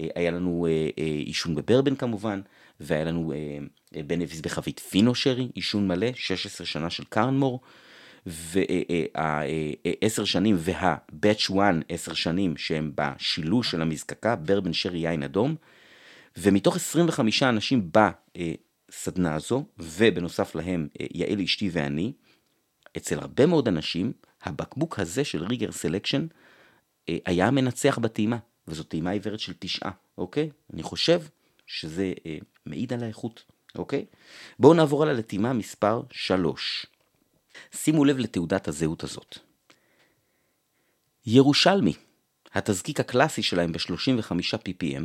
אה, 0.00 0.08
היה 0.14 0.30
לנו 0.30 0.66
אה, 0.66 0.88
אה, 0.98 1.04
יישון 1.04 1.54
בברבן 1.54 1.94
כמובן, 1.94 2.40
והיה 2.80 3.04
לנו 3.04 3.32
אה, 3.32 3.58
אה, 3.96 4.02
Ben 4.02 4.22
Nevis 4.22 4.40
בחבית 4.40 4.78
Fino 4.78 5.14
sherry, 5.14 5.48
יישון 5.54 5.88
מלא, 5.88 6.06
16 6.14 6.66
שנה 6.66 6.90
של 6.90 7.04
Càrn 7.04 7.32
Mòr, 7.32 7.60
ועשר 8.26 9.12
אה, 9.16 10.22
אה, 10.22 10.26
שנים 10.26 10.56
וה 10.58 10.84
Batch 10.84 11.50
1 11.50 11.74
10 11.88 12.14
שנים 12.14 12.56
שהם 12.56 12.92
בשילוש 12.94 13.70
של 13.70 13.82
המזקקה, 13.82 14.36
ברבן 14.36 14.72
שרי 14.72 14.98
יין 14.98 15.22
אדום, 15.22 15.54
ומתוך 16.36 16.76
25 16.76 17.42
אנשים 17.42 17.90
בסדנה 17.92 19.34
הזו, 19.34 19.64
ובנוסף 19.78 20.54
להם 20.54 20.88
יעל 21.14 21.40
אשתי 21.40 21.70
ואני, 21.72 22.12
אצל 22.96 23.18
הרבה 23.18 23.46
מאוד 23.46 23.68
אנשים, 23.68 24.12
הבקבוק 24.42 24.98
הזה 24.98 25.24
של 25.24 25.44
ריגר 25.44 25.72
סלקשן 25.72 26.26
היה 27.08 27.50
מנצח 27.50 27.98
בטעימה, 27.98 28.38
וזו 28.68 28.82
טעימה 28.82 29.10
עיוורת 29.10 29.40
של 29.40 29.52
תשעה, 29.58 29.90
אוקיי? 30.18 30.50
אני 30.72 30.82
חושב 30.82 31.22
שזה 31.66 32.12
מעיד 32.66 32.92
על 32.92 33.02
האיכות, 33.02 33.44
אוקיי? 33.78 34.04
בואו 34.58 34.74
נעבור 34.74 35.02
על 35.02 35.08
הלטימה 35.08 35.52
מספר 35.52 36.02
3. 36.10 36.86
שימו 37.72 38.04
לב 38.04 38.18
לתעודת 38.18 38.68
הזהות 38.68 39.04
הזאת. 39.04 39.38
ירושלמי, 41.26 41.92
התזקיק 42.54 43.00
הקלאסי 43.00 43.42
שלהם 43.42 43.72
ב-35 43.72 44.32
ppm, 44.54 45.02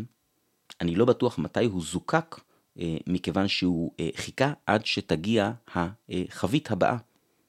אני 0.81 0.95
לא 0.95 1.05
בטוח 1.05 1.39
מתי 1.39 1.65
הוא 1.65 1.83
זוקק, 1.83 2.39
אה, 2.79 2.97
מכיוון 3.07 3.47
שהוא 3.47 3.91
אה, 3.99 4.09
חיכה 4.15 4.53
עד 4.65 4.85
שתגיע 4.85 5.51
החבית 5.67 6.71
הבאה. 6.71 6.97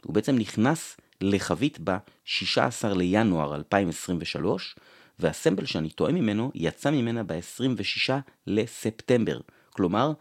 הוא 0.04 0.14
בעצם 0.14 0.36
נכנס 0.36 0.96
לחבית 1.20 1.78
ב-16 1.84 2.88
לינואר 2.94 3.54
2023, 3.54 4.76
והסמבל 5.18 5.66
שאני 5.66 5.90
טועה 5.90 6.12
ממנו 6.12 6.50
יצא 6.54 6.90
ממנה 6.90 7.22
ב-26 7.22 8.12
לספטמבר. 8.46 9.40
כלומר, 9.70 10.12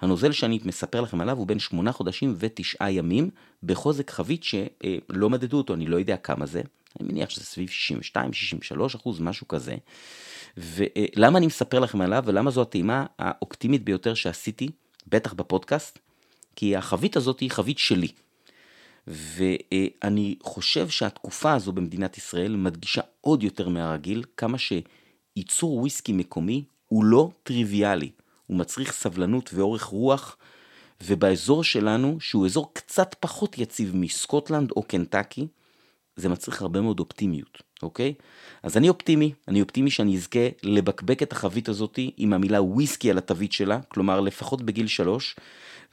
הנוזל 0.00 0.32
שאני 0.32 0.58
מספר 0.64 1.00
לכם 1.00 1.20
עליו 1.20 1.38
הוא 1.38 1.46
בין 1.46 1.58
8 1.58 1.92
חודשים 1.92 2.34
ו-9 2.36 2.88
ימים, 2.88 3.30
בחוזק 3.62 4.10
חבית 4.10 4.44
שלא 4.44 5.30
מדדו 5.30 5.56
אותו, 5.56 5.74
אני 5.74 5.86
לא 5.86 5.96
יודע 5.96 6.16
כמה 6.16 6.46
זה. 6.46 6.62
אני 7.00 7.08
מניח 7.08 7.30
שזה 7.30 7.44
סביב 7.44 7.68
62-63 8.14 8.96
אחוז, 8.96 9.20
משהו 9.20 9.48
כזה. 9.48 9.76
ולמה 10.56 11.38
אני 11.38 11.46
מספר 11.46 11.78
לכם 11.78 12.00
עליו 12.00 12.22
ולמה 12.26 12.50
זו 12.50 12.62
הטעימה 12.62 13.06
האופטימית 13.18 13.84
ביותר 13.84 14.14
שעשיתי, 14.14 14.68
בטח 15.06 15.32
בפודקאסט? 15.32 15.98
כי 16.56 16.76
החבית 16.76 17.16
הזאת 17.16 17.40
היא 17.40 17.50
חבית 17.50 17.78
שלי. 17.78 18.08
ואני 19.06 20.36
חושב 20.42 20.88
שהתקופה 20.88 21.52
הזו 21.52 21.72
במדינת 21.72 22.18
ישראל 22.18 22.56
מדגישה 22.56 23.00
עוד 23.20 23.42
יותר 23.42 23.68
מהרגיל 23.68 24.24
כמה 24.36 24.58
שייצור 24.58 25.76
וויסקי 25.76 26.12
מקומי 26.12 26.64
הוא 26.86 27.04
לא 27.04 27.30
טריוויאלי, 27.42 28.10
הוא 28.48 28.56
מצריך 28.56 28.92
סבלנות 28.92 29.50
ואורך 29.54 29.82
רוח, 29.82 30.36
ובאזור 31.04 31.64
שלנו, 31.64 32.16
שהוא 32.20 32.46
אזור 32.46 32.74
קצת 32.74 33.14
פחות 33.20 33.58
יציב 33.58 33.96
מסקוטלנד 33.96 34.70
או 34.70 34.82
קנטקי, 34.82 35.46
זה 36.16 36.28
מצריך 36.28 36.62
הרבה 36.62 36.80
מאוד 36.80 37.00
אופטימיות, 37.00 37.62
אוקיי? 37.82 38.14
אז 38.62 38.76
אני 38.76 38.88
אופטימי, 38.88 39.32
אני 39.48 39.62
אופטימי 39.62 39.90
שאני 39.90 40.16
אזכה 40.16 40.48
לבקבק 40.62 41.22
את 41.22 41.32
החבית 41.32 41.68
הזאת 41.68 41.98
עם 42.16 42.32
המילה 42.32 42.62
וויסקי 42.62 43.10
על 43.10 43.18
התווית 43.18 43.52
שלה, 43.52 43.80
כלומר 43.88 44.20
לפחות 44.20 44.62
בגיל 44.62 44.86
שלוש, 44.86 45.36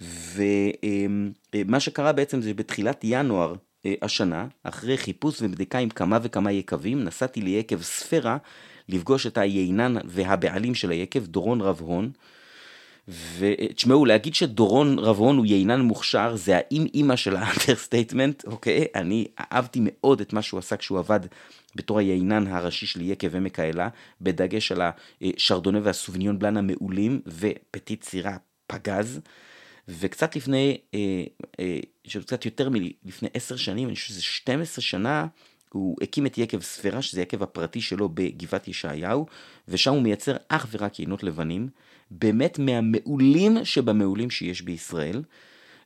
ומה 0.01 1.79
שקרה 1.79 2.11
בעצם 2.11 2.41
זה 2.41 2.53
בתחילת 2.53 3.01
ינואר 3.03 3.55
אה, 3.85 3.93
השנה, 4.01 4.47
אחרי 4.63 4.97
חיפוש 4.97 5.41
ובדיקה 5.41 5.77
עם 5.77 5.89
כמה 5.89 6.19
וכמה 6.21 6.51
יקבים, 6.51 7.03
נסעתי 7.03 7.41
ליקב 7.41 7.81
ספירה 7.81 8.37
לפגוש 8.89 9.27
את 9.27 9.37
היינן 9.37 9.95
והבעלים 10.05 10.75
של 10.75 10.91
היקב, 10.91 11.25
דורון 11.25 11.61
רב 11.61 11.81
הון. 11.81 12.11
ותשמעו, 13.07 14.05
להגיד 14.05 14.35
שדורון 14.35 14.99
רב 14.99 15.17
הון 15.17 15.37
הוא 15.37 15.45
יינן 15.45 15.81
מוכשר, 15.81 16.35
זה 16.35 16.57
האם 16.57 16.85
אימא 16.93 17.15
של 17.15 17.35
ה 17.35 17.42
understatement, 17.42 18.45
אוקיי? 18.45 18.85
אני 18.95 19.25
אהבתי 19.39 19.79
מאוד 19.81 20.21
את 20.21 20.33
מה 20.33 20.41
שהוא 20.41 20.57
עשה 20.57 20.77
כשהוא 20.77 20.99
עבד 20.99 21.19
בתור 21.75 21.99
היינן 21.99 22.47
הראשי 22.47 22.85
של 22.85 23.01
יקב 23.01 23.35
עמק 23.35 23.59
האלה, 23.59 23.89
בדגש 24.21 24.71
על 24.71 24.81
השרדונה 25.21 25.79
והסוביניון 25.83 26.39
בלאן 26.39 26.57
המעולים, 26.57 27.21
ופטית 27.27 28.03
סירה 28.03 28.37
פגז. 28.67 29.19
וקצת 29.87 30.35
לפני, 30.35 30.77
אה, 30.93 31.23
אה, 31.59 31.79
קצת 32.21 32.45
יותר 32.45 32.69
מלפני 32.69 33.29
עשר 33.33 33.55
שנים, 33.55 33.87
אני 33.87 33.95
חושב 33.95 34.07
שזה 34.07 34.21
12 34.21 34.81
שנה, 34.81 35.27
הוא 35.73 35.97
הקים 36.01 36.25
את 36.25 36.37
יקב 36.37 36.61
ספירה, 36.61 37.01
שזה 37.01 37.21
יקב 37.21 37.43
הפרטי 37.43 37.81
שלו 37.81 38.09
בגבעת 38.09 38.67
ישעיהו, 38.67 39.25
ושם 39.67 39.93
הוא 39.93 40.01
מייצר 40.01 40.35
אך 40.47 40.67
ורק 40.71 40.99
יינות 40.99 41.23
לבנים, 41.23 41.69
באמת 42.11 42.59
מהמעולים 42.59 43.65
שבמעולים 43.65 44.29
שיש 44.29 44.61
בישראל, 44.61 45.23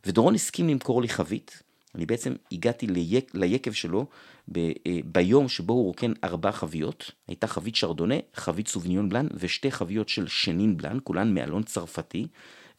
ודורון 0.05 0.35
הסכים 0.35 0.69
למכור 0.69 1.01
לי 1.01 1.09
חבית. 1.09 1.63
אני 1.95 2.05
בעצם 2.05 2.33
הגעתי 2.51 2.87
ליק, 2.87 3.31
ליקב 3.33 3.71
שלו 3.71 4.05
ב, 4.51 4.57
אה, 4.57 4.99
ביום 5.05 5.49
שבו 5.49 5.73
הוא 5.73 5.85
רוקן 5.85 6.13
ארבע 6.23 6.51
חביות, 6.51 7.11
הייתה 7.27 7.47
חבית 7.47 7.75
שרדונה, 7.75 8.15
חבית 8.33 8.67
סוביניון 8.67 9.09
בלן 9.09 9.27
ושתי 9.33 9.71
חביות 9.71 10.09
של 10.09 10.27
שנין 10.27 10.77
בלן, 10.77 10.97
כולן 11.03 11.33
מאלון 11.33 11.63
צרפתי, 11.63 12.27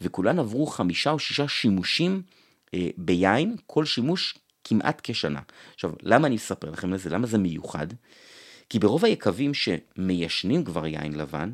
וכולן 0.01 0.39
עברו 0.39 0.67
חמישה 0.67 1.11
או 1.11 1.19
שישה 1.19 1.49
שימושים 1.49 2.23
אה, 2.75 2.89
ביין, 2.97 3.57
כל 3.67 3.85
שימוש 3.85 4.39
כמעט 4.65 5.01
כשנה. 5.05 5.41
עכשיו, 5.75 5.93
למה 6.03 6.27
אני 6.27 6.37
אספר 6.37 6.71
לכם 6.71 6.93
על 6.93 6.99
זה? 6.99 7.11
למה 7.11 7.27
זה 7.27 7.39
מיוחד? 7.39 7.87
כי 8.69 8.79
ברוב 8.79 9.05
היקבים 9.05 9.53
שמיישנים 9.55 10.65
כבר 10.65 10.87
יין 10.87 11.13
לבן, 11.13 11.51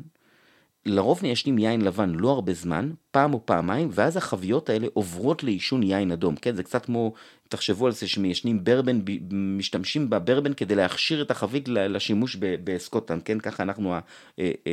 לרוב 0.87 1.19
מיישנים 1.23 1.57
יין 1.57 1.81
לבן 1.81 2.09
לא 2.15 2.29
הרבה 2.29 2.53
זמן, 2.53 2.91
פעם 3.11 3.33
או 3.33 3.45
פעמיים, 3.45 3.89
ואז 3.91 4.17
החביות 4.17 4.69
האלה 4.69 4.87
עוברות 4.93 5.43
לעישון 5.43 5.83
יין 5.83 6.11
אדום, 6.11 6.35
כן? 6.35 6.55
זה 6.55 6.63
קצת 6.63 6.85
כמו, 6.85 7.13
תחשבו 7.49 7.85
על 7.85 7.91
זה 7.91 8.07
שמיישנים 8.07 8.63
ברבן, 8.63 8.99
משתמשים 9.31 10.09
בברבן 10.09 10.53
כדי 10.53 10.75
להכשיר 10.75 11.21
את 11.21 11.31
החבית 11.31 11.67
לשימוש 11.67 12.35
בסקוטלנד, 12.39 13.23
כן? 13.23 13.39
ככה 13.39 13.63
אנחנו 13.63 13.95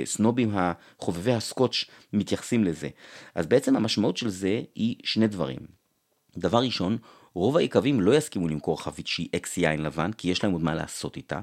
הסנובים, 0.03 0.55
חובבי 0.99 1.33
הסקוטש, 1.33 1.85
מתייחסים 2.13 2.65
לזה. 2.65 2.89
אז 3.35 3.47
בעצם 3.47 3.77
המשמעות 3.77 4.17
של 4.17 4.29
זה 4.29 4.63
היא 4.75 4.97
שני 5.05 5.27
דברים. 5.27 5.59
דבר 6.37 6.59
ראשון, 6.59 6.97
רוב 7.35 7.57
היקבים 7.57 8.01
לא 8.01 8.15
יסכימו 8.15 8.49
למכור 8.49 8.83
חבית 8.83 9.07
שהיא 9.07 9.29
אקס 9.37 9.57
יין 9.57 9.83
לבן, 9.83 10.13
כי 10.13 10.31
יש 10.31 10.45
להם 10.45 10.53
עוד 10.53 10.63
מה 10.63 10.75
לעשות 10.75 11.17
איתה. 11.17 11.41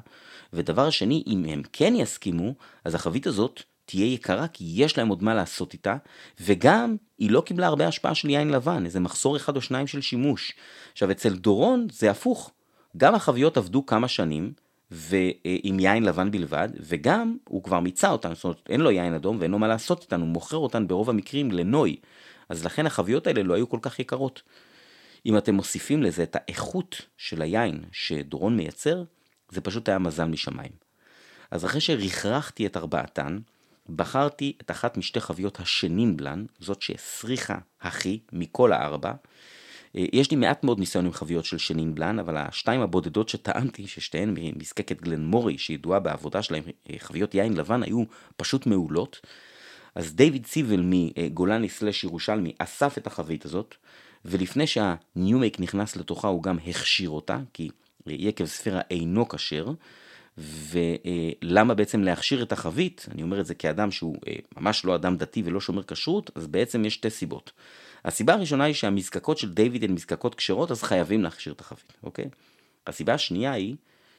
ודבר 0.53 0.89
שני, 0.89 1.23
אם 1.27 1.45
הם 1.49 1.61
כן 1.73 1.93
יסכימו, 1.95 2.53
אז 2.85 2.95
החבית 2.95 3.27
הזאת 3.27 3.63
תהיה 3.91 4.05
יקרה 4.05 4.47
כי 4.47 4.65
יש 4.75 4.97
להם 4.97 5.07
עוד 5.07 5.23
מה 5.23 5.33
לעשות 5.33 5.73
איתה, 5.73 5.95
וגם 6.39 6.95
היא 7.19 7.31
לא 7.31 7.41
קיבלה 7.41 7.67
הרבה 7.67 7.87
השפעה 7.87 8.15
של 8.15 8.29
יין 8.29 8.49
לבן, 8.49 8.85
איזה 8.85 8.99
מחסור 8.99 9.37
אחד 9.37 9.55
או 9.55 9.61
שניים 9.61 9.87
של 9.87 10.01
שימוש. 10.01 10.53
עכשיו 10.91 11.11
אצל 11.11 11.35
דורון 11.35 11.87
זה 11.91 12.11
הפוך, 12.11 12.51
גם 12.97 13.15
החביות 13.15 13.57
עבדו 13.57 13.85
כמה 13.85 14.07
שנים, 14.07 14.53
ועם 14.91 15.79
יין 15.79 16.03
לבן 16.03 16.31
בלבד, 16.31 16.69
וגם 16.79 17.37
הוא 17.49 17.63
כבר 17.63 17.79
מיצה 17.79 18.11
אותן, 18.11 18.35
זאת 18.35 18.43
אומרת 18.43 18.69
אין 18.69 18.81
לו 18.81 18.91
יין 18.91 19.13
אדום 19.13 19.37
ואין 19.39 19.51
לו 19.51 19.59
מה 19.59 19.67
לעשות 19.67 20.01
איתן, 20.01 20.21
הוא 20.21 20.27
מוכר 20.27 20.57
אותן 20.57 20.87
ברוב 20.87 21.09
המקרים 21.09 21.51
לנוי, 21.51 21.95
אז 22.49 22.65
לכן 22.65 22.85
החביות 22.85 23.27
האלה 23.27 23.43
לא 23.43 23.53
היו 23.53 23.69
כל 23.69 23.79
כך 23.81 23.99
יקרות. 23.99 24.41
אם 25.25 25.37
אתם 25.37 25.55
מוסיפים 25.55 26.03
לזה 26.03 26.23
את 26.23 26.35
האיכות 26.39 27.01
של 27.17 27.41
היין 27.41 27.83
שדורון 27.91 28.57
מייצר, 28.57 29.03
זה 29.49 29.61
פשוט 29.61 29.89
היה 29.89 29.99
מזל 29.99 30.25
משמיים. 30.25 30.71
אז 31.51 31.65
אחרי 31.65 31.81
שרכרחתי 31.81 32.65
את 32.65 32.77
ארבעתן, 32.77 33.39
בחרתי 33.95 34.53
את 34.61 34.71
אחת 34.71 34.97
משתי 34.97 35.19
חביות 35.19 35.59
השנין 35.59 36.17
בלן, 36.17 36.45
זאת 36.59 36.81
שהסריחה 36.81 37.57
הכי 37.81 38.19
מכל 38.33 38.73
הארבע. 38.73 39.11
אה, 39.95 40.05
יש 40.13 40.31
לי 40.31 40.37
מעט 40.37 40.63
מאוד 40.63 40.79
ניסיון 40.79 41.05
עם 41.05 41.13
חביות 41.13 41.45
של 41.45 41.57
שנין 41.57 41.95
בלן, 41.95 42.19
אבל 42.19 42.37
השתיים 42.37 42.81
הבודדות 42.81 43.29
שטענתי, 43.29 43.87
ששתיהן 43.87 44.35
מזקקת 44.55 45.01
גלן 45.01 45.25
מורי, 45.25 45.57
שידועה 45.57 45.99
בעבודה 45.99 46.41
שלהם, 46.41 46.63
אה, 46.89 46.95
חביות 46.99 47.35
יין 47.35 47.53
לבן, 47.53 47.83
היו 47.83 48.03
פשוט 48.37 48.65
מעולות. 48.65 49.19
אז 49.95 50.15
דיוויד 50.15 50.45
סיבל 50.45 50.81
מגולני 50.83 51.69
סלש 51.69 52.03
ירושלמי 52.03 52.53
אסף 52.59 52.97
את 52.97 53.07
החבית 53.07 53.45
הזאת, 53.45 53.75
ולפני 54.25 54.67
שהניומייק 54.67 55.59
נכנס 55.59 55.95
לתוכה 55.95 56.27
הוא 56.27 56.43
גם 56.43 56.57
הכשיר 56.67 57.09
אותה, 57.09 57.39
כי 57.53 57.69
יקב 58.07 58.45
ספירה 58.45 58.81
אינו 58.91 59.29
כשר, 59.29 59.67
ולמה 60.37 61.73
בעצם 61.73 62.03
להכשיר 62.03 62.43
את 62.43 62.51
החבית, 62.51 63.05
אני 63.11 63.21
אומר 63.21 63.39
את 63.39 63.45
זה 63.45 63.55
כאדם 63.55 63.91
שהוא 63.91 64.15
אה, 64.27 64.35
ממש 64.57 64.85
לא 64.85 64.95
אדם 64.95 65.17
דתי 65.17 65.41
ולא 65.45 65.61
שומר 65.61 65.83
כשרות, 65.83 66.31
אז 66.35 66.47
בעצם 66.47 66.85
יש 66.85 66.93
שתי 66.93 67.09
סיבות. 67.09 67.51
הסיבה 68.05 68.33
הראשונה 68.33 68.63
היא 68.63 68.73
שהמזקקות 68.73 69.37
של 69.37 69.53
דיוויד 69.53 69.83
הן 69.83 69.91
מזקקות 69.91 70.35
כשרות, 70.35 70.71
אז 70.71 70.83
חייבים 70.83 71.23
להכשיר 71.23 71.53
את 71.53 71.61
החבית, 71.61 71.93
אוקיי? 72.03 72.25
הסיבה 72.87 73.13
השנייה 73.13 73.51
היא 73.51 73.75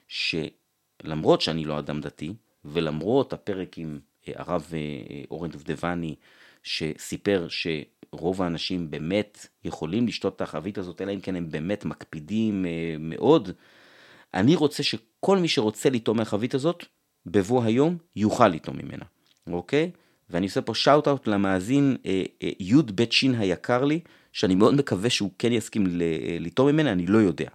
שלמרות 0.09 1.41
שאני 1.41 1.65
לא 1.65 1.79
אדם 1.79 2.01
דתי, 2.01 2.35
ולמרות 2.65 3.33
הפרק 3.33 3.79
עם 3.79 3.99
אה, 4.29 4.33
הרב 4.37 4.71
אה, 4.73 5.23
אורן 5.31 5.51
דובדבני, 5.51 6.15
שסיפר 6.63 7.47
שרוב 7.49 8.43
האנשים 8.43 8.91
באמת 8.91 9.47
יכולים 9.65 10.07
לשתות 10.07 10.37
את 10.37 10.41
החבית 10.41 10.79
הזאת, 10.79 11.01
אלא 11.01 11.13
אם 11.13 11.21
כן 11.21 11.37
הם 11.37 11.51
באמת 11.51 11.85
מקפידים 11.85 12.67
מאוד, 12.99 13.51
אני 14.35 14.57
רוצה 14.57 14.83
שכל 14.83 15.39
מי 15.39 15.49
שרוצה 15.49 15.91
לטעום 15.91 16.17
מהחבית 16.17 16.55
הזאת, 16.55 16.85
בבוא 17.27 17.65
היום 17.65 17.97
יוכל 18.17 18.49
לטעום 18.49 18.77
ממנה, 18.77 19.05
אוקיי? 19.47 19.91
ואני 20.31 20.47
עושה 20.47 20.63
פה 20.63 20.75
שאוט 20.75 21.09
אאוט 21.09 21.27
למאזין 21.27 21.97
אה, 22.07 22.23
אה, 22.43 22.51
י' 22.61 22.83
ב' 22.95 23.05
ש' 23.11 23.25
היקר 23.39 23.85
לי, 23.85 24.01
שאני 24.33 24.55
מאוד 24.55 24.75
מקווה 24.75 25.11
שהוא 25.11 25.31
כן 25.39 25.53
יסכים 25.53 25.87
אה, 25.87 26.37
לטעום 26.41 26.69
ממנה, 26.69 26.93
אני 26.93 27.07
לא 27.07 27.19
יודע. 27.19 27.49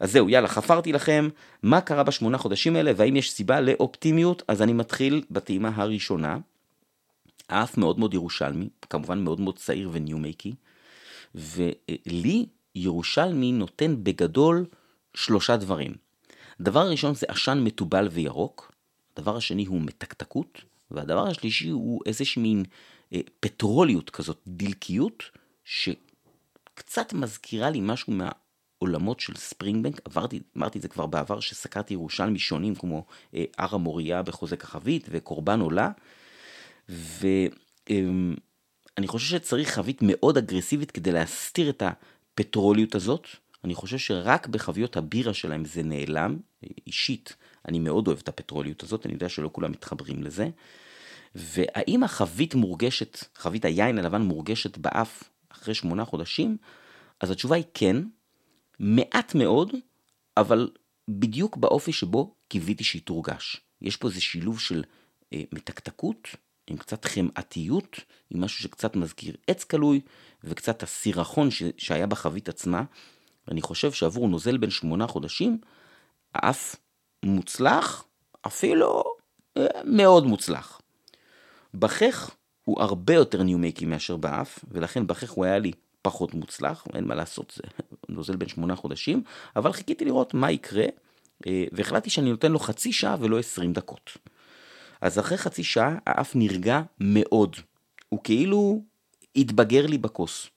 אז 0.00 0.12
זהו, 0.12 0.28
יאללה, 0.28 0.48
חפרתי 0.48 0.92
לכם 0.92 1.28
מה 1.62 1.80
קרה 1.80 2.02
בשמונה 2.02 2.38
חודשים 2.38 2.76
האלה, 2.76 2.92
והאם 2.96 3.16
יש 3.16 3.32
סיבה 3.32 3.60
לאופטימיות, 3.60 4.42
אז 4.48 4.62
אני 4.62 4.72
מתחיל 4.72 5.22
בטעימה 5.30 5.70
הראשונה. 5.74 6.38
אף 7.46 7.78
מאוד 7.78 7.98
מאוד 7.98 8.14
ירושלמי, 8.14 8.68
כמובן 8.90 9.24
מאוד 9.24 9.40
מאוד 9.40 9.58
צעיר 9.58 9.90
וניומייקי, 9.92 10.54
ולי 11.34 12.46
ירושלמי 12.74 13.52
נותן 13.52 13.96
בגדול 14.02 14.66
שלושה 15.14 15.56
דברים. 15.56 16.01
דבר 16.62 16.90
ראשון 16.90 17.14
זה 17.14 17.26
עשן 17.28 17.58
מתובל 17.64 18.08
וירוק, 18.12 18.72
הדבר 19.16 19.36
השני 19.36 19.64
הוא 19.64 19.80
מתקתקות, 19.80 20.62
והדבר 20.90 21.26
השלישי 21.26 21.68
הוא 21.68 22.02
איזושהי 22.06 22.42
מין 22.42 22.64
אה, 23.12 23.20
פטרוליות 23.40 24.10
כזאת, 24.10 24.40
דלקיות, 24.46 25.22
שקצת 25.64 27.12
מזכירה 27.12 27.70
לי 27.70 27.78
משהו 27.82 28.12
מהעולמות 28.12 29.20
של 29.20 29.36
ספרינגבנק, 29.36 30.00
עברתי, 30.04 30.40
אמרתי 30.56 30.78
את 30.78 30.82
זה 30.82 30.88
כבר 30.88 31.06
בעבר, 31.06 31.40
שסקרתי 31.40 31.94
ירושלמי 31.94 32.38
שונים 32.38 32.74
כמו 32.74 33.04
אה, 33.34 33.44
הר 33.58 33.74
המוריה 33.74 34.22
בחוזק 34.22 34.64
החבית 34.64 35.06
וקורבן 35.10 35.60
עולה, 35.60 35.90
ואני 36.88 38.36
אה, 39.00 39.06
חושב 39.06 39.38
שצריך 39.38 39.70
חבית 39.70 39.98
מאוד 40.02 40.36
אגרסיבית 40.36 40.90
כדי 40.90 41.12
להסתיר 41.12 41.70
את 41.70 41.82
הפטרוליות 41.82 42.94
הזאת, 42.94 43.26
אני 43.64 43.74
חושב 43.74 43.98
שרק 43.98 44.46
בחביות 44.46 44.96
הבירה 44.96 45.34
שלהם 45.34 45.64
זה 45.64 45.82
נעלם, 45.82 46.38
אישית, 46.86 47.36
אני 47.68 47.78
מאוד 47.78 48.06
אוהב 48.06 48.18
את 48.18 48.28
הפטרוליות 48.28 48.82
הזאת, 48.82 49.06
אני 49.06 49.14
יודע 49.14 49.28
שלא 49.28 49.50
כולם 49.52 49.70
מתחברים 49.70 50.22
לזה. 50.22 50.48
והאם 51.34 52.02
החבית 52.02 52.54
מורגשת, 52.54 53.24
חבית 53.34 53.64
היין 53.64 53.98
הלבן 53.98 54.22
מורגשת 54.22 54.78
באף 54.78 55.22
אחרי 55.48 55.74
שמונה 55.74 56.04
חודשים? 56.04 56.56
אז 57.20 57.30
התשובה 57.30 57.56
היא 57.56 57.64
כן, 57.74 57.96
מעט 58.78 59.34
מאוד, 59.34 59.72
אבל 60.36 60.70
בדיוק 61.08 61.56
באופי 61.56 61.92
שבו 61.92 62.34
קיוויתי 62.48 62.84
שהיא 62.84 63.02
תורגש. 63.02 63.60
יש 63.82 63.96
פה 63.96 64.08
איזה 64.08 64.20
שילוב 64.20 64.60
של 64.60 64.84
אה, 65.32 65.42
מתקתקות, 65.52 66.28
עם 66.66 66.76
קצת 66.76 67.04
חמאתיות, 67.04 68.00
עם 68.30 68.40
משהו 68.40 68.62
שקצת 68.62 68.96
מזכיר 68.96 69.36
עץ 69.46 69.64
קלוי, 69.64 70.00
וקצת 70.44 70.82
הסירחון 70.82 71.50
ש... 71.50 71.62
שהיה 71.78 72.06
בחבית 72.06 72.48
עצמה. 72.48 72.84
ואני 73.48 73.62
חושב 73.62 73.92
שעבור 73.92 74.28
נוזל 74.28 74.56
בן 74.56 74.70
שמונה 74.70 75.06
חודשים, 75.06 75.58
האף 76.34 76.76
מוצלח, 77.22 78.04
אפילו 78.46 79.02
אה, 79.56 79.66
מאוד 79.84 80.26
מוצלח. 80.26 80.80
בכך 81.74 82.30
הוא 82.64 82.82
הרבה 82.82 83.14
יותר 83.14 83.42
ניומייקי 83.42 83.86
מאשר 83.86 84.16
באף, 84.16 84.58
ולכן 84.70 85.06
בכך 85.06 85.30
הוא 85.30 85.44
היה 85.44 85.58
לי 85.58 85.72
פחות 86.02 86.34
מוצלח, 86.34 86.86
אין 86.94 87.04
מה 87.04 87.14
לעשות, 87.14 87.52
זה 87.56 87.62
נוזל 88.14 88.36
בן 88.36 88.48
שמונה 88.48 88.76
חודשים, 88.76 89.22
אבל 89.56 89.72
חיכיתי 89.72 90.04
לראות 90.04 90.34
מה 90.34 90.50
יקרה, 90.50 90.84
אה, 91.46 91.64
והחלטתי 91.72 92.10
שאני 92.10 92.30
נותן 92.30 92.52
לו 92.52 92.58
חצי 92.58 92.92
שעה 92.92 93.16
ולא 93.20 93.38
עשרים 93.38 93.72
דקות. 93.72 94.18
אז 95.00 95.18
אחרי 95.18 95.38
חצי 95.38 95.64
שעה 95.64 95.98
האף 96.06 96.36
נרגע 96.36 96.82
מאוד, 97.00 97.56
הוא 98.08 98.20
כאילו 98.24 98.82
התבגר 99.36 99.86
לי 99.86 99.98
בכוס. 99.98 100.50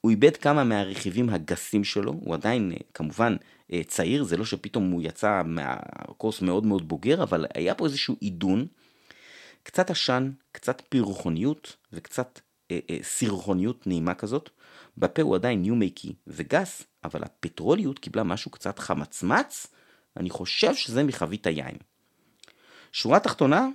הוא 0.00 0.10
איבד 0.10 0.36
כמה 0.36 0.64
מהרכיבים 0.64 1.30
הגסים 1.30 1.84
שלו, 1.84 2.12
הוא 2.12 2.34
עדיין 2.34 2.72
אה, 2.72 2.76
כמובן 2.94 3.36
אה, 3.72 3.80
צעיר, 3.86 4.24
זה 4.24 4.36
לא 4.36 4.44
שפתאום 4.44 4.90
הוא 4.90 5.02
יצא 5.02 5.42
מהקורס 5.44 6.42
מאוד 6.42 6.66
מאוד 6.66 6.88
בוגר, 6.88 7.22
אבל 7.22 7.46
היה 7.54 7.74
פה 7.74 7.84
איזשהו 7.84 8.16
עידון, 8.20 8.66
קצת 9.62 9.90
עשן, 9.90 10.30
קצת 10.52 10.82
פירוחוניות 10.88 11.76
וקצת 11.92 12.40
אה, 12.70 12.78
אה, 12.90 12.98
סירחוניות 13.02 13.86
נעימה 13.86 14.14
כזאת. 14.14 14.50
בפה 14.96 15.22
הוא 15.22 15.34
עדיין 15.34 15.62
ניומייקי 15.62 16.14
וגס, 16.26 16.82
אבל 17.04 17.22
הפטרוליות 17.22 17.98
קיבלה 17.98 18.22
משהו 18.22 18.50
קצת 18.50 18.78
חמצמץ, 18.78 19.66
אני 20.16 20.30
חושב 20.30 20.74
שזה 20.74 21.04
מחבית 21.04 21.46
היין. 21.46 21.76
שורה 22.92 23.20
תחתונה, 23.20 23.68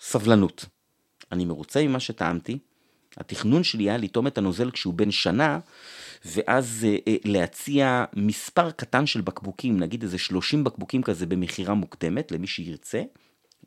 סבלנות. 0.00 0.64
אני 1.32 1.44
מרוצה 1.44 1.82
ממה 1.82 2.00
שטעמתי, 2.00 2.58
התכנון 3.16 3.64
שלי 3.64 3.84
היה 3.84 3.96
לטעום 3.96 4.26
את 4.26 4.38
הנוזל 4.38 4.70
כשהוא 4.70 4.94
בן 4.94 5.10
שנה, 5.10 5.58
ואז 6.24 6.86
אה, 6.88 6.96
אה, 7.08 7.16
להציע 7.24 8.04
מספר 8.16 8.70
קטן 8.70 9.06
של 9.06 9.20
בקבוקים, 9.20 9.80
נגיד 9.80 10.02
איזה 10.02 10.18
30 10.18 10.64
בקבוקים 10.64 11.02
כזה 11.02 11.26
במכירה 11.26 11.74
מוקדמת, 11.74 12.32
למי 12.32 12.46
שירצה. 12.46 13.02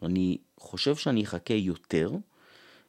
אני 0.03 0.37
חושב 0.59 0.95
שאני 0.95 1.23
אחכה 1.23 1.53
יותר, 1.53 2.11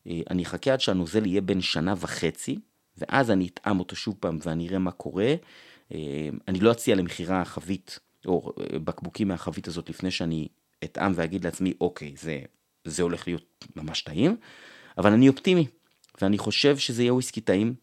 אה, 0.06 0.20
אני 0.30 0.42
אחכה 0.42 0.72
עד 0.72 0.80
שהנוזל 0.80 1.26
יהיה 1.26 1.40
בן 1.40 1.60
שנה 1.60 1.94
וחצי, 2.00 2.58
ואז 2.96 3.30
אני 3.30 3.48
אטעם 3.48 3.78
אותו 3.78 3.96
שוב 3.96 4.16
פעם 4.20 4.38
ואני 4.42 4.68
אראה 4.68 4.78
מה 4.78 4.90
קורה. 4.90 5.34
אה, 5.94 6.28
אני 6.48 6.60
לא 6.60 6.72
אציע 6.72 6.94
למכירה 6.94 7.44
חבית, 7.44 7.98
או 8.26 8.52
אה, 8.60 8.78
בקבוקים 8.78 9.28
מהחבית 9.28 9.68
הזאת 9.68 9.90
לפני 9.90 10.10
שאני 10.10 10.48
אטעם 10.84 11.12
ואגיד 11.14 11.44
לעצמי, 11.44 11.72
אוקיי, 11.80 12.14
זה, 12.16 12.40
זה 12.84 13.02
הולך 13.02 13.28
להיות 13.28 13.64
ממש 13.76 14.02
טעים, 14.02 14.36
אבל 14.98 15.12
אני 15.12 15.28
אופטימי. 15.28 15.66
ואני 16.22 16.38
חושב 16.38 16.76
שזה 16.78 17.02
יהיה 17.02 17.14
וויסקי 17.14 17.40
טעים, 17.40 17.74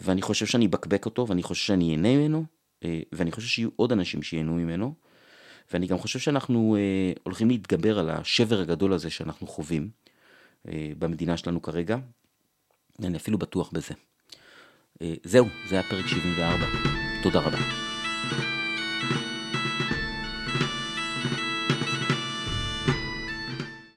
ואני 0.00 0.22
חושב 0.22 0.46
שאני 0.46 0.66
אבקבק 0.66 1.06
אותו, 1.06 1.28
ואני 1.28 1.42
חושב 1.42 1.66
שאני 1.66 1.92
אהנה 1.92 2.16
ממנו, 2.16 2.44
אה, 2.84 3.00
ואני 3.12 3.32
חושב 3.32 3.48
שיהיו 3.48 3.68
עוד 3.76 3.92
אנשים 3.92 4.22
שייהנו 4.22 4.54
ממנו, 4.54 4.94
ואני 5.72 5.86
גם 5.86 5.98
חושב 5.98 6.18
שאנחנו 6.18 6.76
אה, 6.76 7.12
הולכים 7.22 7.48
להתגבר 7.48 7.98
על 7.98 8.10
השבר 8.10 8.60
הגדול 8.60 8.92
הזה 8.92 9.10
שאנחנו 9.10 9.46
חווים, 9.46 9.90
במדינה 10.98 11.36
שלנו 11.36 11.62
כרגע. 11.62 11.96
אני 13.02 13.16
אפילו 13.16 13.38
בטוח 13.38 13.70
בזה. 13.72 13.94
זהו, 15.24 15.46
זה 15.68 15.74
היה 15.74 15.90
פרק 15.90 16.06
74. 16.06 16.66
תודה 17.22 17.40
רבה. 17.40 17.58